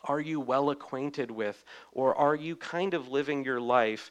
are 0.05 0.21
you 0.21 0.41
well 0.41 0.71
acquainted 0.71 1.31
with? 1.31 1.65
Or 1.93 2.15
are 2.15 2.35
you 2.35 2.57
kind 2.57 2.95
of 2.95 3.09
living 3.09 3.45
your 3.45 3.61
life 3.61 4.11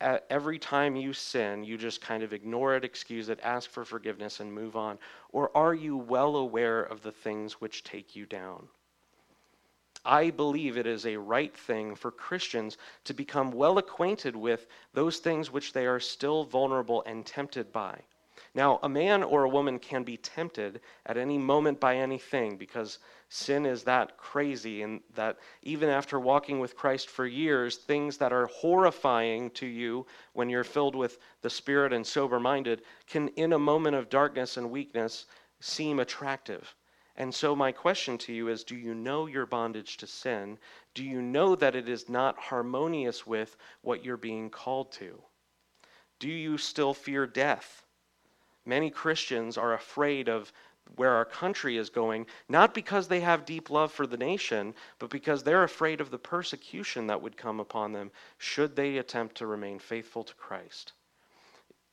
every 0.00 0.58
time 0.58 0.96
you 0.96 1.12
sin, 1.12 1.64
you 1.64 1.78
just 1.78 2.00
kind 2.00 2.22
of 2.22 2.32
ignore 2.32 2.76
it, 2.76 2.84
excuse 2.84 3.28
it, 3.28 3.40
ask 3.42 3.70
for 3.70 3.84
forgiveness, 3.84 4.40
and 4.40 4.52
move 4.52 4.76
on? 4.76 4.98
Or 5.30 5.56
are 5.56 5.74
you 5.74 5.96
well 5.96 6.36
aware 6.36 6.82
of 6.82 7.02
the 7.02 7.12
things 7.12 7.60
which 7.60 7.84
take 7.84 8.14
you 8.14 8.26
down? 8.26 8.68
I 10.06 10.30
believe 10.30 10.78
it 10.78 10.86
is 10.86 11.04
a 11.04 11.16
right 11.16 11.54
thing 11.56 11.94
for 11.94 12.10
Christians 12.10 12.78
to 13.04 13.12
become 13.12 13.50
well 13.50 13.78
acquainted 13.78 14.36
with 14.36 14.66
those 14.94 15.18
things 15.18 15.50
which 15.50 15.72
they 15.72 15.86
are 15.86 16.00
still 16.00 16.44
vulnerable 16.44 17.02
and 17.06 17.26
tempted 17.26 17.72
by. 17.72 18.00
Now, 18.54 18.78
a 18.82 18.88
man 18.88 19.22
or 19.22 19.44
a 19.44 19.48
woman 19.48 19.78
can 19.78 20.02
be 20.02 20.16
tempted 20.16 20.80
at 21.04 21.16
any 21.16 21.36
moment 21.36 21.80
by 21.80 21.96
anything 21.96 22.56
because 22.56 22.98
sin 23.28 23.66
is 23.66 23.82
that 23.84 24.16
crazy, 24.16 24.82
and 24.82 25.02
that 25.14 25.38
even 25.62 25.88
after 25.88 26.20
walking 26.20 26.60
with 26.60 26.76
Christ 26.76 27.08
for 27.08 27.26
years, 27.26 27.76
things 27.76 28.16
that 28.18 28.32
are 28.32 28.46
horrifying 28.46 29.50
to 29.50 29.66
you 29.66 30.06
when 30.32 30.48
you're 30.48 30.64
filled 30.64 30.94
with 30.94 31.18
the 31.42 31.50
Spirit 31.50 31.92
and 31.92 32.06
sober 32.06 32.40
minded 32.40 32.82
can, 33.06 33.28
in 33.28 33.52
a 33.52 33.58
moment 33.58 33.96
of 33.96 34.08
darkness 34.08 34.56
and 34.56 34.70
weakness, 34.70 35.26
seem 35.60 35.98
attractive. 35.98 36.74
And 37.18 37.34
so, 37.34 37.56
my 37.56 37.72
question 37.72 38.18
to 38.18 38.32
you 38.32 38.48
is 38.48 38.62
Do 38.62 38.76
you 38.76 38.94
know 38.94 39.26
your 39.26 39.46
bondage 39.46 39.96
to 39.98 40.06
sin? 40.06 40.58
Do 40.92 41.02
you 41.02 41.22
know 41.22 41.54
that 41.56 41.74
it 41.74 41.88
is 41.88 42.08
not 42.08 42.38
harmonious 42.38 43.26
with 43.26 43.56
what 43.80 44.04
you're 44.04 44.18
being 44.18 44.50
called 44.50 44.92
to? 44.92 45.22
Do 46.18 46.28
you 46.28 46.58
still 46.58 46.92
fear 46.92 47.26
death? 47.26 47.86
Many 48.66 48.90
Christians 48.90 49.56
are 49.56 49.72
afraid 49.72 50.28
of 50.28 50.52
where 50.94 51.12
our 51.12 51.24
country 51.24 51.76
is 51.76 51.90
going, 51.90 52.26
not 52.48 52.74
because 52.74 53.08
they 53.08 53.20
have 53.20 53.44
deep 53.44 53.70
love 53.70 53.92
for 53.92 54.06
the 54.06 54.16
nation, 54.16 54.74
but 54.98 55.10
because 55.10 55.42
they're 55.42 55.64
afraid 55.64 56.00
of 56.00 56.10
the 56.10 56.18
persecution 56.18 57.06
that 57.06 57.20
would 57.20 57.36
come 57.36 57.60
upon 57.60 57.92
them 57.92 58.10
should 58.38 58.76
they 58.76 58.98
attempt 58.98 59.36
to 59.36 59.46
remain 59.46 59.78
faithful 59.78 60.22
to 60.22 60.34
Christ. 60.34 60.92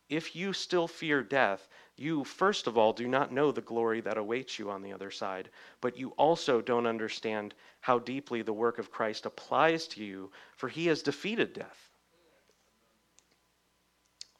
If 0.09 0.36
you 0.36 0.53
still 0.53 0.88
fear 0.88 1.23
death, 1.23 1.67
you, 1.95 2.23
first 2.23 2.67
of 2.67 2.77
all, 2.77 2.93
do 2.93 3.08
not 3.08 3.32
know 3.32 3.51
the 3.51 3.62
glory 3.62 4.01
that 4.01 4.17
awaits 4.17 4.58
you 4.58 4.71
on 4.71 4.82
the 4.82 4.93
other 4.93 5.12
side, 5.12 5.49
but 5.79 5.97
you 5.97 6.10
also 6.12 6.62
don't 6.62 6.88
understand 6.88 7.53
how 7.82 7.99
deeply 7.99 8.41
the 8.41 8.53
work 8.53 8.79
of 8.79 8.91
Christ 8.91 9.25
applies 9.25 9.88
to 9.89 10.03
you, 10.03 10.32
for 10.56 10.69
he 10.69 10.88
has 10.88 11.03
defeated 11.03 11.53
death. 11.53 11.89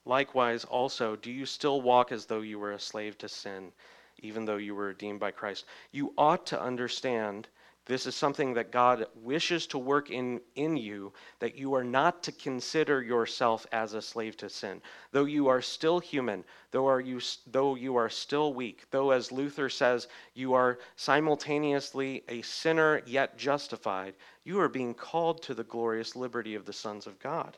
Likewise, 0.06 0.66
also, 0.66 1.16
do 1.16 1.32
you 1.32 1.46
still 1.46 1.82
walk 1.82 2.12
as 2.12 2.26
though 2.26 2.42
you 2.42 2.60
were 2.60 2.72
a 2.74 2.80
slave 2.80 3.18
to 3.20 3.30
sin, 3.30 3.72
even 4.20 4.46
though 4.46 4.58
you 4.58 4.76
were 4.76 4.88
redeemed 4.88 5.20
by 5.20 5.32
Christ? 5.32 5.66
You 5.92 6.14
ought 6.18 6.46
to 6.48 6.62
understand 6.62 7.48
this 7.86 8.06
is 8.06 8.16
something 8.16 8.54
that 8.54 8.72
God 8.72 9.08
wishes 9.14 9.68
to 9.68 9.78
work 9.78 10.10
in, 10.10 10.40
in 10.56 10.78
you, 10.78 11.12
that 11.40 11.58
you 11.58 11.74
are 11.74 11.84
not 11.84 12.24
to 12.24 12.32
consider 12.32 13.02
yourself 13.02 13.68
as 13.74 13.94
a 13.94 14.02
slave 14.02 14.38
to 14.38 14.50
sin. 14.50 14.82
Though 15.12 15.26
you 15.26 15.50
are 15.50 15.62
still 15.62 16.00
human, 16.00 16.46
though, 16.72 16.88
are 16.88 17.02
you, 17.02 17.20
though 17.46 17.76
you 17.76 17.98
are 17.98 18.10
still 18.10 18.54
weak, 18.54 18.86
though, 18.92 19.12
as 19.12 19.34
Luther 19.34 19.68
says, 19.68 20.08
you 20.34 20.54
are 20.54 20.80
simultaneously 20.96 22.24
a 22.30 22.42
sinner 22.42 23.02
yet 23.06 23.38
justified, 23.38 24.16
you 24.46 24.62
are 24.62 24.70
being 24.70 24.94
called 24.94 25.42
to 25.44 25.54
the 25.54 25.66
glorious 25.66 26.16
liberty 26.16 26.56
of 26.56 26.66
the 26.66 26.74
sons 26.74 27.06
of 27.06 27.20
God. 27.20 27.58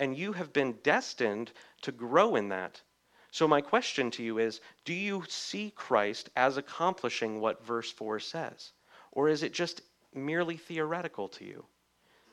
and 0.00 0.16
you 0.16 0.32
have 0.32 0.52
been 0.52 0.72
destined 0.82 1.52
to 1.82 1.92
grow 1.92 2.36
in 2.36 2.48
that. 2.48 2.80
So, 3.30 3.48
my 3.48 3.60
question 3.60 4.10
to 4.12 4.22
you 4.22 4.38
is 4.38 4.60
Do 4.84 4.92
you 4.92 5.24
see 5.28 5.72
Christ 5.74 6.30
as 6.36 6.56
accomplishing 6.56 7.40
what 7.40 7.64
verse 7.64 7.90
4 7.90 8.20
says? 8.20 8.72
Or 9.12 9.28
is 9.28 9.42
it 9.42 9.52
just 9.52 9.82
merely 10.14 10.56
theoretical 10.56 11.28
to 11.28 11.44
you? 11.44 11.64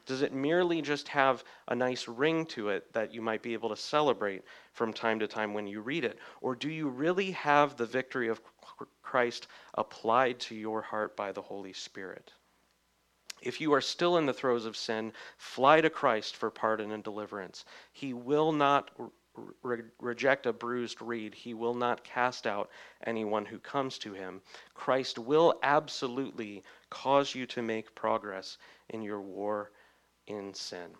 Does 0.06 0.22
it 0.24 0.34
merely 0.34 0.82
just 0.82 1.08
have 1.10 1.44
a 1.68 1.76
nice 1.76 2.08
ring 2.08 2.46
to 2.48 2.70
it 2.70 2.92
that 2.94 3.14
you 3.14 3.22
might 3.22 3.44
be 3.44 3.54
able 3.54 3.70
to 3.70 3.76
celebrate 3.76 4.44
from 4.74 4.92
time 4.92 5.20
to 5.20 5.28
time 5.28 5.54
when 5.54 5.68
you 5.68 5.82
read 5.82 6.04
it? 6.04 6.18
Or 6.42 6.56
do 6.56 6.70
you 6.70 6.90
really 6.90 7.32
have 7.32 7.78
the 7.78 7.86
victory 7.86 8.28
of 8.28 8.42
Christ 9.04 9.48
applied 9.76 10.40
to 10.42 10.56
your 10.56 10.82
heart 10.82 11.16
by 11.16 11.32
the 11.32 11.44
Holy 11.44 11.74
Spirit? 11.74 12.34
If 13.42 13.62
you 13.62 13.72
are 13.74 13.82
still 13.82 14.18
in 14.18 14.26
the 14.26 14.34
throes 14.34 14.66
of 14.66 14.76
sin, 14.76 15.14
fly 15.38 15.80
to 15.82 15.90
Christ 15.90 16.36
for 16.36 16.50
pardon 16.50 16.92
and 16.92 17.04
deliverance. 17.04 17.64
He 17.94 18.14
will 18.14 18.52
not 18.52 18.92
re- 19.64 19.84
reject 20.00 20.46
a 20.46 20.54
bruised 20.54 21.02
reed. 21.02 21.34
He 21.34 21.54
will 21.54 21.74
not 21.74 22.04
cast 22.04 22.48
out 22.48 22.70
anyone 23.06 23.46
who 23.46 23.60
comes 23.60 23.98
to 24.00 24.14
him. 24.14 24.42
Christ 24.74 25.20
will 25.20 25.60
absolutely 25.64 26.64
cause 26.90 27.36
you 27.36 27.46
to 27.48 27.62
make 27.62 27.96
progress 27.96 28.58
in 28.90 29.02
your 29.02 29.22
war 29.22 29.72
in 30.28 30.54
sin. 30.54 30.96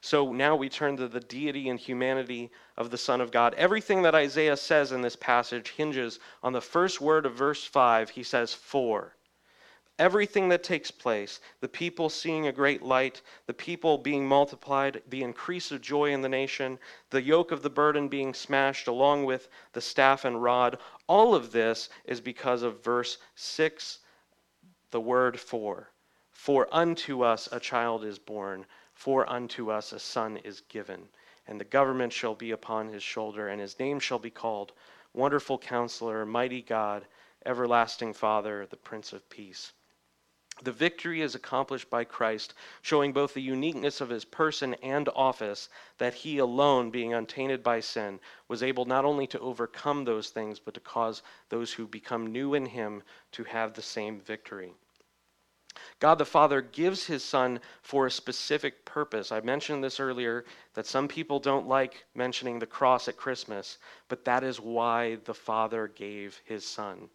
So 0.00 0.32
now 0.32 0.56
we 0.56 0.68
turn 0.68 0.96
to 0.98 1.08
the 1.08 1.20
deity 1.20 1.68
and 1.68 1.80
humanity 1.80 2.50
of 2.76 2.90
the 2.90 2.98
Son 2.98 3.20
of 3.20 3.30
God. 3.30 3.54
Everything 3.54 4.02
that 4.02 4.14
Isaiah 4.14 4.56
says 4.56 4.92
in 4.92 5.00
this 5.00 5.16
passage 5.16 5.70
hinges 5.70 6.20
on 6.42 6.52
the 6.52 6.60
first 6.60 7.00
word 7.00 7.26
of 7.26 7.34
verse 7.34 7.64
5. 7.64 8.10
He 8.10 8.22
says, 8.22 8.52
For 8.54 9.15
everything 9.98 10.50
that 10.50 10.62
takes 10.62 10.90
place, 10.90 11.40
the 11.60 11.68
people 11.68 12.10
seeing 12.10 12.46
a 12.46 12.52
great 12.52 12.82
light, 12.82 13.22
the 13.46 13.54
people 13.54 13.96
being 13.96 14.26
multiplied, 14.26 15.02
the 15.08 15.22
increase 15.22 15.72
of 15.72 15.80
joy 15.80 16.12
in 16.12 16.20
the 16.20 16.28
nation, 16.28 16.78
the 17.10 17.22
yoke 17.22 17.50
of 17.50 17.62
the 17.62 17.70
burden 17.70 18.06
being 18.06 18.34
smashed 18.34 18.88
along 18.88 19.24
with 19.24 19.48
the 19.72 19.80
staff 19.80 20.26
and 20.26 20.42
rod, 20.42 20.78
all 21.06 21.34
of 21.34 21.50
this 21.50 21.88
is 22.04 22.20
because 22.20 22.62
of 22.62 22.84
verse 22.84 23.16
6, 23.36 24.00
the 24.90 25.00
word 25.00 25.40
for. 25.40 25.90
For 26.30 26.68
unto 26.70 27.22
us 27.22 27.48
a 27.50 27.58
child 27.58 28.04
is 28.04 28.18
born, 28.18 28.66
for 28.92 29.28
unto 29.30 29.70
us 29.70 29.92
a 29.92 29.98
son 29.98 30.36
is 30.38 30.60
given, 30.60 31.08
and 31.46 31.58
the 31.58 31.64
government 31.64 32.12
shall 32.12 32.34
be 32.34 32.50
upon 32.50 32.88
his 32.88 33.02
shoulder, 33.02 33.48
and 33.48 33.60
his 33.60 33.78
name 33.78 33.98
shall 33.98 34.18
be 34.18 34.30
called 34.30 34.72
Wonderful 35.14 35.58
Counselor, 35.58 36.26
Mighty 36.26 36.60
God, 36.60 37.06
Everlasting 37.46 38.12
Father, 38.12 38.66
the 38.66 38.76
Prince 38.76 39.14
of 39.14 39.28
Peace. 39.30 39.72
The 40.62 40.72
victory 40.72 41.20
is 41.20 41.34
accomplished 41.34 41.90
by 41.90 42.04
Christ, 42.04 42.54
showing 42.80 43.12
both 43.12 43.34
the 43.34 43.42
uniqueness 43.42 44.00
of 44.00 44.08
his 44.08 44.24
person 44.24 44.72
and 44.82 45.06
office, 45.10 45.68
that 45.98 46.14
he 46.14 46.38
alone, 46.38 46.90
being 46.90 47.12
untainted 47.12 47.62
by 47.62 47.80
sin, 47.80 48.20
was 48.48 48.62
able 48.62 48.86
not 48.86 49.04
only 49.04 49.26
to 49.26 49.40
overcome 49.40 50.04
those 50.04 50.30
things, 50.30 50.58
but 50.58 50.72
to 50.72 50.80
cause 50.80 51.22
those 51.50 51.74
who 51.74 51.86
become 51.86 52.32
new 52.32 52.54
in 52.54 52.66
him 52.66 53.02
to 53.32 53.44
have 53.44 53.74
the 53.74 53.82
same 53.82 54.18
victory. 54.18 54.72
God 56.00 56.16
the 56.16 56.24
Father 56.24 56.62
gives 56.62 57.04
his 57.04 57.22
Son 57.22 57.60
for 57.82 58.06
a 58.06 58.10
specific 58.10 58.86
purpose. 58.86 59.30
I 59.30 59.40
mentioned 59.40 59.84
this 59.84 60.00
earlier 60.00 60.46
that 60.72 60.86
some 60.86 61.06
people 61.06 61.38
don't 61.38 61.68
like 61.68 62.06
mentioning 62.14 62.58
the 62.58 62.66
cross 62.66 63.08
at 63.08 63.18
Christmas, 63.18 63.76
but 64.08 64.24
that 64.24 64.42
is 64.42 64.58
why 64.58 65.16
the 65.24 65.34
Father 65.34 65.86
gave 65.86 66.40
his 66.46 66.64
Son. 66.64 67.10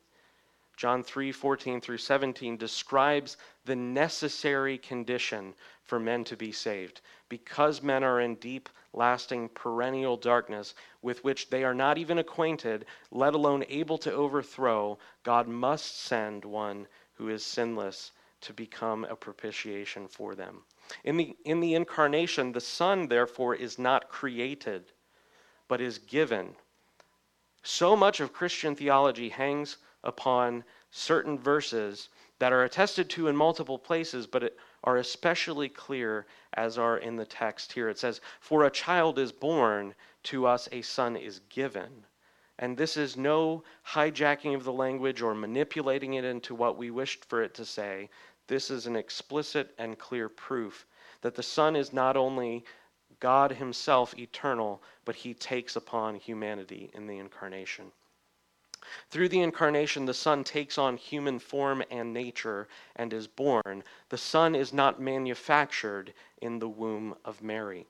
John 0.82 1.04
3 1.04 1.32
14 1.32 1.80
through 1.80 2.00
17 2.00 2.58
describes 2.58 3.38
the 3.66 3.76
necessary 3.76 4.80
condition 4.80 5.54
for 5.84 6.00
men 6.00 6.24
to 6.24 6.36
be 6.36 6.52
saved. 6.52 7.02
Because 7.30 7.84
men 7.84 8.04
are 8.04 8.20
in 8.20 8.34
deep, 8.34 8.68
lasting, 8.92 9.50
perennial 9.50 10.18
darkness 10.18 10.74
with 11.04 11.24
which 11.24 11.52
they 11.52 11.64
are 11.64 11.76
not 11.76 12.00
even 12.00 12.18
acquainted, 12.18 12.88
let 13.12 13.36
alone 13.36 13.64
able 13.70 14.00
to 14.00 14.12
overthrow, 14.12 14.98
God 15.22 15.48
must 15.48 16.00
send 16.00 16.44
one 16.46 16.88
who 17.14 17.30
is 17.30 17.46
sinless 17.46 18.12
to 18.42 18.52
become 18.52 19.04
a 19.04 19.16
propitiation 19.16 20.08
for 20.08 20.34
them. 20.34 20.64
In 21.04 21.16
the, 21.16 21.38
in 21.46 21.60
the 21.60 21.76
incarnation, 21.76 22.54
the 22.54 22.60
Son, 22.60 23.08
therefore, 23.08 23.54
is 23.54 23.78
not 23.78 24.10
created, 24.10 24.92
but 25.68 25.80
is 25.80 26.00
given. 26.00 26.56
So 27.62 27.96
much 27.96 28.20
of 28.20 28.34
Christian 28.34 28.76
theology 28.76 29.30
hangs 29.30 29.78
upon 30.04 30.64
certain 30.90 31.38
verses 31.38 32.10
that 32.40 32.52
are 32.52 32.64
attested 32.64 33.10
to 33.10 33.28
in 33.28 33.36
multiple 33.36 33.78
places, 33.78 34.26
but 34.28 34.56
are 34.84 34.98
especially 34.98 35.70
clear 35.70 36.26
as 36.54 36.78
are 36.78 36.98
in 36.98 37.16
the 37.16 37.26
text 37.26 37.72
here. 37.72 37.88
It 37.88 38.00
says, 38.00 38.20
For 38.40 38.66
a 38.66 38.72
child 38.72 39.20
is 39.20 39.32
born, 39.32 39.94
to 40.24 40.48
us 40.48 40.68
a 40.72 40.82
son 40.82 41.16
is 41.16 41.40
given. 41.50 42.06
And 42.58 42.78
this 42.78 42.98
is 42.98 43.18
no 43.18 43.64
hijacking 43.88 44.56
of 44.56 44.64
the 44.64 44.74
language 44.74 45.22
or 45.22 45.34
manipulating 45.34 46.16
it 46.16 46.24
into 46.26 46.54
what 46.54 46.78
we 46.78 46.92
wished 46.92 47.26
for 47.26 47.42
it 47.42 47.54
to 47.56 47.66
say. 47.66 48.10
This 48.48 48.70
is 48.70 48.86
an 48.86 48.96
explicit 48.96 49.74
and 49.78 49.98
clear 49.98 50.28
proof 50.28 50.86
that 51.22 51.36
the 51.36 51.44
Son 51.44 51.76
is 51.76 51.94
not 51.94 52.18
only 52.18 52.66
God 53.20 53.52
Himself 53.52 54.18
eternal, 54.18 54.82
but 55.06 55.16
He 55.16 55.34
takes 55.34 55.76
upon 55.76 56.16
humanity 56.16 56.92
in 56.94 57.08
the 57.08 57.18
incarnation. 57.18 57.92
Through 59.10 59.30
the 59.30 59.42
incarnation, 59.42 60.06
the 60.06 60.14
Son 60.14 60.44
takes 60.44 60.78
on 60.78 60.98
human 60.98 61.40
form 61.40 61.84
and 61.92 62.14
nature 62.14 62.68
and 62.96 63.14
is 63.14 63.28
born. 63.28 63.84
The 64.10 64.18
Son 64.18 64.56
is 64.56 64.74
not 64.74 65.00
manufactured 65.00 66.14
in 66.42 66.60
the 66.60 66.70
womb 66.70 67.16
of 67.24 67.42
Mary, 67.42 67.88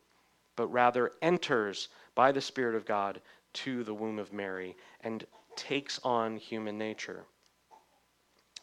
but 0.55 0.67
rather 0.67 1.11
enters 1.21 1.89
by 2.15 2.31
the 2.31 2.41
Spirit 2.41 2.75
of 2.75 2.85
God 2.85 3.21
to 3.53 3.83
the 3.83 3.93
womb 3.93 4.19
of 4.19 4.33
Mary 4.33 4.75
and 5.01 5.25
takes 5.55 5.99
on 6.03 6.37
human 6.37 6.77
nature. 6.77 7.25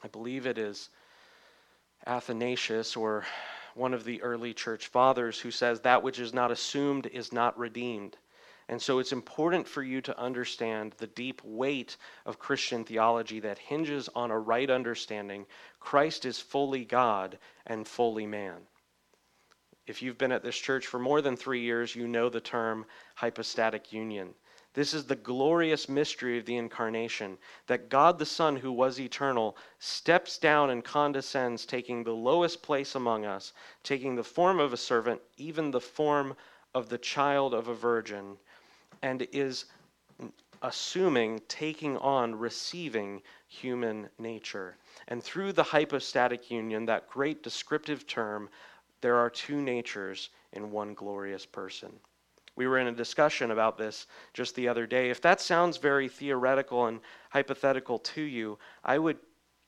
I 0.03 0.09
believe 0.09 0.47
it 0.47 0.59
is 0.59 0.91
Athanasius 2.07 2.97
or 2.97 3.25
one 3.75 3.95
of 3.95 4.05
the 4.05 4.21
early 4.23 4.55
church 4.55 4.89
fathers 4.89 5.41
who 5.41 5.51
says 5.51 5.81
that 5.81 6.03
which 6.03 6.19
is 6.19 6.35
not 6.35 6.51
assumed 6.51 7.07
is 7.07 7.33
not 7.33 7.59
redeemed. 7.59 8.17
And 8.71 8.83
so 8.83 8.99
it's 8.99 9.13
important 9.13 9.67
for 9.67 9.83
you 9.83 10.03
to 10.03 10.19
understand 10.21 10.95
the 10.99 11.07
deep 11.07 11.41
weight 11.43 11.97
of 12.27 12.39
Christian 12.39 12.85
theology 12.85 13.41
that 13.41 13.59
hinges 13.59 14.11
on 14.15 14.31
a 14.31 14.39
right 14.39 14.69
understanding 14.69 15.47
Christ 15.81 16.27
is 16.27 16.39
fully 16.39 16.85
God 16.85 17.39
and 17.67 17.89
fully 17.89 18.27
man. 18.27 18.61
If 19.87 20.03
you've 20.03 20.19
been 20.19 20.33
at 20.33 20.43
this 20.43 20.59
church 20.59 20.87
for 20.87 20.99
more 20.99 21.23
than 21.23 21.35
three 21.35 21.63
years, 21.63 21.97
you 21.97 22.07
know 22.07 22.29
the 22.29 22.43
term 22.43 22.85
hypostatic 23.15 23.91
union. 23.91 24.35
This 24.75 24.93
is 24.93 25.07
the 25.07 25.17
glorious 25.17 25.89
mystery 25.89 26.39
of 26.39 26.45
the 26.45 26.59
incarnation 26.59 27.39
that 27.69 27.89
God 27.89 28.19
the 28.19 28.27
Son, 28.27 28.55
who 28.55 28.71
was 28.71 29.01
eternal, 29.01 29.57
steps 29.79 30.37
down 30.37 30.69
and 30.69 30.85
condescends, 30.85 31.65
taking 31.65 32.05
the 32.05 32.13
lowest 32.13 32.63
place 32.63 32.95
among 32.95 33.25
us, 33.25 33.55
taking 33.83 34.15
the 34.15 34.23
form 34.23 34.61
of 34.61 34.75
a 34.75 34.77
servant, 34.77 35.23
even 35.39 35.71
the 35.71 35.81
form 35.81 36.37
of 36.75 36.91
the 36.91 36.99
child 36.99 37.55
of 37.55 37.69
a 37.69 37.75
virgin 37.75 38.37
and 39.03 39.27
is 39.33 39.67
assuming, 40.63 41.41
taking 41.49 41.97
on, 41.99 42.35
receiving 42.35 43.23
human 43.47 44.09
nature. 44.19 44.77
And 45.09 45.23
through 45.23 45.53
the 45.53 45.63
hypostatic 45.63 46.51
union, 46.51 46.87
that 46.87 47.09
great 47.09 47.43
descriptive 47.43 48.07
term, 48.07 48.49
there 49.01 49.17
are 49.17 49.31
two 49.31 49.61
natures 49.61 50.31
in 50.53 50.71
one 50.71 50.95
glorious 50.95 51.47
person. 51.47 51.93
We 52.57 52.67
were 52.67 52.79
in 52.79 52.89
a 52.89 52.93
discussion 52.93 53.53
about 53.53 53.79
this 53.79 54.09
just 54.35 54.57
the 54.57 54.67
other 54.67 54.85
day. 54.85 55.11
If 55.11 55.21
that 55.23 55.41
sounds 55.41 55.77
very 55.77 56.09
theoretical 56.09 56.87
and 56.87 57.01
hypothetical 57.31 58.01
to 58.01 58.21
you, 58.21 58.59
I 58.85 58.99
would, 58.99 59.19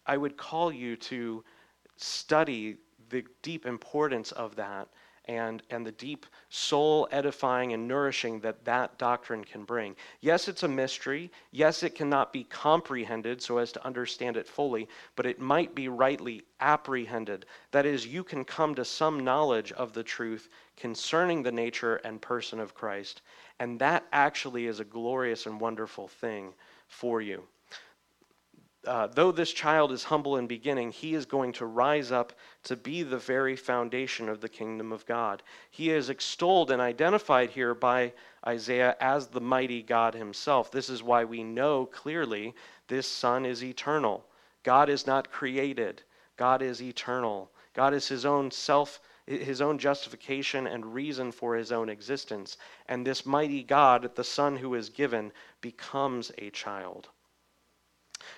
I 0.07 0.16
would 0.16 0.37
call 0.37 0.72
you 0.72 0.97
to 0.97 1.45
study 1.97 2.78
the 3.11 3.24
deep 3.43 3.64
importance 3.64 4.33
of 4.33 4.57
that 4.57 4.89
and, 5.31 5.62
and 5.70 5.87
the 5.87 5.93
deep 5.93 6.26
soul 6.49 7.07
edifying 7.12 7.72
and 7.72 7.87
nourishing 7.87 8.41
that 8.41 8.64
that 8.64 8.99
doctrine 8.99 9.45
can 9.45 9.62
bring. 9.62 9.95
Yes, 10.20 10.49
it's 10.49 10.64
a 10.64 10.68
mystery. 10.68 11.31
Yes, 11.53 11.85
it 11.85 11.95
cannot 11.95 12.33
be 12.33 12.43
comprehended 12.43 13.41
so 13.41 13.59
as 13.59 13.70
to 13.72 13.87
understand 13.87 14.37
it 14.37 14.49
fully, 14.49 14.89
but 15.14 15.26
it 15.26 15.39
might 15.39 15.72
be 15.72 15.87
rightly 15.87 16.43
apprehended. 16.59 17.47
That 17.70 17.87
is, 17.87 18.09
you 18.09 18.24
can 18.24 18.45
come 18.45 18.74
to 18.74 18.85
some 18.85 19.20
knowledge 19.20 19.70
of 19.70 19.93
the 19.93 20.03
truth 20.03 20.49
concerning 20.76 21.45
the 21.45 21.53
nature 21.53 21.97
and 21.97 22.20
person 22.20 22.59
of 22.59 22.74
Christ, 22.74 23.22
and 23.61 23.78
that 23.78 24.07
actually 24.12 24.66
is 24.66 24.81
a 24.81 24.85
glorious 24.85 25.47
and 25.47 25.61
wonderful 25.61 26.09
thing 26.09 26.55
for 26.89 27.22
you 27.22 27.45
uh, 28.87 29.07
though 29.09 29.31
this 29.31 29.53
child 29.53 29.93
is 29.93 30.05
humble 30.05 30.39
in 30.39 30.47
beginning, 30.47 30.91
he 30.91 31.14
is 31.14 31.26
going 31.26 31.53
to 31.53 31.66
rise 31.66 32.11
up 32.11 32.33
to 32.62 32.76
be 32.76 33.03
the 33.03 33.18
very 33.18 33.55
foundation 33.55 34.28
of 34.28 34.41
the 34.41 34.49
kingdom 34.49 34.91
of 34.91 35.05
God. 35.05 35.43
He 35.70 35.91
is 35.91 36.09
extolled 36.09 36.70
and 36.70 36.81
identified 36.81 37.51
here 37.51 37.74
by 37.74 38.14
Isaiah 38.47 38.97
as 39.01 39.26
the 39.26 39.41
mighty 39.41 39.83
God 39.83 40.14
himself. 40.14 40.70
This 40.70 40.89
is 40.89 41.03
why 41.03 41.24
we 41.24 41.45
know 41.45 41.85
clearly 41.87 42.55
this 42.89 43.07
Son 43.07 43.45
is 43.45 43.62
eternal. 43.62 44.24
God 44.62 44.89
is 44.89 45.07
not 45.07 45.31
created, 45.31 46.03
God 46.37 46.62
is 46.62 46.81
eternal. 46.81 47.51
God 47.74 47.95
is 47.95 48.09
his 48.09 48.24
own 48.24 48.51
self 48.51 49.01
his 49.26 49.61
own 49.61 49.78
justification 49.78 50.66
and 50.66 50.93
reason 50.93 51.31
for 51.31 51.55
his 51.55 51.70
own 51.70 51.89
existence. 51.89 52.57
And 52.87 53.07
this 53.07 53.24
mighty 53.24 53.62
God, 53.62 54.16
the 54.16 54.24
Son 54.24 54.57
who 54.57 54.74
is 54.74 54.89
given, 54.89 55.31
becomes 55.61 56.33
a 56.39 56.51
child. 56.51 57.11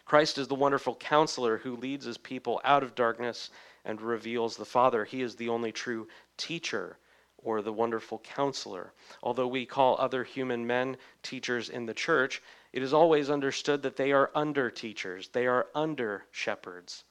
Christ 0.04 0.38
is 0.38 0.48
the 0.48 0.54
wonderful 0.54 0.94
counselor 0.94 1.58
who 1.58 1.76
leads 1.76 2.04
his 2.04 2.18
people 2.18 2.60
out 2.64 2.82
of 2.82 2.94
darkness 2.94 3.50
and 3.84 4.00
reveals 4.00 4.56
the 4.56 4.64
Father. 4.64 5.04
He 5.04 5.22
is 5.22 5.36
the 5.36 5.48
only 5.48 5.72
true 5.72 6.08
teacher 6.36 6.98
or 7.38 7.62
the 7.62 7.72
wonderful 7.72 8.20
counselor. 8.20 8.92
Although 9.22 9.48
we 9.48 9.66
call 9.66 9.96
other 9.98 10.24
human 10.24 10.66
men 10.66 10.96
teachers 11.22 11.68
in 11.68 11.86
the 11.86 11.94
church, 11.94 12.42
it 12.72 12.82
is 12.82 12.92
always 12.92 13.30
understood 13.30 13.82
that 13.82 13.96
they 13.96 14.12
are 14.12 14.30
under 14.34 14.70
teachers, 14.70 15.28
they 15.28 15.46
are 15.46 15.66
under 15.74 16.26
shepherds. 16.30 17.04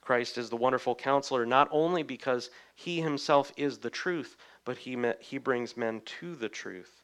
Christ 0.00 0.36
is 0.36 0.50
the 0.50 0.56
wonderful 0.56 0.94
counselor 0.94 1.46
not 1.46 1.68
only 1.70 2.02
because 2.02 2.50
he 2.74 3.00
himself 3.00 3.52
is 3.56 3.78
the 3.78 3.90
truth, 3.90 4.36
but 4.64 4.78
he, 4.78 4.98
he 5.20 5.38
brings 5.38 5.76
men 5.76 6.02
to 6.02 6.34
the 6.34 6.48
truth. 6.48 7.03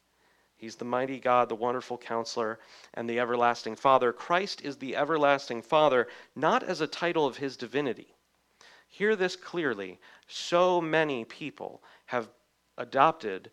He's 0.61 0.75
the 0.75 0.85
mighty 0.85 1.19
God, 1.19 1.49
the 1.49 1.55
wonderful 1.55 1.97
counselor, 1.97 2.59
and 2.93 3.09
the 3.09 3.19
everlasting 3.19 3.75
Father. 3.75 4.13
Christ 4.13 4.61
is 4.61 4.77
the 4.77 4.95
everlasting 4.95 5.63
Father, 5.63 6.07
not 6.35 6.61
as 6.61 6.81
a 6.81 6.87
title 6.87 7.25
of 7.25 7.37
his 7.37 7.57
divinity. 7.57 8.13
Hear 8.87 9.15
this 9.15 9.35
clearly. 9.35 9.97
So 10.27 10.79
many 10.79 11.25
people 11.25 11.81
have 12.05 12.29
adopted 12.77 13.49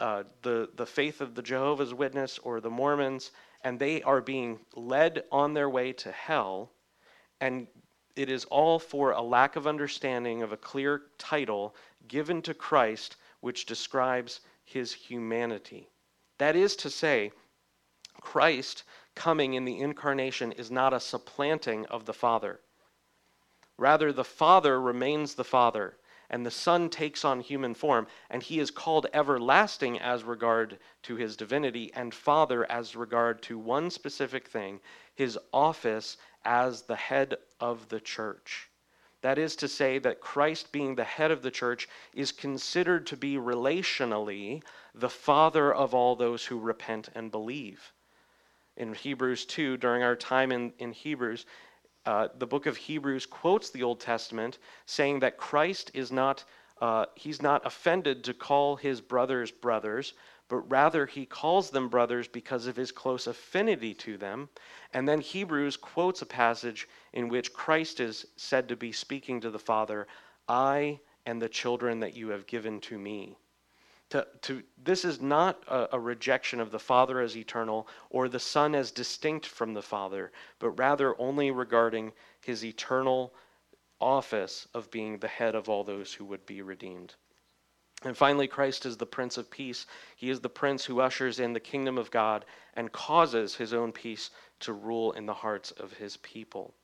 uh, 0.00 0.24
the, 0.42 0.68
the 0.74 0.84
faith 0.84 1.20
of 1.20 1.36
the 1.36 1.42
Jehovah's 1.42 1.94
Witness 1.94 2.40
or 2.40 2.60
the 2.60 2.70
Mormons, 2.70 3.30
and 3.62 3.78
they 3.78 4.02
are 4.02 4.20
being 4.20 4.58
led 4.74 5.22
on 5.30 5.54
their 5.54 5.70
way 5.70 5.92
to 5.92 6.10
hell. 6.10 6.72
And 7.40 7.68
it 8.16 8.28
is 8.28 8.46
all 8.46 8.80
for 8.80 9.12
a 9.12 9.22
lack 9.22 9.54
of 9.54 9.68
understanding 9.68 10.42
of 10.42 10.50
a 10.50 10.56
clear 10.56 11.02
title 11.18 11.76
given 12.08 12.42
to 12.42 12.52
Christ, 12.52 13.14
which 13.42 13.64
describes 13.64 14.40
his 14.64 14.92
humanity. 14.92 15.91
That 16.42 16.56
is 16.56 16.74
to 16.74 16.90
say, 16.90 17.30
Christ 18.20 18.82
coming 19.14 19.54
in 19.54 19.64
the 19.64 19.78
incarnation 19.78 20.50
is 20.50 20.72
not 20.72 20.92
a 20.92 20.98
supplanting 20.98 21.86
of 21.86 22.04
the 22.04 22.12
Father. 22.12 22.58
Rather, 23.78 24.12
the 24.12 24.24
Father 24.24 24.80
remains 24.80 25.36
the 25.36 25.44
Father, 25.44 25.98
and 26.28 26.44
the 26.44 26.50
Son 26.50 26.90
takes 26.90 27.24
on 27.24 27.42
human 27.42 27.74
form, 27.74 28.08
and 28.28 28.42
he 28.42 28.58
is 28.58 28.72
called 28.72 29.06
everlasting 29.14 30.00
as 30.00 30.24
regard 30.24 30.80
to 31.04 31.14
his 31.14 31.36
divinity, 31.36 31.92
and 31.94 32.12
Father 32.12 32.68
as 32.68 32.96
regard 32.96 33.40
to 33.42 33.56
one 33.56 33.88
specific 33.88 34.48
thing 34.48 34.80
his 35.14 35.38
office 35.52 36.16
as 36.44 36.82
the 36.82 36.96
head 36.96 37.36
of 37.60 37.88
the 37.88 38.00
church. 38.00 38.68
That 39.22 39.38
is 39.38 39.56
to 39.56 39.68
say, 39.68 39.98
that 40.00 40.20
Christ, 40.20 40.72
being 40.72 40.94
the 40.94 41.04
head 41.04 41.30
of 41.30 41.42
the 41.42 41.50
church, 41.50 41.88
is 42.12 42.32
considered 42.32 43.06
to 43.06 43.16
be 43.16 43.36
relationally 43.36 44.62
the 44.94 45.08
father 45.08 45.72
of 45.72 45.94
all 45.94 46.16
those 46.16 46.44
who 46.44 46.58
repent 46.58 47.08
and 47.14 47.30
believe. 47.30 47.92
In 48.76 48.94
Hebrews 48.94 49.46
2, 49.46 49.76
during 49.76 50.02
our 50.02 50.16
time 50.16 50.50
in, 50.50 50.72
in 50.78 50.92
Hebrews, 50.92 51.46
uh, 52.04 52.28
the 52.36 52.46
book 52.46 52.66
of 52.66 52.76
Hebrews 52.76 53.26
quotes 53.26 53.70
the 53.70 53.84
Old 53.84 54.00
Testament, 54.00 54.58
saying 54.86 55.20
that 55.20 55.36
Christ 55.36 55.92
is 55.94 56.10
not, 56.10 56.44
uh, 56.80 57.06
he's 57.14 57.40
not 57.40 57.64
offended 57.64 58.24
to 58.24 58.34
call 58.34 58.74
his 58.74 59.00
brothers 59.00 59.52
brothers, 59.52 60.14
but 60.52 60.70
rather 60.70 61.06
he 61.06 61.24
calls 61.24 61.70
them 61.70 61.88
brothers 61.88 62.28
because 62.28 62.66
of 62.66 62.76
his 62.76 62.92
close 62.92 63.26
affinity 63.26 63.94
to 63.94 64.18
them. 64.18 64.50
And 64.92 65.08
then 65.08 65.22
Hebrews 65.22 65.78
quotes 65.78 66.20
a 66.20 66.26
passage 66.26 66.86
in 67.14 67.30
which 67.30 67.54
Christ 67.54 68.00
is 68.00 68.26
said 68.36 68.68
to 68.68 68.76
be 68.76 68.92
speaking 68.92 69.40
to 69.40 69.50
the 69.50 69.58
Father, 69.58 70.06
I 70.46 71.00
and 71.24 71.40
the 71.40 71.48
children 71.48 72.00
that 72.00 72.14
you 72.14 72.28
have 72.28 72.46
given 72.46 72.82
to 72.82 72.98
me. 72.98 73.38
To, 74.10 74.26
to, 74.42 74.62
this 74.76 75.06
is 75.06 75.22
not 75.22 75.64
a, 75.68 75.88
a 75.92 75.98
rejection 75.98 76.60
of 76.60 76.70
the 76.70 76.78
Father 76.78 77.22
as 77.22 77.34
eternal 77.34 77.88
or 78.10 78.28
the 78.28 78.38
Son 78.38 78.74
as 78.74 78.90
distinct 78.90 79.46
from 79.46 79.72
the 79.72 79.80
Father, 79.80 80.32
but 80.58 80.72
rather 80.72 81.18
only 81.18 81.50
regarding 81.50 82.12
his 82.42 82.62
eternal 82.62 83.32
office 84.02 84.68
of 84.74 84.90
being 84.90 85.16
the 85.16 85.28
head 85.28 85.54
of 85.54 85.70
all 85.70 85.82
those 85.82 86.12
who 86.12 86.26
would 86.26 86.44
be 86.44 86.60
redeemed. 86.60 87.14
And 88.04 88.16
finally, 88.16 88.48
Christ 88.48 88.84
is 88.84 88.96
the 88.96 89.06
Prince 89.06 89.38
of 89.38 89.50
Peace. 89.50 89.86
He 90.16 90.28
is 90.28 90.40
the 90.40 90.48
Prince 90.48 90.84
who 90.84 91.00
ushers 91.00 91.38
in 91.38 91.52
the 91.52 91.60
kingdom 91.60 91.98
of 91.98 92.10
God 92.10 92.44
and 92.74 92.90
causes 92.90 93.54
his 93.54 93.72
own 93.72 93.92
peace 93.92 94.30
to 94.60 94.72
rule 94.72 95.12
in 95.12 95.26
the 95.26 95.34
hearts 95.34 95.70
of 95.72 95.92
his 95.92 96.16
people. 96.18 96.74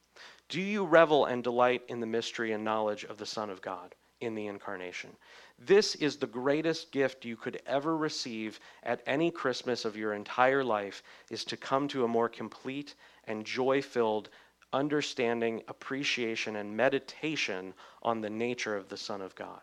Do 0.48 0.60
you 0.60 0.84
revel 0.84 1.26
and 1.26 1.42
delight 1.42 1.82
in 1.88 2.00
the 2.00 2.06
mystery 2.06 2.52
and 2.52 2.64
knowledge 2.64 3.04
of 3.04 3.18
the 3.18 3.26
Son 3.26 3.50
of 3.50 3.60
God 3.60 3.94
in 4.20 4.34
the 4.34 4.46
incarnation? 4.46 5.10
This 5.58 5.96
is 5.96 6.16
the 6.16 6.26
greatest 6.26 6.92
gift 6.92 7.24
you 7.24 7.36
could 7.36 7.60
ever 7.66 7.96
receive 7.96 8.60
at 8.84 9.02
any 9.06 9.30
Christmas 9.30 9.84
of 9.84 9.96
your 9.96 10.14
entire 10.14 10.62
life 10.62 11.02
is 11.30 11.44
to 11.46 11.56
come 11.56 11.88
to 11.88 12.04
a 12.04 12.08
more 12.08 12.28
complete 12.28 12.94
and 13.24 13.44
joy-filled 13.44 14.30
understanding, 14.72 15.62
appreciation 15.68 16.56
and 16.56 16.76
meditation 16.76 17.74
on 18.02 18.20
the 18.20 18.30
nature 18.30 18.76
of 18.76 18.88
the 18.88 18.96
Son 18.96 19.20
of 19.20 19.34
God. 19.34 19.60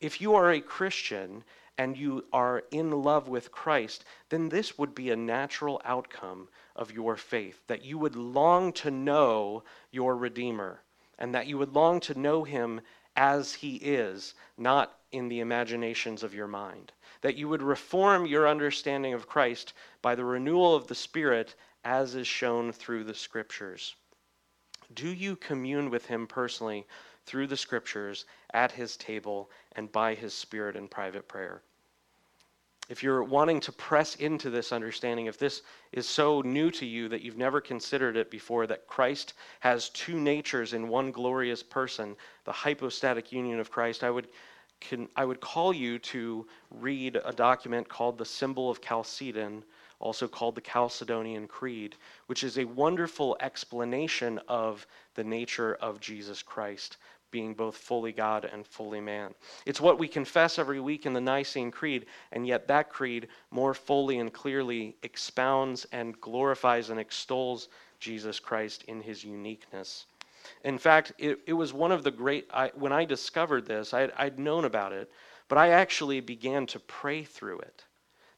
If 0.00 0.20
you 0.20 0.34
are 0.34 0.50
a 0.50 0.60
Christian 0.60 1.44
and 1.76 1.96
you 1.96 2.24
are 2.32 2.64
in 2.70 2.90
love 3.02 3.28
with 3.28 3.52
Christ, 3.52 4.04
then 4.30 4.48
this 4.48 4.78
would 4.78 4.94
be 4.94 5.10
a 5.10 5.16
natural 5.16 5.80
outcome 5.84 6.48
of 6.74 6.90
your 6.90 7.16
faith, 7.16 7.62
that 7.66 7.84
you 7.84 7.98
would 7.98 8.16
long 8.16 8.72
to 8.74 8.90
know 8.90 9.62
your 9.90 10.16
Redeemer, 10.16 10.82
and 11.18 11.34
that 11.34 11.46
you 11.46 11.58
would 11.58 11.74
long 11.74 12.00
to 12.00 12.18
know 12.18 12.44
him 12.44 12.80
as 13.14 13.54
he 13.54 13.76
is, 13.76 14.34
not 14.56 14.98
in 15.12 15.28
the 15.28 15.40
imaginations 15.40 16.22
of 16.22 16.34
your 16.34 16.46
mind. 16.46 16.92
That 17.20 17.36
you 17.36 17.48
would 17.48 17.62
reform 17.62 18.24
your 18.24 18.48
understanding 18.48 19.12
of 19.12 19.28
Christ 19.28 19.74
by 20.00 20.14
the 20.14 20.24
renewal 20.24 20.74
of 20.74 20.86
the 20.86 20.94
Spirit 20.94 21.54
as 21.84 22.14
is 22.14 22.26
shown 22.26 22.72
through 22.72 23.04
the 23.04 23.14
Scriptures. 23.14 23.96
Do 24.94 25.08
you 25.08 25.36
commune 25.36 25.90
with 25.90 26.06
him 26.06 26.26
personally 26.26 26.86
through 27.26 27.46
the 27.46 27.56
scriptures 27.56 28.24
at 28.54 28.72
his 28.72 28.96
table 28.96 29.50
and 29.76 29.90
by 29.92 30.14
his 30.14 30.34
spirit 30.34 30.76
in 30.76 30.88
private 30.88 31.28
prayer. 31.28 31.62
If 32.90 33.04
you're 33.04 33.22
wanting 33.22 33.60
to 33.60 33.72
press 33.72 34.16
into 34.16 34.50
this 34.50 34.72
understanding, 34.72 35.26
if 35.26 35.38
this 35.38 35.62
is 35.92 36.08
so 36.08 36.40
new 36.40 36.72
to 36.72 36.84
you 36.84 37.08
that 37.08 37.22
you've 37.22 37.38
never 37.38 37.60
considered 37.60 38.16
it 38.16 38.32
before, 38.32 38.66
that 38.66 38.88
Christ 38.88 39.34
has 39.60 39.90
two 39.90 40.18
natures 40.18 40.72
in 40.72 40.88
one 40.88 41.12
glorious 41.12 41.62
person, 41.62 42.16
the 42.44 42.52
hypostatic 42.52 43.30
union 43.30 43.60
of 43.60 43.70
Christ, 43.70 44.02
I 44.02 44.10
would, 44.10 44.26
can, 44.80 45.08
I 45.14 45.24
would 45.24 45.40
call 45.40 45.72
you 45.72 46.00
to 46.00 46.48
read 46.72 47.16
a 47.24 47.32
document 47.32 47.88
called 47.88 48.18
the 48.18 48.24
Symbol 48.24 48.68
of 48.68 48.80
Chalcedon, 48.80 49.62
also 50.00 50.26
called 50.26 50.56
the 50.56 50.60
Chalcedonian 50.60 51.46
Creed, 51.46 51.94
which 52.26 52.42
is 52.42 52.58
a 52.58 52.64
wonderful 52.64 53.36
explanation 53.38 54.40
of 54.48 54.84
the 55.14 55.22
nature 55.22 55.76
of 55.76 56.00
Jesus 56.00 56.42
Christ 56.42 56.96
being 57.30 57.54
both 57.54 57.76
fully 57.76 58.12
God 58.12 58.44
and 58.44 58.66
fully 58.66 59.00
man. 59.00 59.34
It's 59.66 59.80
what 59.80 59.98
we 59.98 60.08
confess 60.08 60.58
every 60.58 60.80
week 60.80 61.06
in 61.06 61.12
the 61.12 61.20
Nicene 61.20 61.70
Creed, 61.70 62.06
and 62.32 62.46
yet 62.46 62.68
that 62.68 62.90
creed 62.90 63.28
more 63.50 63.74
fully 63.74 64.18
and 64.18 64.32
clearly 64.32 64.96
expounds 65.02 65.86
and 65.92 66.20
glorifies 66.20 66.90
and 66.90 66.98
extols 66.98 67.68
Jesus 67.98 68.40
Christ 68.40 68.84
in 68.84 69.00
his 69.00 69.24
uniqueness. 69.24 70.06
In 70.64 70.78
fact, 70.78 71.12
it, 71.18 71.40
it 71.46 71.52
was 71.52 71.72
one 71.72 71.92
of 71.92 72.02
the 72.02 72.10
great, 72.10 72.48
I, 72.52 72.68
when 72.74 72.92
I 72.92 73.04
discovered 73.04 73.66
this, 73.66 73.92
I, 73.92 74.10
I'd 74.16 74.38
known 74.38 74.64
about 74.64 74.92
it, 74.92 75.10
but 75.48 75.58
I 75.58 75.70
actually 75.70 76.20
began 76.20 76.66
to 76.68 76.80
pray 76.80 77.24
through 77.24 77.58
it. 77.60 77.84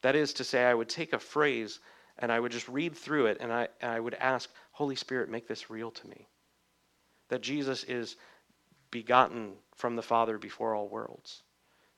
That 0.03 0.17
is 0.17 0.33
to 0.35 0.45
say, 0.45 0.65
I 0.65 0.75
would 0.75 0.89
take 0.89 1.13
a 1.13 1.19
phrase 1.19 1.79
and 2.19 2.33
I 2.33 2.41
would 2.41 2.53
just 2.53 2.69
read 2.69 2.97
through 2.97 3.27
it 3.27 3.39
and 3.41 3.53
I, 3.53 3.69
and 3.81 3.93
I 3.93 4.01
would 4.01 4.15
ask, 4.15 4.51
Holy 4.73 4.97
Spirit, 4.97 5.31
make 5.31 5.47
this 5.47 5.71
real 5.71 5.91
to 5.91 6.09
me. 6.09 6.27
That 7.29 7.41
Jesus 7.41 7.85
is 7.85 8.17
begotten 8.93 9.55
from 9.75 9.97
the 9.97 10.03
Father 10.03 10.39
before 10.39 10.77
all 10.77 10.89
worlds, 10.89 11.43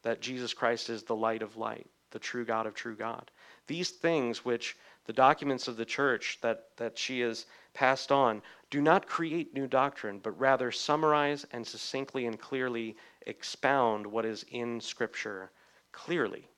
that 0.02 0.22
Jesus 0.22 0.54
Christ 0.54 0.88
is 0.88 1.02
the 1.02 1.14
light 1.14 1.42
of 1.42 1.58
light, 1.58 1.86
the 2.12 2.18
true 2.18 2.46
God 2.46 2.66
of 2.66 2.74
true 2.74 2.96
God. 2.96 3.30
These 3.66 3.90
things 3.90 4.46
which 4.46 4.76
the 5.04 5.12
documents 5.12 5.68
of 5.68 5.76
the 5.76 5.84
church 5.84 6.38
that, 6.40 6.68
that 6.78 6.96
she 6.96 7.20
has 7.20 7.44
passed 7.74 8.10
on 8.10 8.40
do 8.70 8.80
not 8.80 9.06
create 9.06 9.52
new 9.52 9.66
doctrine, 9.66 10.18
but 10.18 10.38
rather 10.40 10.72
summarize 10.72 11.44
and 11.52 11.66
succinctly 11.66 12.26
and 12.26 12.38
clearly 12.40 12.96
expound 13.26 14.06
what 14.06 14.24
is 14.24 14.46
in 14.50 14.80
Scripture 14.80 15.50
clearly. 15.92 16.48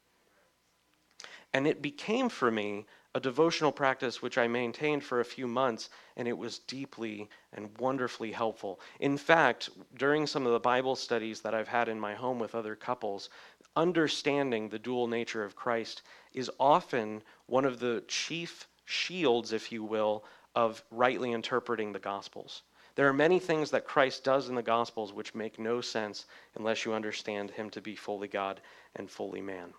And 1.53 1.67
it 1.67 1.83
became 1.83 2.29
for 2.29 2.51
me 2.51 2.87
a 3.17 3.21
devotional 3.21 3.73
practice 3.73 4.21
which 4.21 4.37
I 4.37 4.47
maintained 4.47 5.03
for 5.03 5.21
a 5.21 5.25
few 5.25 5.47
months, 5.47 5.89
and 6.19 6.29
it 6.29 6.37
was 6.37 6.59
deeply 6.59 7.31
and 7.55 7.71
wonderfully 7.79 8.31
helpful. 8.31 8.79
In 9.01 9.17
fact, 9.17 9.71
during 9.97 10.27
some 10.27 10.45
of 10.45 10.53
the 10.53 10.61
Bible 10.61 10.95
studies 10.95 11.41
that 11.41 11.55
I've 11.55 11.67
had 11.67 11.89
in 11.89 11.99
my 11.99 12.15
home 12.15 12.39
with 12.39 12.55
other 12.55 12.77
couples, 12.77 13.31
understanding 13.75 14.69
the 14.69 14.79
dual 14.79 15.07
nature 15.07 15.43
of 15.43 15.57
Christ 15.57 16.03
is 16.35 16.51
often 16.61 17.23
one 17.47 17.65
of 17.65 17.79
the 17.79 18.05
chief 18.07 18.69
shields, 18.85 19.55
if 19.55 19.73
you 19.73 19.83
will, 19.83 20.27
of 20.55 20.85
rightly 20.91 21.33
interpreting 21.33 21.95
the 21.95 21.99
Gospels. 21.99 22.65
There 22.97 23.09
are 23.09 23.15
many 23.15 23.39
things 23.39 23.71
that 23.71 23.87
Christ 23.87 24.25
does 24.25 24.51
in 24.51 24.55
the 24.55 24.63
Gospels 24.63 25.15
which 25.15 25.35
make 25.35 25.59
no 25.59 25.81
sense 25.81 26.27
unless 26.55 26.85
you 26.85 26.93
understand 26.93 27.51
him 27.51 27.71
to 27.71 27.81
be 27.81 27.97
fully 27.97 28.29
God 28.29 28.61
and 28.95 29.11
fully 29.11 29.41
man. 29.41 29.73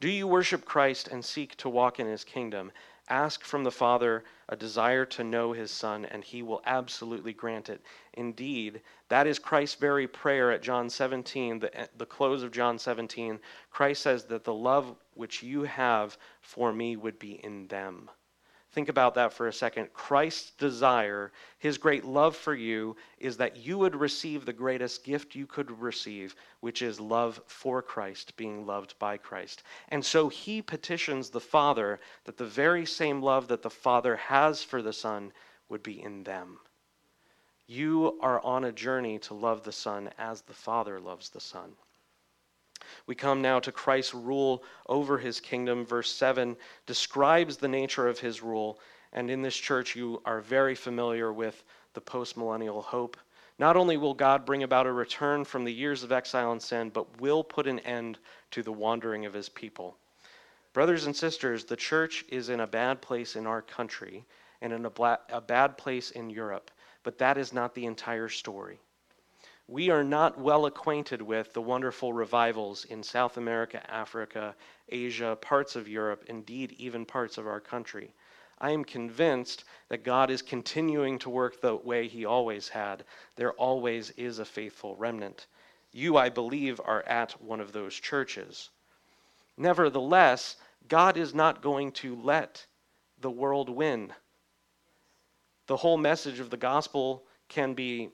Do 0.00 0.08
you 0.08 0.26
worship 0.26 0.64
Christ 0.64 1.08
and 1.08 1.24
seek 1.24 1.56
to 1.56 1.68
walk 1.68 2.00
in 2.00 2.06
his 2.06 2.24
kingdom? 2.24 2.72
Ask 3.08 3.44
from 3.44 3.62
the 3.62 3.70
Father 3.70 4.24
a 4.48 4.56
desire 4.56 5.04
to 5.06 5.22
know 5.22 5.52
his 5.52 5.70
Son, 5.70 6.04
and 6.04 6.24
he 6.24 6.42
will 6.42 6.62
absolutely 6.66 7.32
grant 7.32 7.68
it. 7.68 7.80
Indeed, 8.14 8.82
that 9.08 9.26
is 9.26 9.38
Christ's 9.38 9.76
very 9.76 10.08
prayer 10.08 10.50
at 10.50 10.62
John 10.62 10.90
17, 10.90 11.60
the, 11.60 11.80
eh, 11.80 11.86
the 11.96 12.06
close 12.06 12.42
of 12.42 12.50
John 12.50 12.78
17. 12.78 13.38
Christ 13.70 14.02
says 14.02 14.24
that 14.24 14.44
the 14.44 14.54
love 14.54 14.96
which 15.14 15.42
you 15.42 15.62
have 15.62 16.18
for 16.40 16.72
me 16.72 16.96
would 16.96 17.18
be 17.18 17.44
in 17.44 17.68
them. 17.68 18.10
Think 18.76 18.90
about 18.90 19.14
that 19.14 19.32
for 19.32 19.48
a 19.48 19.52
second. 19.54 19.90
Christ's 19.94 20.50
desire, 20.50 21.32
his 21.58 21.78
great 21.78 22.04
love 22.04 22.36
for 22.36 22.54
you, 22.54 22.94
is 23.18 23.38
that 23.38 23.56
you 23.56 23.78
would 23.78 23.96
receive 23.96 24.44
the 24.44 24.52
greatest 24.52 25.02
gift 25.02 25.34
you 25.34 25.46
could 25.46 25.80
receive, 25.80 26.36
which 26.60 26.82
is 26.82 27.00
love 27.00 27.40
for 27.46 27.80
Christ, 27.80 28.36
being 28.36 28.66
loved 28.66 28.94
by 28.98 29.16
Christ. 29.16 29.62
And 29.88 30.04
so 30.04 30.28
he 30.28 30.60
petitions 30.60 31.30
the 31.30 31.40
Father 31.40 32.00
that 32.24 32.36
the 32.36 32.44
very 32.44 32.84
same 32.84 33.22
love 33.22 33.48
that 33.48 33.62
the 33.62 33.70
Father 33.70 34.16
has 34.16 34.62
for 34.62 34.82
the 34.82 34.92
Son 34.92 35.32
would 35.70 35.82
be 35.82 36.02
in 36.02 36.22
them. 36.24 36.58
You 37.66 38.18
are 38.20 38.42
on 38.42 38.64
a 38.64 38.72
journey 38.72 39.18
to 39.20 39.32
love 39.32 39.62
the 39.62 39.72
Son 39.72 40.10
as 40.18 40.42
the 40.42 40.52
Father 40.52 41.00
loves 41.00 41.30
the 41.30 41.40
Son. 41.40 41.72
We 43.06 43.14
come 43.14 43.42
now 43.42 43.60
to 43.60 43.72
Christ's 43.72 44.14
rule 44.14 44.62
over 44.88 45.18
his 45.18 45.40
kingdom. 45.40 45.84
Verse 45.84 46.12
7 46.12 46.56
describes 46.86 47.56
the 47.56 47.68
nature 47.68 48.08
of 48.08 48.18
his 48.18 48.42
rule. 48.42 48.78
And 49.12 49.30
in 49.30 49.42
this 49.42 49.56
church, 49.56 49.96
you 49.96 50.20
are 50.24 50.40
very 50.40 50.74
familiar 50.74 51.32
with 51.32 51.64
the 51.94 52.00
postmillennial 52.00 52.82
hope. 52.82 53.16
Not 53.58 53.76
only 53.76 53.96
will 53.96 54.14
God 54.14 54.44
bring 54.44 54.62
about 54.62 54.86
a 54.86 54.92
return 54.92 55.44
from 55.44 55.64
the 55.64 55.72
years 55.72 56.02
of 56.02 56.12
exile 56.12 56.52
and 56.52 56.60
sin, 56.60 56.90
but 56.90 57.20
will 57.20 57.42
put 57.42 57.66
an 57.66 57.78
end 57.80 58.18
to 58.50 58.62
the 58.62 58.72
wandering 58.72 59.24
of 59.24 59.32
his 59.32 59.48
people. 59.48 59.96
Brothers 60.72 61.06
and 61.06 61.16
sisters, 61.16 61.64
the 61.64 61.76
church 61.76 62.24
is 62.28 62.50
in 62.50 62.60
a 62.60 62.66
bad 62.66 63.00
place 63.00 63.36
in 63.36 63.46
our 63.46 63.62
country 63.62 64.26
and 64.60 64.72
in 64.72 64.84
a, 64.84 64.90
bla- 64.90 65.20
a 65.30 65.40
bad 65.40 65.78
place 65.78 66.10
in 66.10 66.28
Europe, 66.28 66.70
but 67.02 67.16
that 67.18 67.38
is 67.38 67.52
not 67.52 67.74
the 67.74 67.86
entire 67.86 68.28
story 68.28 68.78
we 69.68 69.90
are 69.90 70.04
not 70.04 70.38
well 70.38 70.66
acquainted 70.66 71.20
with 71.20 71.52
the 71.52 71.60
wonderful 71.60 72.12
revivals 72.12 72.84
in 72.84 73.02
South 73.02 73.36
America, 73.36 73.82
Africa, 73.90 74.54
Asia, 74.88 75.36
parts 75.40 75.74
of 75.74 75.88
Europe, 75.88 76.24
indeed, 76.28 76.72
even 76.72 77.04
parts 77.04 77.36
of 77.36 77.46
our 77.46 77.60
country. 77.60 78.14
I 78.58 78.70
am 78.70 78.84
convinced 78.84 79.64
that 79.88 80.04
God 80.04 80.30
is 80.30 80.40
continuing 80.40 81.18
to 81.18 81.30
work 81.30 81.60
the 81.60 81.74
way 81.74 82.06
He 82.06 82.24
always 82.24 82.68
had. 82.68 83.04
There 83.34 83.52
always 83.54 84.10
is 84.10 84.38
a 84.38 84.44
faithful 84.44 84.94
remnant. 84.96 85.46
You, 85.92 86.16
I 86.16 86.28
believe, 86.28 86.80
are 86.84 87.02
at 87.02 87.32
one 87.42 87.60
of 87.60 87.72
those 87.72 87.94
churches. 87.94 88.70
Nevertheless, 89.56 90.56
God 90.88 91.16
is 91.16 91.34
not 91.34 91.60
going 91.60 91.90
to 91.92 92.14
let 92.14 92.64
the 93.20 93.30
world 93.30 93.68
win. 93.68 94.12
The 95.66 95.78
whole 95.78 95.98
message 95.98 96.38
of 96.38 96.50
the 96.50 96.56
gospel 96.56 97.24
can 97.48 97.74
be 97.74 98.10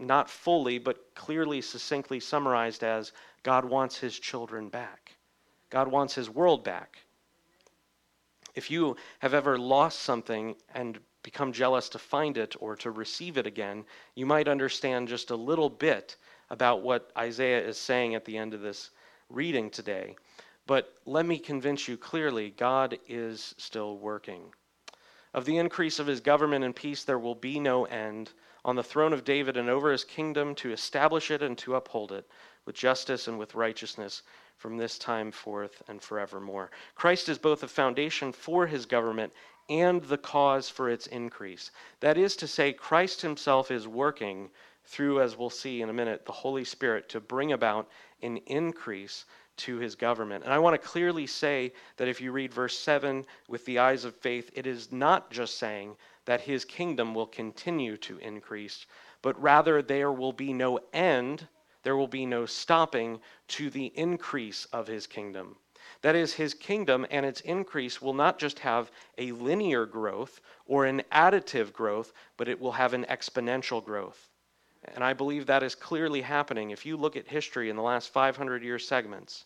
not 0.00 0.30
fully, 0.30 0.78
but 0.78 1.14
clearly, 1.14 1.60
succinctly 1.60 2.20
summarized 2.20 2.82
as 2.82 3.12
God 3.42 3.64
wants 3.64 3.98
his 3.98 4.18
children 4.18 4.68
back. 4.68 5.16
God 5.70 5.88
wants 5.88 6.14
his 6.14 6.28
world 6.28 6.64
back. 6.64 6.98
If 8.54 8.70
you 8.70 8.96
have 9.20 9.34
ever 9.34 9.58
lost 9.58 10.00
something 10.00 10.56
and 10.74 10.98
become 11.22 11.52
jealous 11.52 11.88
to 11.90 11.98
find 11.98 12.36
it 12.36 12.56
or 12.60 12.74
to 12.76 12.90
receive 12.90 13.36
it 13.36 13.46
again, 13.46 13.84
you 14.14 14.26
might 14.26 14.48
understand 14.48 15.08
just 15.08 15.30
a 15.30 15.36
little 15.36 15.68
bit 15.68 16.16
about 16.48 16.82
what 16.82 17.12
Isaiah 17.16 17.64
is 17.64 17.78
saying 17.78 18.14
at 18.14 18.24
the 18.24 18.36
end 18.36 18.54
of 18.54 18.60
this 18.60 18.90
reading 19.28 19.70
today. 19.70 20.16
But 20.66 20.92
let 21.04 21.26
me 21.26 21.38
convince 21.38 21.86
you 21.86 21.96
clearly 21.96 22.50
God 22.50 22.98
is 23.08 23.54
still 23.58 23.98
working. 23.98 24.52
Of 25.32 25.44
the 25.44 25.58
increase 25.58 25.98
of 25.98 26.06
his 26.06 26.20
government 26.20 26.64
and 26.64 26.74
peace, 26.74 27.04
there 27.04 27.18
will 27.18 27.36
be 27.36 27.60
no 27.60 27.84
end 27.84 28.32
on 28.64 28.76
the 28.76 28.82
throne 28.82 29.12
of 29.12 29.24
David 29.24 29.56
and 29.56 29.68
over 29.68 29.90
his 29.90 30.04
kingdom 30.04 30.54
to 30.56 30.72
establish 30.72 31.30
it 31.30 31.42
and 31.42 31.56
to 31.58 31.76
uphold 31.76 32.12
it 32.12 32.28
with 32.66 32.74
justice 32.74 33.28
and 33.28 33.38
with 33.38 33.54
righteousness 33.54 34.22
from 34.56 34.76
this 34.76 34.98
time 34.98 35.32
forth 35.32 35.82
and 35.88 36.02
forevermore. 36.02 36.70
Christ 36.94 37.28
is 37.28 37.38
both 37.38 37.62
a 37.62 37.68
foundation 37.68 38.32
for 38.32 38.66
his 38.66 38.84
government 38.84 39.32
and 39.70 40.02
the 40.02 40.18
cause 40.18 40.68
for 40.68 40.90
its 40.90 41.06
increase. 41.06 41.70
That 42.00 42.18
is 42.18 42.36
to 42.36 42.46
say, 42.46 42.72
Christ 42.72 43.22
himself 43.22 43.70
is 43.70 43.88
working 43.88 44.50
through, 44.84 45.20
as 45.20 45.38
we'll 45.38 45.50
see 45.50 45.80
in 45.80 45.88
a 45.88 45.94
minute, 45.94 46.26
the 46.26 46.32
Holy 46.32 46.64
Spirit 46.64 47.08
to 47.10 47.20
bring 47.20 47.52
about 47.52 47.88
an 48.22 48.38
increase 48.46 49.24
to 49.58 49.76
his 49.76 49.94
government. 49.94 50.44
And 50.44 50.52
I 50.52 50.58
want 50.58 50.80
to 50.80 50.88
clearly 50.88 51.26
say 51.26 51.72
that 51.96 52.08
if 52.08 52.20
you 52.20 52.32
read 52.32 52.52
verse 52.52 52.76
7 52.78 53.24
with 53.48 53.64
the 53.64 53.78
eyes 53.78 54.04
of 54.04 54.16
faith, 54.16 54.50
it 54.54 54.66
is 54.66 54.90
not 54.90 55.30
just 55.30 55.58
saying 55.58 55.96
that 56.24 56.42
his 56.42 56.64
kingdom 56.64 57.14
will 57.14 57.26
continue 57.26 57.96
to 57.98 58.18
increase, 58.18 58.86
but 59.22 59.40
rather 59.40 59.82
there 59.82 60.12
will 60.12 60.32
be 60.32 60.52
no 60.52 60.78
end, 60.92 61.48
there 61.82 61.96
will 61.96 62.08
be 62.08 62.26
no 62.26 62.46
stopping 62.46 63.20
to 63.48 63.70
the 63.70 63.86
increase 63.94 64.66
of 64.66 64.86
his 64.86 65.06
kingdom. 65.06 65.56
That 66.02 66.14
is, 66.14 66.34
his 66.34 66.54
kingdom 66.54 67.06
and 67.10 67.26
its 67.26 67.40
increase 67.40 68.00
will 68.00 68.14
not 68.14 68.38
just 68.38 68.58
have 68.60 68.90
a 69.18 69.32
linear 69.32 69.86
growth 69.86 70.40
or 70.66 70.84
an 70.86 71.02
additive 71.12 71.72
growth, 71.72 72.12
but 72.36 72.48
it 72.48 72.60
will 72.60 72.72
have 72.72 72.94
an 72.94 73.04
exponential 73.04 73.84
growth. 73.84 74.28
And 74.94 75.04
I 75.04 75.12
believe 75.12 75.46
that 75.46 75.62
is 75.62 75.74
clearly 75.74 76.22
happening. 76.22 76.70
If 76.70 76.86
you 76.86 76.96
look 76.96 77.16
at 77.16 77.28
history 77.28 77.68
in 77.68 77.76
the 77.76 77.82
last 77.82 78.12
500 78.12 78.62
year 78.62 78.78
segments, 78.78 79.44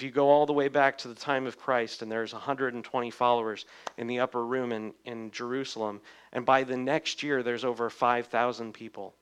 if 0.00 0.04
you 0.04 0.10
go 0.10 0.30
all 0.30 0.46
the 0.46 0.52
way 0.54 0.68
back 0.68 0.96
to 0.96 1.08
the 1.08 1.14
time 1.14 1.46
of 1.46 1.58
Christ, 1.58 2.00
and 2.00 2.10
there's 2.10 2.32
120 2.32 3.10
followers 3.10 3.66
in 3.98 4.06
the 4.06 4.20
upper 4.20 4.46
room 4.46 4.72
in, 4.72 4.94
in 5.04 5.30
Jerusalem, 5.30 6.00
and 6.32 6.46
by 6.46 6.62
the 6.62 6.78
next 6.78 7.22
year, 7.22 7.42
there's 7.42 7.66
over 7.66 7.90
5,000 7.90 8.72
people, 8.72 9.14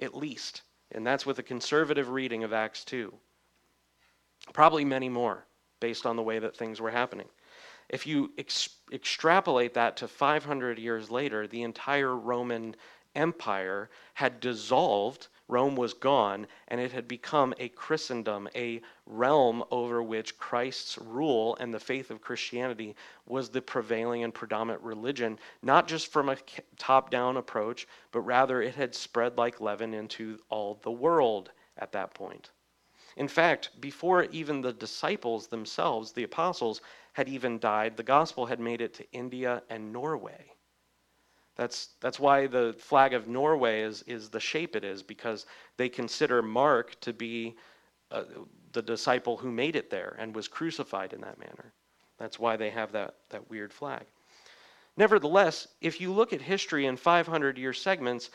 at 0.00 0.16
least. 0.16 0.62
And 0.92 1.06
that's 1.06 1.26
with 1.26 1.38
a 1.38 1.42
conservative 1.42 2.08
reading 2.08 2.44
of 2.44 2.54
Acts 2.54 2.82
2. 2.86 3.12
Probably 4.54 4.86
many 4.86 5.10
more, 5.10 5.44
based 5.80 6.06
on 6.06 6.16
the 6.16 6.22
way 6.22 6.38
that 6.38 6.56
things 6.56 6.80
were 6.80 6.90
happening. 6.90 7.28
If 7.90 8.06
you 8.06 8.32
ex- 8.38 8.76
extrapolate 8.90 9.74
that 9.74 9.98
to 9.98 10.08
500 10.08 10.78
years 10.78 11.10
later, 11.10 11.46
the 11.46 11.60
entire 11.60 12.16
Roman 12.16 12.74
Empire 13.14 13.90
had 14.14 14.40
dissolved 14.40 15.28
Rome 15.54 15.76
was 15.76 15.94
gone, 15.94 16.48
and 16.66 16.80
it 16.80 16.90
had 16.90 17.06
become 17.06 17.54
a 17.60 17.68
Christendom, 17.68 18.48
a 18.56 18.82
realm 19.06 19.62
over 19.70 20.02
which 20.02 20.36
Christ's 20.36 20.98
rule 20.98 21.56
and 21.60 21.72
the 21.72 21.78
faith 21.78 22.10
of 22.10 22.20
Christianity 22.20 22.96
was 23.24 23.50
the 23.50 23.62
prevailing 23.62 24.24
and 24.24 24.34
predominant 24.34 24.82
religion, 24.82 25.38
not 25.62 25.86
just 25.86 26.08
from 26.12 26.28
a 26.28 26.36
top 26.76 27.08
down 27.08 27.36
approach, 27.36 27.86
but 28.10 28.22
rather 28.22 28.62
it 28.62 28.74
had 28.74 28.96
spread 28.96 29.38
like 29.38 29.60
leaven 29.60 29.94
into 29.94 30.40
all 30.48 30.80
the 30.82 30.90
world 30.90 31.52
at 31.78 31.92
that 31.92 32.14
point. 32.14 32.50
In 33.16 33.28
fact, 33.28 33.80
before 33.80 34.24
even 34.24 34.60
the 34.60 34.72
disciples 34.72 35.46
themselves, 35.46 36.10
the 36.10 36.24
apostles, 36.24 36.80
had 37.12 37.28
even 37.28 37.60
died, 37.60 37.96
the 37.96 38.02
gospel 38.02 38.46
had 38.46 38.58
made 38.58 38.80
it 38.80 38.92
to 38.94 39.12
India 39.12 39.62
and 39.70 39.92
Norway. 39.92 40.53
That's, 41.56 41.90
that's 42.00 42.18
why 42.18 42.46
the 42.46 42.74
flag 42.78 43.14
of 43.14 43.28
Norway 43.28 43.82
is, 43.82 44.02
is 44.02 44.28
the 44.28 44.40
shape 44.40 44.74
it 44.74 44.84
is, 44.84 45.02
because 45.02 45.46
they 45.76 45.88
consider 45.88 46.42
Mark 46.42 46.98
to 47.00 47.12
be 47.12 47.54
uh, 48.10 48.24
the 48.72 48.82
disciple 48.82 49.36
who 49.36 49.50
made 49.50 49.76
it 49.76 49.90
there 49.90 50.16
and 50.18 50.34
was 50.34 50.48
crucified 50.48 51.12
in 51.12 51.20
that 51.20 51.38
manner. 51.38 51.72
That's 52.18 52.38
why 52.38 52.56
they 52.56 52.70
have 52.70 52.92
that, 52.92 53.14
that 53.30 53.48
weird 53.50 53.72
flag. 53.72 54.04
Nevertheless, 54.96 55.66
if 55.80 56.00
you 56.00 56.12
look 56.12 56.32
at 56.32 56.40
history 56.40 56.86
in 56.86 56.96
500 56.96 57.58
year 57.58 57.72
segments, 57.72 58.30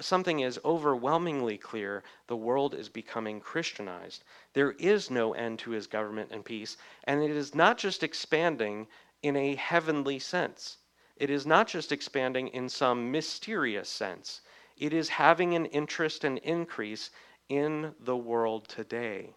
something 0.00 0.40
is 0.40 0.60
overwhelmingly 0.64 1.56
clear. 1.56 2.02
The 2.26 2.36
world 2.36 2.74
is 2.74 2.90
becoming 2.90 3.40
Christianized. 3.40 4.24
There 4.52 4.72
is 4.72 5.10
no 5.10 5.32
end 5.32 5.58
to 5.60 5.70
his 5.70 5.86
government 5.86 6.30
and 6.30 6.44
peace, 6.44 6.76
and 7.04 7.22
it 7.22 7.30
is 7.30 7.54
not 7.54 7.78
just 7.78 8.02
expanding 8.02 8.86
in 9.22 9.36
a 9.36 9.54
heavenly 9.54 10.18
sense. 10.18 10.76
It 11.16 11.30
is 11.30 11.46
not 11.46 11.68
just 11.68 11.92
expanding 11.92 12.48
in 12.48 12.68
some 12.68 13.10
mysterious 13.10 13.88
sense, 13.88 14.40
it 14.76 14.92
is 14.92 15.08
having 15.08 15.54
an 15.54 15.66
interest 15.66 16.24
and 16.24 16.38
increase 16.38 17.10
in 17.48 17.94
the 18.00 18.16
world 18.16 18.68
today. 18.68 19.34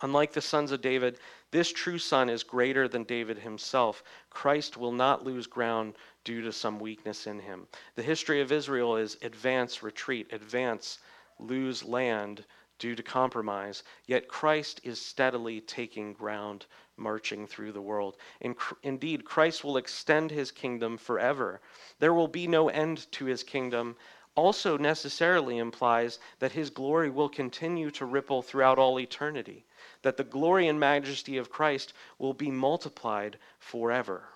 Unlike 0.00 0.32
the 0.32 0.40
sons 0.40 0.70
of 0.70 0.80
David, 0.80 1.18
this 1.50 1.72
true 1.72 1.98
son 1.98 2.28
is 2.28 2.44
greater 2.44 2.86
than 2.86 3.02
David 3.02 3.38
himself. 3.38 4.04
Christ 4.30 4.76
will 4.76 4.92
not 4.92 5.24
lose 5.24 5.46
ground 5.46 5.96
due 6.22 6.42
to 6.42 6.52
some 6.52 6.78
weakness 6.78 7.26
in 7.26 7.40
him. 7.40 7.66
The 7.96 8.02
history 8.02 8.40
of 8.40 8.52
Israel 8.52 8.96
is 8.96 9.16
advance, 9.22 9.82
retreat, 9.82 10.32
advance, 10.32 10.98
lose 11.40 11.82
land 11.82 12.44
due 12.78 12.94
to 12.94 13.02
compromise, 13.02 13.82
yet 14.06 14.28
Christ 14.28 14.80
is 14.84 15.00
steadily 15.00 15.60
taking 15.60 16.12
ground, 16.12 16.66
marching 16.98 17.46
through 17.46 17.72
the 17.72 17.80
world. 17.80 18.16
In, 18.40 18.56
indeed, 18.82 19.24
Christ 19.24 19.64
will 19.64 19.76
extend 19.76 20.30
his 20.30 20.50
kingdom 20.50 20.96
forever. 20.96 21.60
There 21.98 22.14
will 22.14 22.28
be 22.28 22.46
no 22.46 22.68
end 22.68 23.10
to 23.12 23.24
his 23.24 23.42
kingdom. 23.42 23.96
Also, 24.34 24.76
necessarily 24.76 25.58
implies 25.58 26.18
that 26.38 26.52
his 26.52 26.70
glory 26.70 27.10
will 27.10 27.28
continue 27.28 27.90
to 27.90 28.04
ripple 28.04 28.42
throughout 28.42 28.78
all 28.78 29.00
eternity, 29.00 29.64
that 30.02 30.16
the 30.16 30.24
glory 30.24 30.68
and 30.68 30.78
majesty 30.78 31.36
of 31.38 31.50
Christ 31.50 31.92
will 32.18 32.34
be 32.34 32.50
multiplied 32.50 33.38
forever. 33.58 34.28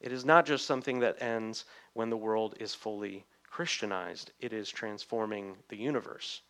It 0.00 0.12
is 0.12 0.24
not 0.24 0.46
just 0.46 0.66
something 0.66 1.00
that 1.00 1.20
ends 1.22 1.64
when 1.92 2.10
the 2.10 2.16
world 2.16 2.54
is 2.60 2.74
fully 2.74 3.26
Christianized, 3.50 4.32
it 4.38 4.52
is 4.52 4.68
transforming 4.68 5.56
the 5.68 5.76
universe. 5.76 6.42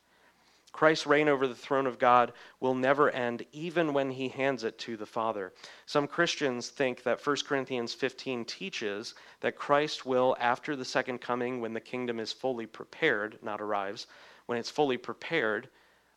Christ's 0.76 1.06
reign 1.06 1.26
over 1.26 1.48
the 1.48 1.54
throne 1.54 1.86
of 1.86 1.98
God 1.98 2.34
will 2.60 2.74
never 2.74 3.08
end, 3.08 3.46
even 3.50 3.94
when 3.94 4.10
he 4.10 4.28
hands 4.28 4.62
it 4.62 4.78
to 4.80 4.98
the 4.98 5.06
Father. 5.06 5.54
Some 5.86 6.06
Christians 6.06 6.68
think 6.68 7.02
that 7.04 7.26
1 7.26 7.36
Corinthians 7.46 7.94
15 7.94 8.44
teaches 8.44 9.14
that 9.40 9.56
Christ 9.56 10.04
will, 10.04 10.36
after 10.38 10.76
the 10.76 10.84
second 10.84 11.22
coming, 11.22 11.62
when 11.62 11.72
the 11.72 11.80
kingdom 11.80 12.20
is 12.20 12.30
fully 12.30 12.66
prepared, 12.66 13.38
not 13.42 13.62
arrives, 13.62 14.06
when 14.44 14.58
it's 14.58 14.68
fully 14.68 14.98
prepared, 14.98 15.70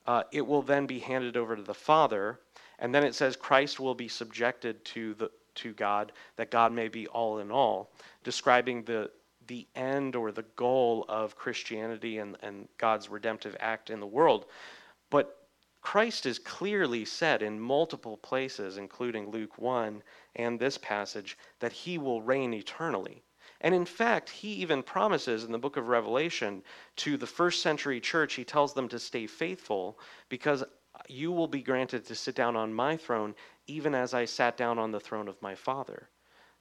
uh, 0.06 0.24
it 0.34 0.46
will 0.46 0.62
then 0.62 0.86
be 0.86 1.00
handed 1.00 1.38
over 1.38 1.56
to 1.56 1.64
the 1.64 1.74
Father. 1.74 2.42
And 2.80 2.94
then 2.94 3.06
it 3.06 3.16
says 3.16 3.38
Christ 3.38 3.80
will 3.80 3.96
be 3.96 4.10
subjected 4.10 4.84
to, 4.86 5.14
the, 5.14 5.32
to 5.56 5.72
God, 5.72 6.12
that 6.36 6.52
God 6.52 6.74
may 6.74 6.90
be 6.90 7.08
all 7.08 7.40
in 7.40 7.50
all, 7.50 7.92
describing 8.26 8.84
the, 8.84 9.10
the 9.50 9.68
end 9.76 10.16
or 10.16 10.32
the 10.32 10.46
goal 10.56 11.06
of 11.10 11.36
Christianity 11.36 12.20
and, 12.20 12.38
and 12.42 12.70
God's 12.78 13.10
redemptive 13.10 13.58
act 13.60 13.90
in 13.90 14.00
the 14.00 14.08
world. 14.08 14.46
But 15.10 15.48
Christ 15.82 16.26
is 16.26 16.38
clearly 16.38 17.04
said 17.04 17.42
in 17.42 17.60
multiple 17.60 18.18
places, 18.18 18.78
including 18.78 19.32
Luke 19.32 19.58
1 19.58 20.04
and 20.36 20.60
this 20.60 20.78
passage, 20.78 21.38
that 21.60 21.72
he 21.72 21.98
will 21.98 22.22
reign 22.22 22.54
eternally. 22.54 23.24
And 23.62 23.74
in 23.74 23.86
fact, 23.86 24.30
he 24.30 24.50
even 24.54 24.84
promises 24.84 25.44
in 25.44 25.52
the 25.52 25.58
book 25.58 25.78
of 25.78 25.88
Revelation 25.88 26.64
to 26.98 27.18
the 27.18 27.28
first 27.28 27.62
century 27.64 28.00
church, 28.00 28.36
he 28.36 28.44
tells 28.44 28.74
them 28.74 28.88
to 28.90 29.00
stay 29.00 29.26
faithful 29.26 30.00
because 30.30 30.64
you 31.08 31.32
will 31.32 31.48
be 31.48 31.64
granted 31.64 32.06
to 32.06 32.16
sit 32.16 32.36
down 32.36 32.56
on 32.56 32.74
my 32.74 32.96
throne, 32.96 33.34
even 33.68 33.96
as 33.96 34.14
I 34.14 34.26
sat 34.26 34.58
down 34.58 34.78
on 34.78 34.92
the 34.92 35.00
throne 35.00 35.28
of 35.28 35.42
my 35.42 35.56
Father. 35.56 36.10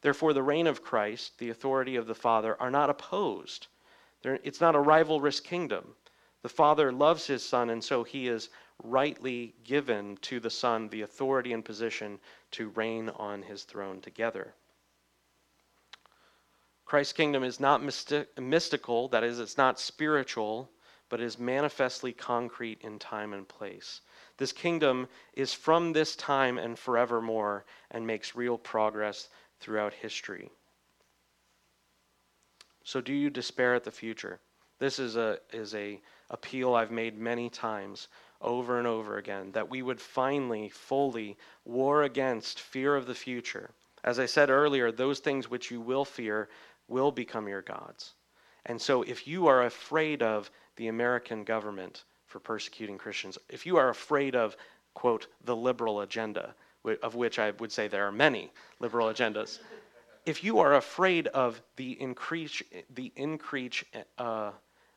Therefore, 0.01 0.33
the 0.33 0.43
reign 0.43 0.67
of 0.67 0.83
Christ, 0.83 1.39
the 1.39 1.51
authority 1.51 1.97
of 1.97 2.07
the 2.07 2.15
Father, 2.15 2.57
are 2.61 2.71
not 2.71 2.91
opposed. 2.91 3.67
They're, 4.23 4.39
it's 4.45 4.61
not 4.61 4.77
a 4.77 4.81
rivalrous 4.81 5.41
kingdom. 5.41 5.95
The 6.43 6.49
Father 6.49 6.93
loves 6.93 7.27
his 7.27 7.45
Son, 7.45 7.71
and 7.71 7.83
so 7.83 8.05
he 8.05 8.29
is 8.29 8.49
rightly 8.85 9.55
given 9.65 10.17
to 10.19 10.39
the 10.39 10.51
Son 10.51 10.89
the 10.89 11.03
authority 11.03 11.53
and 11.53 11.65
position 11.65 12.21
to 12.53 12.69
reign 12.71 13.09
on 13.11 13.43
his 13.43 13.65
throne 13.65 14.01
together. 14.01 14.55
Christ's 16.85 17.13
kingdom 17.13 17.43
is 17.43 17.61
not 17.61 17.83
mystical, 17.83 19.09
that 19.09 19.25
is, 19.25 19.41
it's 19.41 19.59
not 19.59 19.81
spiritual, 19.81 20.71
but 21.11 21.21
is 21.21 21.39
manifestly 21.39 22.13
concrete 22.13 22.79
in 22.83 22.99
time 22.99 23.33
and 23.33 23.47
place. 23.49 24.01
This 24.37 24.53
kingdom 24.53 25.09
is 25.35 25.53
from 25.53 25.93
this 25.93 26.15
time 26.17 26.57
and 26.57 26.79
forevermore 26.79 27.65
and 27.91 28.07
makes 28.07 28.37
real 28.37 28.57
progress 28.57 29.29
throughout 29.61 29.93
history. 29.93 30.51
So 32.85 33.01
do 33.01 33.13
you 33.13 33.31
despair 33.31 33.75
at 33.75 33.85
the 33.85 33.91
future? 33.91 34.41
This 34.79 34.99
is 34.99 35.17
a 35.17 35.39
is 35.53 35.75
a 35.75 36.01
appeal 36.31 36.75
I've 36.75 36.91
made 36.91 37.19
many 37.19 37.51
times 37.51 38.09
over 38.41 38.79
and 38.79 38.87
over 38.87 39.19
again 39.19 39.51
that 39.53 39.69
we 39.69 39.83
would 39.83 40.01
finally 40.01 40.69
fully 40.69 41.37
war 41.65 42.05
against 42.05 42.61
fear 42.61 42.95
of 42.95 43.07
the 43.07 43.15
future. 43.15 43.71
As 44.05 44.19
I 44.19 44.27
said 44.27 44.51
earlier, 44.51 44.93
those 44.93 45.19
things 45.19 45.51
which 45.51 45.71
you 45.71 45.81
will 45.81 46.05
fear 46.05 46.49
will 46.87 47.11
become 47.11 47.49
your 47.49 47.63
gods. 47.63 48.15
And 48.67 48.81
so 48.81 49.03
if 49.03 49.27
you 49.27 49.49
are 49.49 49.65
afraid 49.65 50.23
of 50.23 50.51
the 50.77 50.89
American 50.89 51.43
government 51.43 52.05
for 52.27 52.39
persecuting 52.39 52.99
Christians, 52.99 53.39
if 53.49 53.67
you 53.67 53.77
are 53.77 53.89
afraid 53.89 54.37
of 54.37 54.57
quote 54.95 55.27
the 55.45 55.57
liberal 55.57 56.01
agenda, 56.01 56.55
of 57.03 57.15
which 57.15 57.39
I 57.39 57.51
would 57.53 57.73
say 57.73 57.89
there 57.89 58.07
are 58.07 58.13
many 58.13 58.51
liberal 58.81 59.09
agendas. 59.09 59.59
If 60.27 60.45
you 60.45 60.59
are 60.59 60.75
afraid 60.75 61.29
of 61.29 61.61
the 61.77 62.01
increase, 62.01 62.63
the 62.95 63.13
increase 63.17 63.85
uh, 64.19 64.53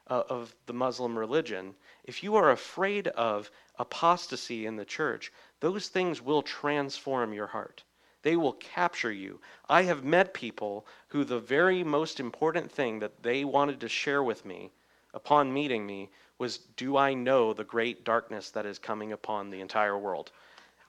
uh, 0.07 0.23
of 0.29 0.53
the 0.65 0.73
Muslim 0.73 1.17
religion, 1.17 1.73
if 2.03 2.23
you 2.23 2.35
are 2.35 2.51
afraid 2.51 3.07
of 3.07 3.49
apostasy 3.79 4.65
in 4.65 4.75
the 4.75 4.85
church, 4.85 5.31
those 5.59 5.87
things 5.87 6.21
will 6.21 6.41
transform 6.41 7.33
your 7.33 7.47
heart. 7.47 7.83
They 8.23 8.35
will 8.35 8.53
capture 8.53 9.11
you. 9.11 9.39
I 9.69 9.83
have 9.83 10.03
met 10.03 10.33
people 10.33 10.85
who 11.07 11.23
the 11.23 11.39
very 11.39 11.83
most 11.83 12.19
important 12.19 12.71
thing 12.71 12.99
that 12.99 13.23
they 13.23 13.45
wanted 13.45 13.79
to 13.79 13.89
share 13.89 14.21
with 14.21 14.45
me 14.45 14.71
upon 15.13 15.53
meeting 15.53 15.85
me 15.85 16.09
was 16.37 16.57
Do 16.57 16.97
I 16.97 17.13
know 17.13 17.53
the 17.53 17.63
great 17.63 18.03
darkness 18.03 18.51
that 18.51 18.65
is 18.65 18.79
coming 18.79 19.11
upon 19.11 19.49
the 19.49 19.61
entire 19.61 19.97
world? 19.97 20.31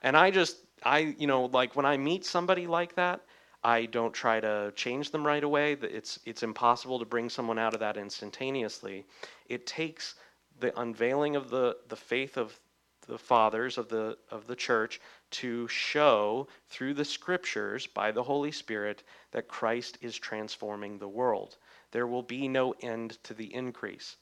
And 0.01 0.17
I 0.17 0.31
just 0.31 0.57
I, 0.81 1.15
you 1.17 1.27
know, 1.27 1.45
like 1.45 1.75
when 1.75 1.85
I 1.85 1.97
meet 1.97 2.25
somebody 2.25 2.67
like 2.67 2.95
that, 2.95 3.21
I 3.63 3.85
don't 3.85 4.13
try 4.13 4.39
to 4.39 4.73
change 4.75 5.11
them 5.11 5.25
right 5.25 5.43
away. 5.43 5.73
It's 5.73 6.19
it's 6.25 6.43
impossible 6.43 6.99
to 6.99 7.05
bring 7.05 7.29
someone 7.29 7.59
out 7.59 7.73
of 7.73 7.79
that 7.79 7.97
instantaneously. 7.97 9.05
It 9.47 9.65
takes 9.65 10.15
the 10.59 10.77
unveiling 10.79 11.35
of 11.35 11.49
the 11.49 11.77
the 11.87 11.95
faith 11.95 12.37
of 12.37 12.59
the 13.07 13.17
fathers 13.17 13.77
of 13.77 13.89
the 13.89 14.17
of 14.29 14.47
the 14.47 14.55
church 14.55 14.99
to 15.31 15.67
show 15.67 16.47
through 16.69 16.93
the 16.93 17.05
scriptures 17.05 17.87
by 17.87 18.11
the 18.11 18.23
Holy 18.23 18.51
Spirit 18.51 19.03
that 19.31 19.47
Christ 19.47 19.97
is 20.01 20.17
transforming 20.17 20.97
the 20.97 21.07
world. 21.07 21.57
There 21.91 22.07
will 22.07 22.23
be 22.23 22.47
no 22.47 22.73
end 22.81 23.23
to 23.23 23.33
the 23.33 23.53
increase. 23.53 24.17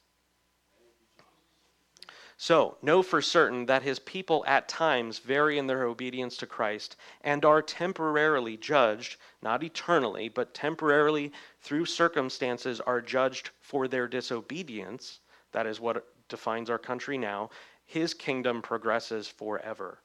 So, 2.41 2.79
know 2.81 3.03
for 3.03 3.21
certain 3.21 3.67
that 3.67 3.83
his 3.83 3.99
people 3.99 4.43
at 4.47 4.67
times 4.67 5.19
vary 5.19 5.59
in 5.59 5.67
their 5.67 5.83
obedience 5.83 6.35
to 6.37 6.47
Christ 6.47 6.95
and 7.23 7.45
are 7.45 7.61
temporarily 7.61 8.57
judged, 8.57 9.17
not 9.43 9.63
eternally, 9.63 10.27
but 10.27 10.55
temporarily 10.55 11.33
through 11.61 11.85
circumstances 11.85 12.81
are 12.81 12.99
judged 12.99 13.51
for 13.59 13.87
their 13.87 14.07
disobedience. 14.07 15.19
That 15.51 15.67
is 15.67 15.79
what 15.79 16.07
defines 16.29 16.71
our 16.71 16.79
country 16.79 17.15
now. 17.15 17.51
His 17.85 18.15
kingdom 18.15 18.63
progresses 18.63 19.27
forever. 19.27 19.99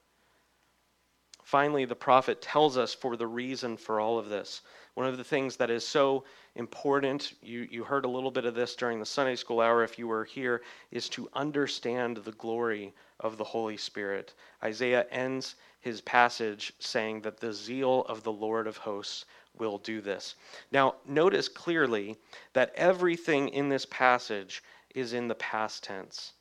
Finally, 1.41 1.85
the 1.85 1.95
prophet 1.95 2.39
tells 2.39 2.77
us 2.77 2.93
for 2.93 3.17
the 3.17 3.25
reason 3.25 3.77
for 3.77 3.99
all 3.99 4.19
of 4.19 4.29
this. 4.29 4.61
One 4.97 5.05
of 5.05 5.17
the 5.17 5.23
things 5.23 5.57
that 5.57 5.69
is 5.69 5.87
so 5.87 6.23
important, 6.55 7.35
you, 7.43 7.67
you 7.69 7.83
heard 7.83 8.03
a 8.03 8.09
little 8.09 8.31
bit 8.31 8.45
of 8.45 8.55
this 8.55 8.73
during 8.73 8.99
the 8.99 9.05
Sunday 9.05 9.35
school 9.35 9.61
hour 9.61 9.83
if 9.83 9.99
you 9.99 10.07
were 10.07 10.23
here, 10.25 10.63
is 10.89 11.07
to 11.09 11.29
understand 11.35 12.17
the 12.17 12.31
glory 12.31 12.95
of 13.19 13.37
the 13.37 13.43
Holy 13.43 13.77
Spirit. 13.77 14.33
Isaiah 14.63 15.05
ends 15.11 15.53
his 15.81 16.01
passage 16.01 16.73
saying 16.79 17.21
that 17.21 17.37
the 17.39 17.53
zeal 17.53 18.05
of 18.09 18.23
the 18.23 18.31
Lord 18.31 18.65
of 18.65 18.77
hosts 18.77 19.25
will 19.55 19.77
do 19.77 20.01
this. 20.01 20.33
Now, 20.71 20.95
notice 21.05 21.47
clearly 21.47 22.17
that 22.53 22.73
everything 22.73 23.49
in 23.49 23.69
this 23.69 23.85
passage 23.85 24.63
is 24.95 25.13
in 25.13 25.27
the 25.27 25.35
past 25.35 25.83
tense. 25.83 26.33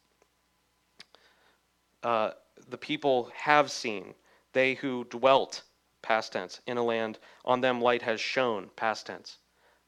Uh, 2.03 2.31
the 2.71 2.79
people 2.79 3.31
have 3.35 3.71
seen, 3.71 4.15
they 4.55 4.73
who 4.77 5.05
dwelt, 5.11 5.63
past 6.07 6.35
tense, 6.35 6.61
in 6.69 6.77
a 6.77 6.85
land, 6.85 7.19
on 7.45 7.61
them 7.61 7.81
light 7.81 8.03
has 8.03 8.21
shone, 8.21 8.71
past 8.77 9.07
tense. 9.07 9.39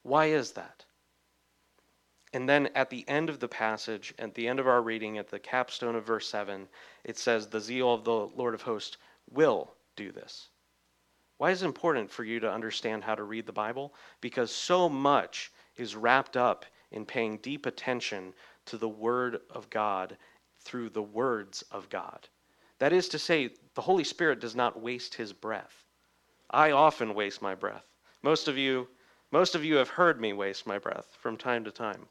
Why 0.03 0.27
is 0.27 0.51
that? 0.53 0.85
And 2.33 2.49
then 2.49 2.67
at 2.75 2.91
the 2.91 3.09
end 3.09 3.31
of 3.31 3.39
the 3.39 3.47
passage, 3.47 4.13
at 4.19 4.35
the 4.35 4.49
end 4.49 4.59
of 4.59 4.67
our 4.67 4.83
reading, 4.83 5.17
at 5.17 5.29
the 5.29 5.39
capstone 5.39 5.95
of 5.95 6.05
verse 6.05 6.29
7, 6.29 6.69
it 7.05 7.17
says, 7.17 7.47
The 7.47 7.61
zeal 7.61 7.95
of 7.95 8.03
the 8.03 8.27
Lord 8.35 8.55
of 8.55 8.63
hosts 8.63 8.97
will 9.31 9.73
do 9.95 10.11
this. 10.11 10.49
Why 11.37 11.53
is 11.53 11.63
it 11.63 11.67
important 11.67 12.11
for 12.11 12.25
you 12.25 12.41
to 12.41 12.51
understand 12.53 13.05
how 13.05 13.15
to 13.15 13.23
read 13.23 13.47
the 13.47 13.53
Bible? 13.53 13.95
Because 14.21 14.51
so 14.53 14.89
much 14.89 15.53
is 15.77 15.95
wrapped 15.95 16.37
up 16.37 16.67
in 16.91 17.07
paying 17.07 17.39
deep 17.39 17.65
attention 17.65 18.35
to 18.67 18.77
the 18.77 18.89
Word 18.89 19.41
of 19.51 19.71
God 19.71 20.17
through 20.59 20.91
the 20.91 21.03
words 21.03 21.63
of 21.71 21.89
God. 21.89 22.29
That 22.81 22.93
is 22.93 23.09
to 23.11 23.21
say, 23.21 23.51
the 23.75 23.83
Holy 23.83 24.03
Spirit 24.03 24.41
does 24.41 24.57
not 24.57 24.83
waste 24.83 25.15
his 25.15 25.33
breath. 25.33 25.85
I 26.51 26.71
often 26.71 27.15
waste 27.15 27.43
my 27.43 27.55
breath. 27.55 27.85
Most 28.23 28.49
of 28.49 28.57
you 28.57 28.89
most 29.31 29.55
of 29.55 29.63
you 29.63 29.77
have 29.77 29.91
heard 29.91 30.21
me 30.21 30.33
waste 30.33 30.67
my 30.67 30.79
breath 30.79 31.15
from 31.21 31.37
time 31.37 31.65
to 31.65 31.71
time. 31.71 32.09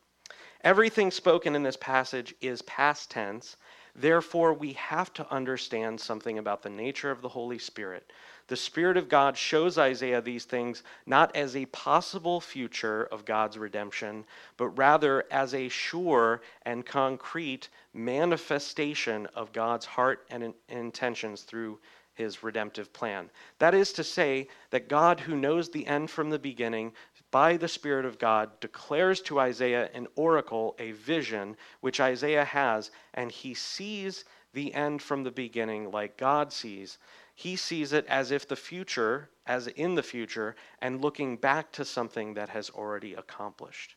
Everything 0.63 1.09
spoken 1.09 1.55
in 1.55 1.63
this 1.63 1.77
passage 1.77 2.35
is 2.41 2.61
past 2.63 3.09
tense. 3.09 3.57
Therefore, 3.95 4.53
we 4.53 4.73
have 4.73 5.11
to 5.13 5.31
understand 5.31 5.99
something 5.99 6.37
about 6.37 6.61
the 6.61 6.69
nature 6.69 7.09
of 7.09 7.23
the 7.23 7.29
Holy 7.29 7.57
Spirit. 7.57 8.11
The 8.47 8.55
Spirit 8.55 8.97
of 8.97 9.09
God 9.09 9.35
shows 9.35 9.79
Isaiah 9.79 10.21
these 10.21 10.45
things 10.45 10.83
not 11.07 11.35
as 11.35 11.55
a 11.55 11.65
possible 11.67 12.39
future 12.39 13.05
of 13.05 13.25
God's 13.25 13.57
redemption, 13.57 14.25
but 14.57 14.69
rather 14.69 15.25
as 15.31 15.55
a 15.55 15.69
sure 15.69 16.41
and 16.61 16.85
concrete 16.85 17.69
manifestation 17.93 19.25
of 19.33 19.51
God's 19.51 19.87
heart 19.87 20.27
and 20.29 20.53
intentions 20.69 21.41
through 21.41 21.79
his 22.17 22.43
redemptive 22.43 22.91
plan. 22.91 23.29
That 23.59 23.73
is 23.73 23.93
to 23.93 24.03
say, 24.03 24.47
that 24.71 24.89
God, 24.89 25.21
who 25.21 25.35
knows 25.35 25.69
the 25.69 25.87
end 25.87 26.09
from 26.09 26.29
the 26.29 26.39
beginning, 26.39 26.91
by 27.31 27.55
the 27.57 27.67
Spirit 27.67 28.05
of 28.05 28.19
God, 28.19 28.59
declares 28.59 29.21
to 29.21 29.39
Isaiah 29.39 29.89
an 29.93 30.07
oracle, 30.15 30.75
a 30.79 30.91
vision, 30.91 31.55
which 31.81 31.99
Isaiah 31.99 32.45
has, 32.45 32.91
and 33.13 33.31
he 33.31 33.53
sees 33.53 34.25
the 34.53 34.73
end 34.73 35.01
from 35.01 35.23
the 35.23 35.31
beginning 35.31 35.91
like 35.91 36.17
God 36.17 36.51
sees 36.51 36.97
he 37.37 37.55
sees 37.55 37.93
it 37.93 38.07
as 38.07 38.31
if 38.31 38.47
the 38.47 38.55
future, 38.55 39.29
as 39.45 39.67
in 39.67 39.93
the 39.93 40.01
future, 40.01 40.55
and 40.81 41.03
looking 41.03 41.37
back 41.37 41.71
to 41.73 41.85
something 41.85 42.33
that 42.33 42.49
has 42.49 42.71
already 42.71 43.13
accomplished. 43.13 43.95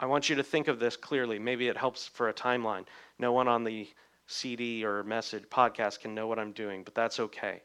I 0.00 0.06
want 0.06 0.30
you 0.30 0.36
to 0.36 0.42
think 0.42 0.66
of 0.66 0.78
this 0.78 0.96
clearly. 0.96 1.38
Maybe 1.38 1.68
it 1.68 1.76
helps 1.76 2.06
for 2.06 2.30
a 2.30 2.32
timeline. 2.32 2.86
No 3.18 3.34
one 3.34 3.46
on 3.46 3.62
the 3.62 3.90
CD 4.26 4.84
or 4.84 5.02
message 5.04 5.44
podcast 5.44 6.00
can 6.00 6.14
know 6.14 6.26
what 6.26 6.38
I'm 6.38 6.52
doing, 6.52 6.82
but 6.82 6.94
that's 6.94 7.20
okay. 7.20 7.62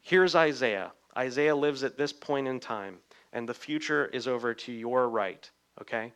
Here's 0.00 0.34
Isaiah. 0.34 0.92
Isaiah 1.16 1.56
lives 1.56 1.82
at 1.82 1.96
this 1.96 2.12
point 2.12 2.48
in 2.48 2.60
time, 2.60 2.98
and 3.32 3.48
the 3.48 3.54
future 3.54 4.06
is 4.06 4.28
over 4.28 4.54
to 4.54 4.72
your 4.72 5.08
right, 5.08 5.50
okay? 5.80 6.12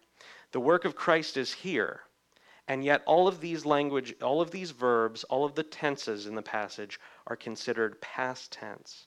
The 0.52 0.60
work 0.60 0.84
of 0.84 0.96
Christ 0.96 1.36
is 1.36 1.52
here. 1.52 2.02
And 2.68 2.84
yet, 2.84 3.02
all 3.04 3.26
of 3.26 3.40
these 3.40 3.66
language, 3.66 4.14
all 4.22 4.40
of 4.40 4.52
these 4.52 4.70
verbs, 4.70 5.24
all 5.24 5.44
of 5.44 5.54
the 5.54 5.62
tenses 5.62 6.26
in 6.26 6.34
the 6.34 6.42
passage 6.42 7.00
are 7.26 7.36
considered 7.36 8.00
past 8.00 8.52
tense. 8.52 9.06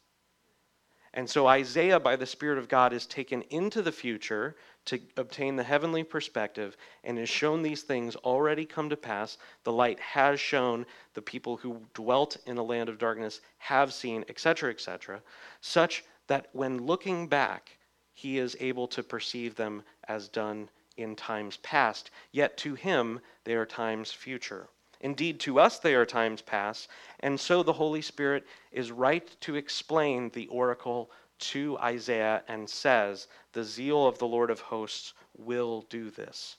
And 1.14 1.30
so, 1.30 1.48
Isaiah, 1.48 2.00
by 2.00 2.16
the 2.16 2.26
Spirit 2.26 2.58
of 2.58 2.68
God, 2.68 2.92
is 2.92 3.06
taken 3.06 3.44
into 3.44 3.82
the 3.82 3.92
future 3.92 4.56
to 4.86 5.00
obtain 5.18 5.56
the 5.56 5.64
heavenly 5.64 6.04
perspective 6.04 6.76
and 7.04 7.18
has 7.18 7.30
shown 7.30 7.62
these 7.62 7.84
things 7.84 8.16
already 8.18 8.66
come 8.66 8.90
to 8.90 8.98
pass. 8.98 9.38
The 9.64 9.72
light 9.72 10.00
has 10.00 10.40
shown, 10.40 10.86
the 11.14 11.22
people 11.22 11.58
who 11.58 11.82
dwelt 11.94 12.38
in 12.46 12.56
the 12.56 12.64
land 12.64 12.90
of 12.90 12.98
darkness 12.98 13.42
have 13.58 13.94
seen, 13.94 14.26
etc., 14.28 14.70
etc., 14.70 15.22
such 15.62 16.04
that 16.28 16.48
when 16.54 16.86
looking 16.86 17.28
back, 17.28 17.78
he 18.14 18.38
is 18.38 18.58
able 18.60 18.88
to 18.88 19.04
perceive 19.04 19.56
them 19.56 19.84
as 20.08 20.28
done 20.28 20.70
in 20.98 21.16
times 21.16 21.58
past, 21.58 22.12
yet 22.32 22.58
to 22.58 22.76
him 22.76 23.20
they 23.44 23.56
are 23.56 23.66
times 23.66 24.12
future. 24.12 24.68
Indeed, 25.02 25.40
to 25.42 25.60
us 25.60 25.80
they 25.80 25.96
are 25.96 26.06
times 26.06 26.42
past, 26.42 26.88
and 27.20 27.38
so 27.40 27.62
the 27.62 27.74
Holy 27.74 28.02
Spirit 28.02 28.46
is 28.72 28.92
right 28.92 29.28
to 29.42 29.56
explain 29.56 30.30
the 30.30 30.48
oracle 30.48 31.12
to 31.40 31.78
Isaiah 31.80 32.44
and 32.48 32.70
says, 32.70 33.28
The 33.52 33.64
zeal 33.64 34.08
of 34.08 34.18
the 34.18 34.28
Lord 34.28 34.50
of 34.50 34.60
hosts 34.60 35.14
will 35.38 35.82
do 35.90 36.10
this. 36.10 36.58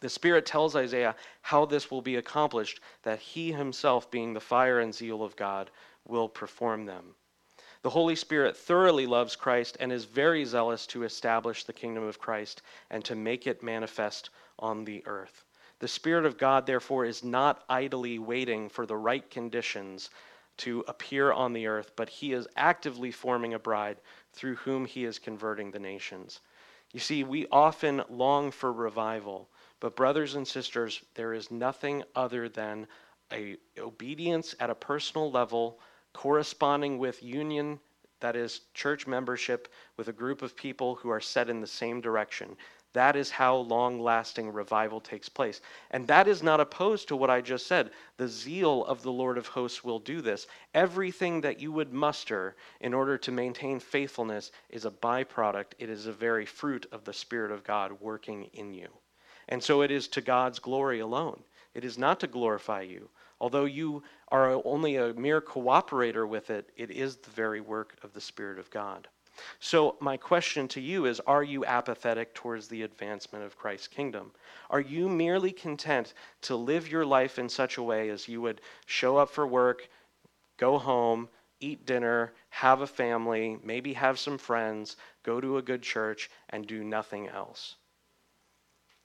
The 0.00 0.08
Spirit 0.08 0.44
tells 0.44 0.76
Isaiah 0.76 1.16
how 1.40 1.64
this 1.64 1.90
will 1.90 2.02
be 2.02 2.16
accomplished, 2.16 2.80
that 3.02 3.18
he 3.18 3.52
himself, 3.52 4.10
being 4.10 4.34
the 4.34 4.40
fire 4.40 4.80
and 4.80 4.94
zeal 4.94 5.22
of 5.22 5.36
God, 5.36 5.70
will 6.04 6.28
perform 6.28 6.84
them. 6.84 7.14
The 7.82 7.90
Holy 7.90 8.16
Spirit 8.16 8.56
thoroughly 8.56 9.06
loves 9.06 9.36
Christ 9.36 9.76
and 9.80 9.92
is 9.92 10.04
very 10.04 10.44
zealous 10.44 10.86
to 10.88 11.04
establish 11.04 11.64
the 11.64 11.72
kingdom 11.72 12.02
of 12.04 12.18
Christ 12.18 12.62
and 12.90 13.04
to 13.04 13.14
make 13.14 13.46
it 13.46 13.62
manifest 13.62 14.30
on 14.58 14.84
the 14.84 15.06
earth. 15.06 15.44
The 15.78 15.88
Spirit 15.88 16.24
of 16.24 16.38
God, 16.38 16.66
therefore, 16.66 17.04
is 17.04 17.22
not 17.22 17.64
idly 17.68 18.18
waiting 18.18 18.68
for 18.68 18.86
the 18.86 18.96
right 18.96 19.28
conditions 19.30 20.10
to 20.58 20.84
appear 20.88 21.32
on 21.32 21.52
the 21.52 21.66
earth, 21.66 21.92
but 21.96 22.08
he 22.08 22.32
is 22.32 22.48
actively 22.56 23.10
forming 23.10 23.54
a 23.54 23.58
bride 23.58 23.98
through 24.32 24.56
whom 24.56 24.84
he 24.84 25.04
is 25.04 25.18
converting 25.18 25.70
the 25.70 25.78
nations. 25.78 26.40
You 26.92 27.00
see, 27.00 27.24
we 27.24 27.46
often 27.50 28.02
long 28.08 28.50
for 28.50 28.72
revival, 28.72 29.50
but 29.80 29.96
brothers 29.96 30.34
and 30.34 30.46
sisters, 30.46 31.02
there 31.14 31.34
is 31.34 31.50
nothing 31.50 32.02
other 32.14 32.48
than 32.48 32.86
a 33.32 33.56
obedience 33.78 34.54
at 34.60 34.70
a 34.70 34.74
personal 34.74 35.30
level 35.30 35.80
corresponding 36.12 36.98
with 36.98 37.22
union, 37.22 37.78
that 38.20 38.36
is, 38.36 38.62
church 38.72 39.06
membership 39.06 39.68
with 39.96 40.08
a 40.08 40.12
group 40.12 40.40
of 40.40 40.56
people 40.56 40.94
who 40.94 41.10
are 41.10 41.20
set 41.20 41.50
in 41.50 41.60
the 41.60 41.66
same 41.66 42.00
direction. 42.00 42.56
That 42.96 43.14
is 43.14 43.28
how 43.28 43.56
long 43.56 44.00
lasting 44.00 44.50
revival 44.50 45.02
takes 45.02 45.28
place. 45.28 45.60
And 45.90 46.08
that 46.08 46.26
is 46.26 46.42
not 46.42 46.60
opposed 46.60 47.08
to 47.08 47.16
what 47.16 47.28
I 47.28 47.42
just 47.42 47.66
said. 47.66 47.90
The 48.16 48.26
zeal 48.26 48.86
of 48.86 49.02
the 49.02 49.12
Lord 49.12 49.36
of 49.36 49.48
hosts 49.48 49.84
will 49.84 49.98
do 49.98 50.22
this. 50.22 50.46
Everything 50.72 51.42
that 51.42 51.60
you 51.60 51.70
would 51.72 51.92
muster 51.92 52.56
in 52.80 52.94
order 52.94 53.18
to 53.18 53.30
maintain 53.30 53.80
faithfulness 53.80 54.50
is 54.70 54.86
a 54.86 54.90
byproduct, 54.90 55.74
it 55.78 55.90
is 55.90 56.06
a 56.06 56.12
very 56.12 56.46
fruit 56.46 56.86
of 56.90 57.04
the 57.04 57.12
Spirit 57.12 57.52
of 57.52 57.64
God 57.64 58.00
working 58.00 58.44
in 58.54 58.72
you. 58.72 58.88
And 59.50 59.62
so 59.62 59.82
it 59.82 59.90
is 59.90 60.08
to 60.08 60.22
God's 60.22 60.58
glory 60.58 61.00
alone. 61.00 61.42
It 61.74 61.84
is 61.84 61.98
not 61.98 62.18
to 62.20 62.26
glorify 62.26 62.80
you. 62.80 63.10
Although 63.42 63.66
you 63.66 64.04
are 64.28 64.62
only 64.64 64.96
a 64.96 65.12
mere 65.12 65.42
cooperator 65.42 66.26
with 66.26 66.48
it, 66.48 66.70
it 66.78 66.90
is 66.90 67.16
the 67.16 67.28
very 67.28 67.60
work 67.60 67.98
of 68.02 68.14
the 68.14 68.22
Spirit 68.22 68.58
of 68.58 68.70
God. 68.70 69.06
So, 69.60 69.96
my 70.00 70.16
question 70.16 70.66
to 70.68 70.80
you 70.80 71.04
is 71.04 71.20
Are 71.20 71.42
you 71.42 71.64
apathetic 71.64 72.34
towards 72.34 72.68
the 72.68 72.82
advancement 72.82 73.44
of 73.44 73.58
Christ's 73.58 73.88
kingdom? 73.88 74.32
Are 74.70 74.80
you 74.80 75.08
merely 75.08 75.52
content 75.52 76.14
to 76.42 76.56
live 76.56 76.88
your 76.88 77.04
life 77.04 77.38
in 77.38 77.48
such 77.48 77.76
a 77.76 77.82
way 77.82 78.08
as 78.08 78.28
you 78.28 78.40
would 78.40 78.60
show 78.86 79.16
up 79.16 79.30
for 79.30 79.46
work, 79.46 79.88
go 80.56 80.78
home, 80.78 81.28
eat 81.60 81.84
dinner, 81.86 82.32
have 82.50 82.80
a 82.80 82.86
family, 82.86 83.58
maybe 83.62 83.92
have 83.94 84.18
some 84.18 84.38
friends, 84.38 84.96
go 85.22 85.40
to 85.40 85.58
a 85.58 85.62
good 85.62 85.82
church, 85.82 86.30
and 86.50 86.66
do 86.66 86.82
nothing 86.82 87.28
else? 87.28 87.76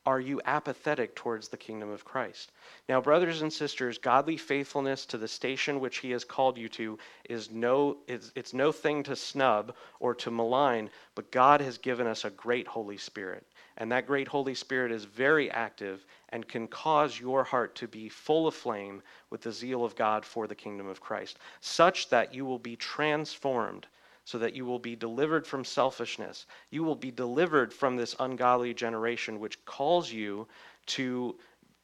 Are 0.04 0.20
you 0.20 0.42
apathetic 0.46 1.16
towards 1.16 1.50
the 1.50 1.58
kingdom 1.58 1.92
of 1.92 2.04
Christ? 2.04 2.52
Now, 2.90 3.00
brothers 3.00 3.44
and 3.44 3.54
sisters, 3.54 4.00
godly 4.00 4.36
faithfulness 4.36 5.06
to 5.06 5.18
the 5.20 5.28
station 5.28 5.80
which 5.80 5.98
he 6.00 6.10
has 6.10 6.24
called 6.24 6.58
you 6.58 6.68
to 6.70 6.98
is 7.30 7.52
no 7.52 7.98
it's, 8.08 8.32
it's 8.34 8.52
no 8.52 8.72
thing 8.72 9.04
to 9.04 9.16
snub 9.16 9.76
or 10.00 10.16
to 10.16 10.32
malign, 10.32 10.90
but 11.14 11.32
God 11.32 11.62
has 11.62 11.78
given 11.78 12.08
us 12.08 12.26
a 12.26 12.32
great 12.32 12.68
Holy 12.68 12.98
Spirit. 12.98 13.46
And 13.78 13.92
that 13.92 14.08
great 14.08 14.28
Holy 14.28 14.56
Spirit 14.56 14.92
is 14.92 15.06
very 15.06 15.52
active 15.52 16.04
and 16.30 16.48
can 16.48 16.68
cause 16.68 17.20
your 17.20 17.44
heart 17.44 17.76
to 17.76 17.88
be 17.88 18.10
full 18.10 18.48
of 18.48 18.56
flame 18.56 19.04
with 19.30 19.42
the 19.42 19.52
zeal 19.52 19.86
of 19.86 19.96
God 19.96 20.26
for 20.26 20.48
the 20.48 20.56
kingdom 20.56 20.88
of 20.88 21.00
Christ, 21.00 21.38
such 21.60 22.10
that 22.10 22.34
you 22.34 22.44
will 22.44 22.60
be 22.60 22.76
transformed 22.76 23.86
so 24.26 24.38
that 24.38 24.56
you 24.56 24.66
will 24.66 24.80
be 24.80 24.96
delivered 24.96 25.46
from 25.46 25.66
selfishness. 25.66 26.46
You 26.70 26.84
will 26.84 26.96
be 26.96 27.12
delivered 27.12 27.74
from 27.74 27.96
this 27.96 28.16
ungodly 28.20 28.74
generation 28.74 29.40
which 29.40 29.64
calls 29.66 30.12
you 30.12 30.48
to 30.88 31.36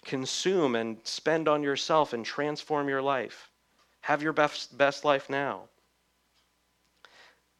consume 0.05 0.75
and 0.75 0.97
spend 1.03 1.47
on 1.47 1.63
yourself 1.63 2.13
and 2.13 2.25
transform 2.25 2.87
your 2.87 3.01
life. 3.01 3.49
Have 4.01 4.21
your 4.21 4.33
best, 4.33 4.77
best 4.77 5.03
life 5.03 5.29
now. 5.29 5.63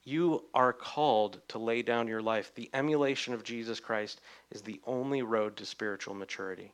You 0.03 0.45
are 0.53 0.71
called 0.71 1.41
to 1.49 1.57
lay 1.57 1.81
down 1.81 2.07
your 2.07 2.21
life. 2.21 2.55
The 2.55 2.69
emulation 2.73 3.33
of 3.33 3.43
Jesus 3.43 3.81
Christ 3.81 4.21
is 4.51 4.61
the 4.61 4.79
only 4.85 5.21
road 5.21 5.57
to 5.57 5.65
spiritual 5.65 6.13
maturity. 6.13 6.71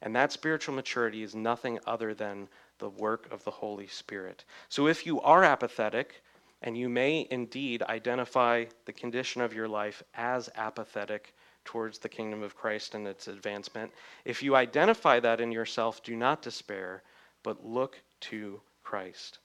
And 0.00 0.14
that 0.14 0.30
spiritual 0.30 0.76
maturity 0.76 1.24
is 1.24 1.34
nothing 1.34 1.80
other 1.86 2.14
than 2.14 2.48
the 2.78 2.90
work 2.90 3.32
of 3.32 3.42
the 3.42 3.50
Holy 3.50 3.88
Spirit. 3.88 4.44
So 4.68 4.86
if 4.86 5.04
you 5.04 5.20
are 5.22 5.42
apathetic, 5.42 6.22
and 6.62 6.76
you 6.76 6.88
may 6.88 7.26
indeed 7.30 7.82
identify 7.82 8.64
the 8.84 8.92
condition 8.92 9.40
of 9.40 9.54
your 9.54 9.68
life 9.68 10.02
as 10.14 10.50
apathetic 10.56 11.34
towards 11.64 11.98
the 11.98 12.08
kingdom 12.08 12.42
of 12.42 12.56
Christ 12.56 12.94
and 12.94 13.06
its 13.06 13.28
advancement. 13.28 13.92
If 14.24 14.42
you 14.42 14.56
identify 14.56 15.20
that 15.20 15.40
in 15.40 15.52
yourself, 15.52 16.02
do 16.02 16.16
not 16.16 16.42
despair, 16.42 17.02
but 17.42 17.64
look 17.64 18.00
to 18.20 18.60
Christ. 18.82 19.38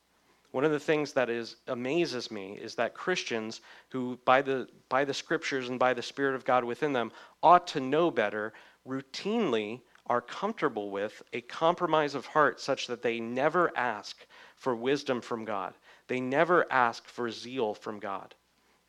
One 0.52 0.64
of 0.64 0.72
the 0.72 0.80
things 0.80 1.14
that 1.14 1.30
is 1.30 1.56
amazes 1.68 2.30
me 2.30 2.60
is 2.62 2.76
that 2.76 2.94
Christians 2.94 3.62
who 3.90 4.20
by 4.24 4.42
the 4.42 4.68
by 4.88 5.04
the 5.04 5.14
scriptures 5.14 5.70
and 5.70 5.80
by 5.80 5.94
the 5.94 6.02
spirit 6.02 6.36
of 6.36 6.46
God 6.46 6.64
within 6.64 6.94
them 6.94 7.12
ought 7.42 7.68
to 7.68 7.80
know 7.80 8.12
better 8.12 8.54
routinely 8.88 9.82
are 10.08 10.22
comfortable 10.22 10.92
with 10.92 11.24
a 11.34 11.42
compromise 11.42 12.14
of 12.14 12.26
heart 12.26 12.60
such 12.60 12.88
that 12.88 13.02
they 13.02 13.20
never 13.20 13.76
ask 13.76 14.26
for 14.56 14.76
wisdom 14.76 15.22
from 15.22 15.44
God. 15.44 15.74
They 16.14 16.22
never 16.22 16.72
ask 16.72 17.08
for 17.08 17.32
zeal 17.32 17.74
from 17.74 17.98
God. 17.98 18.36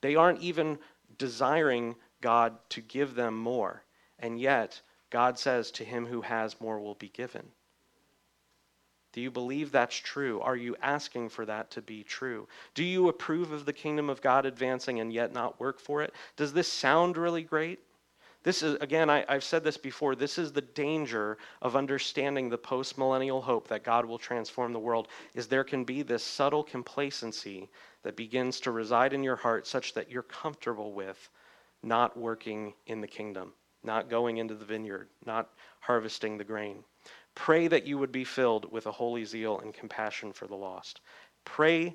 They 0.03 0.15
aren't 0.15 0.43
even 0.43 0.79
desiring 1.17 1.97
God 2.21 2.59
to 2.69 2.83
give 2.83 3.15
them 3.15 3.35
more. 3.35 3.83
And 4.19 4.39
yet, 4.39 4.83
God 5.09 5.39
says, 5.39 5.71
To 5.71 5.87
him 5.87 6.05
who 6.05 6.21
has 6.21 6.61
more 6.61 6.79
will 6.79 6.97
be 6.97 7.09
given. 7.09 7.51
Do 9.15 9.23
you 9.23 9.31
believe 9.31 9.73
that's 9.73 9.97
true? 9.97 10.43
Are 10.43 10.55
you 10.55 10.77
asking 10.83 11.31
for 11.31 11.47
that 11.47 11.71
to 11.71 11.81
be 11.81 12.05
true? 12.05 12.47
Do 12.75 12.85
you 12.85 13.09
approve 13.09 13.53
of 13.53 13.65
the 13.65 13.73
kingdom 13.73 14.11
of 14.11 14.21
God 14.21 14.45
advancing 14.45 15.01
and 15.01 15.11
yet 15.11 15.33
not 15.33 15.59
work 15.59 15.81
for 15.81 16.03
it? 16.03 16.13
Does 16.37 16.53
this 16.53 16.71
sound 16.71 17.17
really 17.17 17.43
great? 17.43 17.81
This 18.45 18.63
is, 18.63 18.77
again, 18.83 19.09
I, 19.09 19.25
have 19.27 19.43
said 19.43 19.65
this 19.65 19.79
before, 19.79 20.15
this 20.15 20.37
is 20.39 20.53
the 20.53 20.61
danger 20.61 21.39
of 21.63 21.77
understanding 21.77 22.51
the 22.51 22.59
post 22.59 22.99
millennial 22.99 23.41
hope 23.41 23.69
that 23.69 23.85
God 23.85 24.05
will 24.05 24.19
transform 24.19 24.75
the 24.75 24.79
world, 24.79 25.09
is 25.35 25.47
there 25.47 25.65
can 25.65 25.83
be 25.83 26.03
this 26.03 26.23
subtle 26.23 26.63
complacency 26.63 27.71
that 28.03 28.17
begins 28.17 28.61
to 28.61 28.71
reside 28.71 29.15
in 29.15 29.25
your 29.25 29.37
heart 29.37 29.67
such 29.67 29.95
that 29.95 30.11
you're 30.11 30.23
comfortable 30.23 30.93
with 30.93 31.31
not 31.83 32.19
working 32.19 32.75
in 32.87 33.01
the 33.01 33.07
kingdom, 33.07 33.55
not 33.83 34.11
going 34.11 34.37
into 34.37 34.55
the 34.55 34.65
vineyard, 34.65 35.09
not 35.25 35.51
harvesting 35.81 36.37
the 36.37 36.45
grain. 36.45 36.85
Pray 37.35 37.67
that 37.67 37.87
you 37.87 37.97
would 37.97 38.13
be 38.13 38.25
filled 38.25 38.71
with 38.71 38.87
a 38.87 38.93
holy 38.93 39.25
zeal 39.25 39.59
and 39.61 39.73
compassion 39.73 40.35
for 40.35 40.47
the 40.47 40.55
lost. 40.55 41.01
Pray 41.47 41.95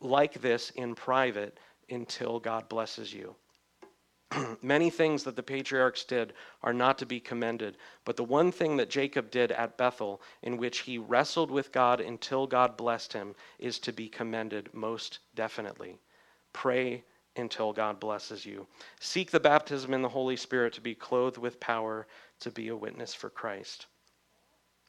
like 0.00 0.42
this 0.42 0.70
in 0.70 0.96
private 0.96 1.58
until 1.88 2.40
God 2.40 2.68
blesses 2.68 3.14
you. 3.14 3.36
Many 4.62 4.90
things 4.90 5.24
that 5.24 5.36
the 5.36 5.42
patriarchs 5.42 6.04
did 6.04 6.34
are 6.62 6.72
not 6.72 6.98
to 6.98 7.06
be 7.06 7.18
commended, 7.18 7.76
but 8.04 8.16
the 8.16 8.24
one 8.24 8.52
thing 8.52 8.76
that 8.76 8.90
Jacob 8.90 9.30
did 9.30 9.50
at 9.52 9.76
Bethel, 9.76 10.22
in 10.42 10.56
which 10.56 10.80
he 10.80 10.98
wrestled 10.98 11.50
with 11.50 11.72
God 11.72 12.00
until 12.00 12.46
God 12.46 12.76
blessed 12.76 13.12
him, 13.12 13.34
is 13.58 13.78
to 13.80 13.92
be 13.92 14.08
commended 14.08 14.72
most 14.72 15.18
definitely. 15.34 15.98
Pray 16.52 17.04
until 17.36 17.72
God 17.72 17.98
blesses 17.98 18.44
you. 18.46 18.66
Seek 19.00 19.30
the 19.30 19.40
baptism 19.40 19.94
in 19.94 20.02
the 20.02 20.08
Holy 20.08 20.36
Spirit 20.36 20.72
to 20.74 20.80
be 20.80 20.94
clothed 20.94 21.38
with 21.38 21.60
power 21.60 22.06
to 22.40 22.50
be 22.50 22.68
a 22.68 22.76
witness 22.76 23.14
for 23.14 23.30
Christ. 23.30 23.86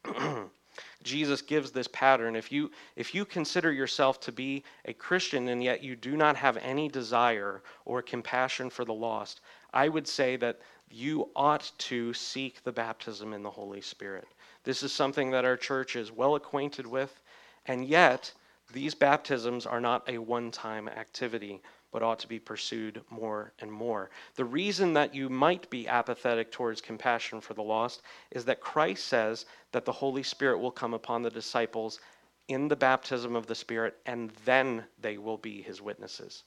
Jesus 1.03 1.41
gives 1.41 1.72
this 1.72 1.88
pattern. 1.88 2.36
If 2.36 2.51
you, 2.51 2.72
if 2.95 3.13
you 3.15 3.26
consider 3.26 3.72
yourself 3.72 4.19
to 4.22 4.32
be 4.32 4.63
a 4.86 4.93
Christian 4.93 5.47
and 5.47 5.63
yet 5.63 5.84
you 5.84 5.95
do 5.95 6.15
not 6.15 6.36
have 6.36 6.57
any 6.57 6.88
desire 6.89 7.61
or 7.86 8.01
compassion 8.01 8.69
for 8.69 8.86
the 8.86 8.93
lost, 8.93 9.41
I 9.74 9.89
would 9.89 10.07
say 10.07 10.36
that 10.38 10.59
you 10.89 11.30
ought 11.36 11.72
to 11.78 12.13
seek 12.13 12.63
the 12.63 12.72
baptism 12.72 13.34
in 13.34 13.43
the 13.43 13.49
Holy 13.49 13.82
Spirit. 13.82 14.28
This 14.63 14.84
is 14.84 14.91
something 14.91 15.32
that 15.32 15.45
our 15.45 15.57
church 15.57 15.95
is 15.95 16.11
well 16.11 16.36
acquainted 16.36 16.86
with, 16.86 17.22
and 17.65 17.86
yet 17.86 18.32
these 18.74 18.93
baptisms 18.93 19.65
are 19.65 19.82
not 19.82 20.07
a 20.07 20.17
one 20.17 20.51
time 20.51 20.88
activity 20.88 21.61
but 21.92 22.02
ought 22.02 22.20
to 22.20 22.28
be 22.28 22.39
pursued 22.39 23.02
more 23.10 23.54
and 23.60 23.72
more. 23.72 24.10
The 24.36 24.46
reason 24.46 24.94
that 24.94 25.14
you 25.14 25.30
might 25.30 25.70
be 25.70 25.88
apathetic 25.88 26.52
towards 26.52 26.82
compassion 26.82 27.42
for 27.42 27.54
the 27.54 27.62
lost 27.62 28.02
is 28.32 28.46
that 28.46 28.62
Christ 28.62 29.06
says 29.08 29.46
that 29.72 29.86
the 29.86 29.92
Holy 29.92 30.24
Spirit 30.24 30.60
will 30.60 30.72
come 30.72 30.94
upon 30.94 31.22
the 31.22 31.30
disciples 31.30 32.00
in 32.48 32.68
the 32.68 32.76
baptism 32.76 33.36
of 33.36 33.48
the 33.48 33.56
Spirit, 33.56 33.98
and 34.06 34.32
then 34.46 34.86
they 35.00 35.18
will 35.18 35.38
be 35.38 35.62
his 35.62 35.82
witnesses. 35.82 36.44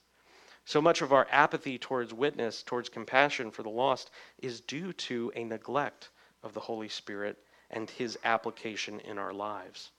So 0.65 0.81
much 0.81 1.01
of 1.01 1.13
our 1.13 1.27
apathy 1.29 1.77
towards 1.77 2.13
witness, 2.13 2.63
towards 2.63 2.89
compassion 2.89 3.51
for 3.51 3.63
the 3.63 3.69
lost, 3.69 4.09
is 4.39 4.61
due 4.61 4.93
to 4.93 5.31
a 5.35 5.43
neglect 5.43 6.09
of 6.43 6.53
the 6.53 6.59
Holy 6.59 6.89
Spirit 6.89 7.37
and 7.69 7.89
his 7.89 8.17
application 8.23 8.99
in 9.01 9.17
our 9.17 9.33
lives. 9.33 9.91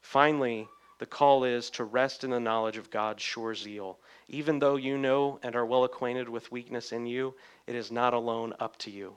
Finally, 0.00 0.68
the 0.98 1.06
call 1.06 1.44
is 1.44 1.70
to 1.70 1.84
rest 1.84 2.24
in 2.24 2.30
the 2.30 2.40
knowledge 2.40 2.76
of 2.76 2.90
God's 2.90 3.22
sure 3.22 3.54
zeal. 3.54 3.98
Even 4.28 4.58
though 4.58 4.76
you 4.76 4.96
know 4.96 5.38
and 5.42 5.54
are 5.54 5.66
well 5.66 5.84
acquainted 5.84 6.28
with 6.28 6.50
weakness 6.50 6.92
in 6.92 7.06
you, 7.06 7.34
it 7.66 7.74
is 7.74 7.92
not 7.92 8.14
alone 8.14 8.54
up 8.60 8.76
to 8.78 8.90
you. 8.90 9.16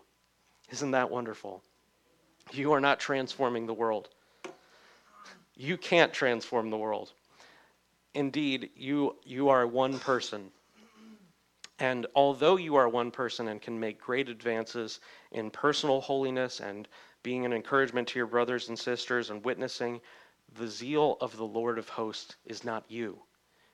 Isn't 0.71 0.91
that 0.91 1.09
wonderful? 1.09 1.63
You 2.51 2.73
are 2.73 2.81
not 2.81 2.99
transforming 2.99 3.65
the 3.65 3.73
world. 3.73 4.09
You 5.55 5.77
can't 5.77 6.13
transform 6.13 6.69
the 6.69 6.77
world. 6.77 7.13
Indeed, 8.13 8.71
you, 8.75 9.15
you 9.23 9.49
are 9.49 9.65
one 9.67 9.99
person. 9.99 10.51
And 11.79 12.07
although 12.13 12.57
you 12.57 12.75
are 12.75 12.89
one 12.89 13.09
person 13.09 13.47
and 13.47 13.61
can 13.61 13.79
make 13.79 14.01
great 14.01 14.27
advances 14.27 14.99
in 15.31 15.49
personal 15.49 16.01
holiness 16.01 16.59
and 16.59 16.87
being 17.23 17.45
an 17.45 17.53
encouragement 17.53 18.07
to 18.09 18.19
your 18.19 18.27
brothers 18.27 18.67
and 18.67 18.77
sisters 18.77 19.29
and 19.29 19.43
witnessing, 19.45 20.01
the 20.55 20.67
zeal 20.67 21.17
of 21.21 21.35
the 21.37 21.45
Lord 21.45 21.77
of 21.77 21.89
hosts 21.89 22.35
is 22.45 22.63
not 22.63 22.85
you, 22.89 23.19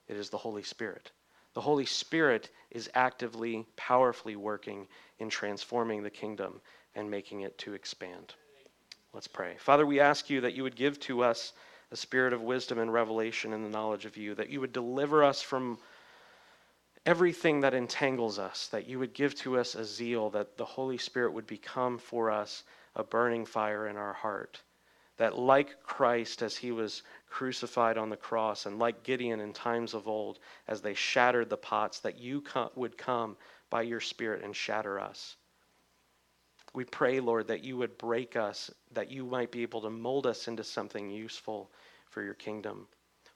it 0.08 0.18
is 0.18 0.30
the 0.30 0.38
Holy 0.38 0.64
Spirit. 0.64 1.12
The 1.54 1.62
Holy 1.62 1.86
Spirit 1.86 2.50
is 2.70 2.90
actively, 2.94 3.66
powerfully 3.78 4.36
working 4.36 4.88
in 5.20 5.30
transforming 5.30 6.04
the 6.04 6.10
kingdom 6.10 6.60
and 6.96 7.10
making 7.10 7.42
it 7.42 7.58
to 7.60 7.74
expand. 7.74 8.34
Let's 9.14 9.28
pray. 9.28 9.56
Father, 9.58 9.86
we 9.86 10.02
ask 10.02 10.30
you 10.30 10.42
that 10.42 10.54
you 10.54 10.64
would 10.64 10.76
give 10.76 11.00
to 11.02 11.24
us 11.24 11.54
a 11.92 11.96
spirit 11.96 12.34
of 12.34 12.42
wisdom 12.42 12.80
and 12.80 12.92
revelation 12.92 13.54
in 13.54 13.64
the 13.64 13.70
knowledge 13.70 14.06
of 14.06 14.18
you, 14.18 14.36
that 14.36 14.50
you 14.50 14.60
would 14.60 14.74
deliver 14.74 15.24
us 15.24 15.42
from 15.42 15.78
everything 17.06 17.62
that 17.62 17.74
entangles 17.74 18.38
us, 18.38 18.68
that 18.68 18.88
you 18.88 19.00
would 19.00 19.14
give 19.14 19.34
to 19.36 19.58
us 19.58 19.76
a 19.76 19.86
zeal, 19.86 20.30
that 20.32 20.58
the 20.58 20.66
Holy 20.66 20.98
Spirit 20.98 21.32
would 21.32 21.48
become 21.48 21.98
for 21.98 22.32
us 22.32 22.64
a 22.96 23.04
burning 23.04 23.46
fire 23.46 23.88
in 23.88 23.96
our 23.96 24.14
heart 24.14 24.62
that 25.18 25.38
like 25.38 25.82
Christ 25.84 26.42
as 26.42 26.58
he 26.58 26.72
was 26.72 27.04
crucified 27.30 27.98
on 27.98 28.10
the 28.10 28.18
cross, 28.18 28.66
and 28.66 28.80
like 28.80 29.04
Gideon 29.04 29.40
in 29.40 29.54
times 29.54 29.94
of 29.94 30.08
old, 30.08 30.40
as 30.68 30.82
they 30.82 30.94
shattered 30.94 31.50
the 31.50 31.58
pots, 31.58 32.00
that 32.00 32.20
you 32.20 32.44
would 32.76 32.98
come 32.98 33.38
by 33.70 33.82
your 33.82 34.02
Spirit 34.02 34.44
and 34.44 34.56
shatter 34.56 35.00
us. 35.00 35.36
We 36.74 36.84
pray, 36.84 37.20
Lord, 37.22 37.48
that 37.48 37.64
you 37.64 37.78
would 37.78 37.98
break 37.98 38.36
us, 38.36 38.70
that 38.92 39.10
you 39.10 39.26
might 39.26 39.52
be 39.52 39.62
able 39.62 39.82
to 39.82 39.90
mold 39.90 40.28
us 40.28 40.48
into 40.48 40.64
something 40.64 41.10
useful 41.10 41.72
for 42.10 42.22
your 42.22 42.34
kingdom. 42.34 42.88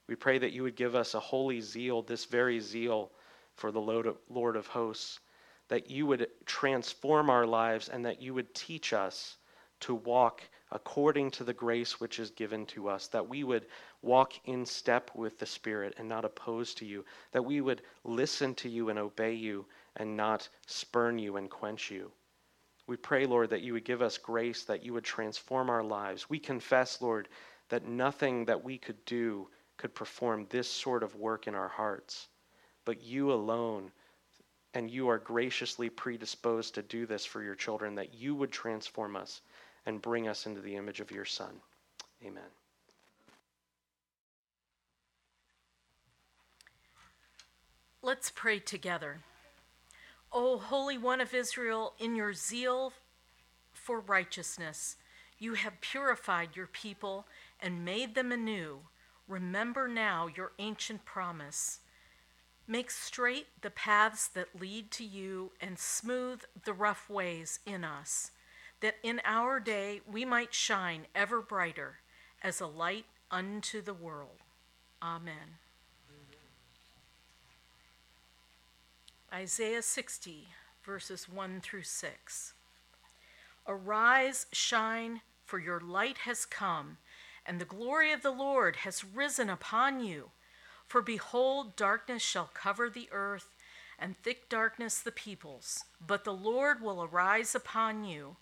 We 0.08 0.16
pray 0.16 0.38
that 0.40 0.52
you 0.52 0.64
would 0.64 0.76
give 0.76 0.96
us 0.96 1.14
a 1.14 1.20
holy 1.20 1.62
zeal, 1.62 2.02
this 2.02 2.26
very 2.26 2.60
zeal 2.60 3.12
for 3.56 3.72
the 3.72 3.80
Lord 4.30 4.56
of 4.56 4.68
hosts, 4.68 5.20
that 5.70 5.90
you 5.90 6.06
would 6.08 6.28
transform 6.46 7.30
our 7.30 7.46
lives 7.46 7.90
and 7.90 8.06
that 8.06 8.22
you 8.22 8.34
would 8.34 8.54
teach 8.54 8.92
us 8.92 9.38
to 9.82 9.96
walk 9.96 10.42
according 10.72 11.32
to 11.32 11.44
the 11.44 11.54
grace 11.54 12.00
which 12.00 12.20
is 12.20 12.30
given 12.32 12.66
to 12.68 12.88
us, 12.88 13.08
that 13.08 13.28
we 13.28 13.44
would 13.44 13.66
walk 14.02 14.34
in 14.46 14.66
step 14.66 15.10
with 15.16 15.40
the 15.40 15.46
Spirit 15.46 15.96
and 15.98 16.08
not 16.08 16.26
oppose 16.26 16.74
to 16.76 16.86
you, 16.86 17.04
that 17.32 17.44
we 17.44 17.62
would 17.62 17.82
listen 18.04 18.54
to 18.56 18.70
you 18.70 18.90
and 18.90 19.00
obey 19.00 19.34
you 19.34 19.66
and 19.98 20.16
not 20.16 20.48
spurn 20.68 21.18
you 21.18 21.38
and 21.38 21.50
quench 21.50 21.90
you. 21.90 22.12
We 22.88 22.98
pray, 22.98 23.26
Lord, 23.26 23.50
that 23.52 23.62
you 23.62 23.74
would 23.74 23.86
give 23.86 24.02
us 24.02 24.18
grace, 24.18 24.64
that 24.64 24.84
you 24.84 24.94
would 24.94 25.04
transform 25.04 25.70
our 25.70 25.84
lives. 25.84 26.30
We 26.30 26.40
confess, 26.40 27.02
Lord, 27.02 27.30
that 27.70 27.86
nothing 27.86 28.46
that 28.46 28.64
we 28.64 28.78
could 28.78 29.04
do 29.06 29.48
could 29.78 29.94
perform 29.94 30.48
this 30.50 30.70
sort 30.70 31.04
of 31.04 31.16
work 31.16 31.48
in 31.48 31.56
our 31.56 31.68
hearts, 31.68 32.28
but 32.86 33.02
you 33.02 33.32
alone. 33.32 33.92
And 34.76 34.92
you 34.92 35.10
are 35.10 35.18
graciously 35.18 35.90
predisposed 35.90 36.76
to 36.76 36.84
do 36.84 37.08
this 37.08 37.26
for 37.26 37.42
your 37.42 37.56
children, 37.56 37.96
that 37.96 38.14
you 38.14 38.36
would 38.36 38.52
transform 38.52 39.16
us 39.16 39.42
and 39.86 40.02
bring 40.02 40.28
us 40.28 40.46
into 40.46 40.62
the 40.62 40.76
image 40.76 41.00
of 41.00 41.12
your 41.12 41.26
Son. 41.26 41.54
Amen. 42.26 42.44
Let's 48.02 48.32
pray 48.32 48.60
together. 48.60 49.20
O 50.32 50.58
Holy 50.58 50.98
One 50.98 51.22
of 51.22 51.34
Israel, 51.34 51.94
in 52.00 52.16
your 52.16 52.34
zeal 52.34 52.94
for 53.74 54.00
righteousness, 54.00 54.96
you 55.38 55.56
have 55.56 55.82
purified 55.82 56.56
your 56.56 56.68
people 56.68 57.26
and 57.60 57.84
made 57.84 58.16
them 58.16 58.32
anew. 58.32 58.80
Remember 59.28 59.88
now 59.88 60.28
your 60.28 60.52
ancient 60.60 61.04
promise. 61.06 61.80
Make 62.68 62.92
straight 62.92 63.48
the 63.62 63.70
paths 63.70 64.28
that 64.30 64.60
lead 64.60 64.92
to 64.92 65.04
you 65.04 65.52
and 65.60 65.80
smooth 65.80 66.42
the 66.64 66.74
rough 66.74 67.10
ways 67.10 67.60
in 67.66 67.84
us 67.84 68.32
that 68.82 68.96
in 69.04 69.22
our 69.26 69.60
day 69.60 70.02
we 70.10 70.26
might 70.26 70.54
shine 70.54 71.06
ever 71.14 71.42
brighter 71.42 71.98
as 72.42 72.62
a 72.62 72.68
light 72.68 73.06
unto 73.32 73.82
the 73.82 73.94
world. 73.94 74.38
Amen. 75.02 75.58
Isaiah 79.32 79.84
60, 79.84 80.48
verses 80.84 81.30
1 81.30 81.62
through 81.62 81.84
6. 81.84 82.54
Arise, 83.68 84.48
shine, 84.52 85.22
for 85.46 85.60
your 85.60 85.80
light 85.80 86.20
has 86.20 86.46
come, 86.46 86.98
and 87.46 87.60
the 87.60 87.66
glory 87.66 88.12
of 88.12 88.24
the 88.24 88.32
Lord 88.32 88.78
has 88.78 89.06
risen 89.06 89.50
upon 89.50 90.04
you. 90.04 90.32
For 90.88 91.04
behold, 91.04 91.76
darkness 91.76 92.24
shall 92.24 92.50
cover 92.54 92.90
the 92.90 93.08
earth, 93.12 93.56
and 94.00 94.18
thick 94.18 94.50
darkness 94.50 95.00
the 95.00 95.12
peoples. 95.12 95.84
But 96.06 96.24
the 96.24 96.34
Lord 96.34 96.82
will 96.82 97.04
arise 97.04 97.54
upon 97.54 98.06
you 98.06 98.38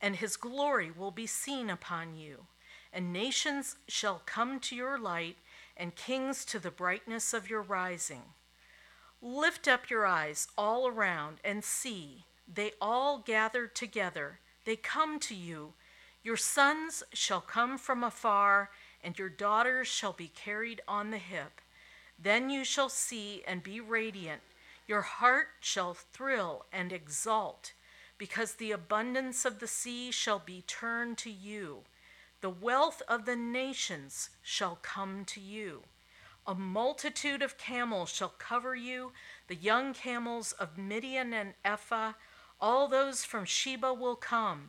and 0.00 0.16
his 0.16 0.36
glory 0.36 0.90
will 0.90 1.10
be 1.10 1.26
seen 1.26 1.70
upon 1.70 2.16
you. 2.16 2.46
And 2.92 3.12
nations 3.12 3.76
shall 3.86 4.22
come 4.26 4.58
to 4.60 4.74
your 4.74 4.98
light, 4.98 5.36
and 5.76 5.94
kings 5.94 6.44
to 6.46 6.58
the 6.58 6.70
brightness 6.70 7.32
of 7.32 7.48
your 7.48 7.62
rising. 7.62 8.22
Lift 9.22 9.68
up 9.68 9.90
your 9.90 10.06
eyes 10.06 10.48
all 10.56 10.88
around 10.88 11.38
and 11.44 11.62
see, 11.64 12.24
they 12.52 12.72
all 12.80 13.18
gather 13.18 13.66
together, 13.66 14.40
they 14.64 14.76
come 14.76 15.18
to 15.20 15.34
you. 15.34 15.74
Your 16.22 16.36
sons 16.36 17.02
shall 17.12 17.40
come 17.40 17.78
from 17.78 18.04
afar, 18.04 18.70
and 19.02 19.18
your 19.18 19.28
daughters 19.28 19.88
shall 19.88 20.12
be 20.12 20.28
carried 20.28 20.82
on 20.86 21.10
the 21.10 21.18
hip. 21.18 21.60
Then 22.22 22.50
you 22.50 22.64
shall 22.64 22.90
see 22.90 23.42
and 23.46 23.62
be 23.62 23.80
radiant. 23.80 24.42
Your 24.86 25.02
heart 25.02 25.48
shall 25.60 25.94
thrill 25.94 26.66
and 26.72 26.92
exult 26.92 27.72
because 28.20 28.56
the 28.56 28.70
abundance 28.70 29.46
of 29.46 29.60
the 29.60 29.66
sea 29.66 30.10
shall 30.10 30.38
be 30.38 30.62
turned 30.66 31.16
to 31.16 31.30
you. 31.30 31.78
The 32.42 32.50
wealth 32.50 33.00
of 33.08 33.24
the 33.24 33.34
nations 33.34 34.28
shall 34.42 34.78
come 34.82 35.24
to 35.24 35.40
you. 35.40 35.84
A 36.46 36.54
multitude 36.54 37.40
of 37.40 37.56
camels 37.56 38.10
shall 38.10 38.34
cover 38.38 38.74
you, 38.74 39.12
the 39.48 39.54
young 39.54 39.94
camels 39.94 40.52
of 40.52 40.76
Midian 40.76 41.32
and 41.32 41.54
Ephah, 41.64 42.12
all 42.60 42.88
those 42.88 43.24
from 43.24 43.46
Sheba 43.46 43.94
will 43.94 44.16
come. 44.16 44.68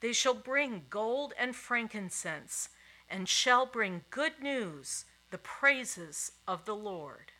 They 0.00 0.14
shall 0.14 0.32
bring 0.32 0.86
gold 0.88 1.34
and 1.38 1.54
frankincense, 1.54 2.70
and 3.10 3.28
shall 3.28 3.66
bring 3.66 4.04
good 4.08 4.40
news, 4.40 5.04
the 5.30 5.36
praises 5.36 6.32
of 6.46 6.64
the 6.64 6.74
Lord. 6.74 7.32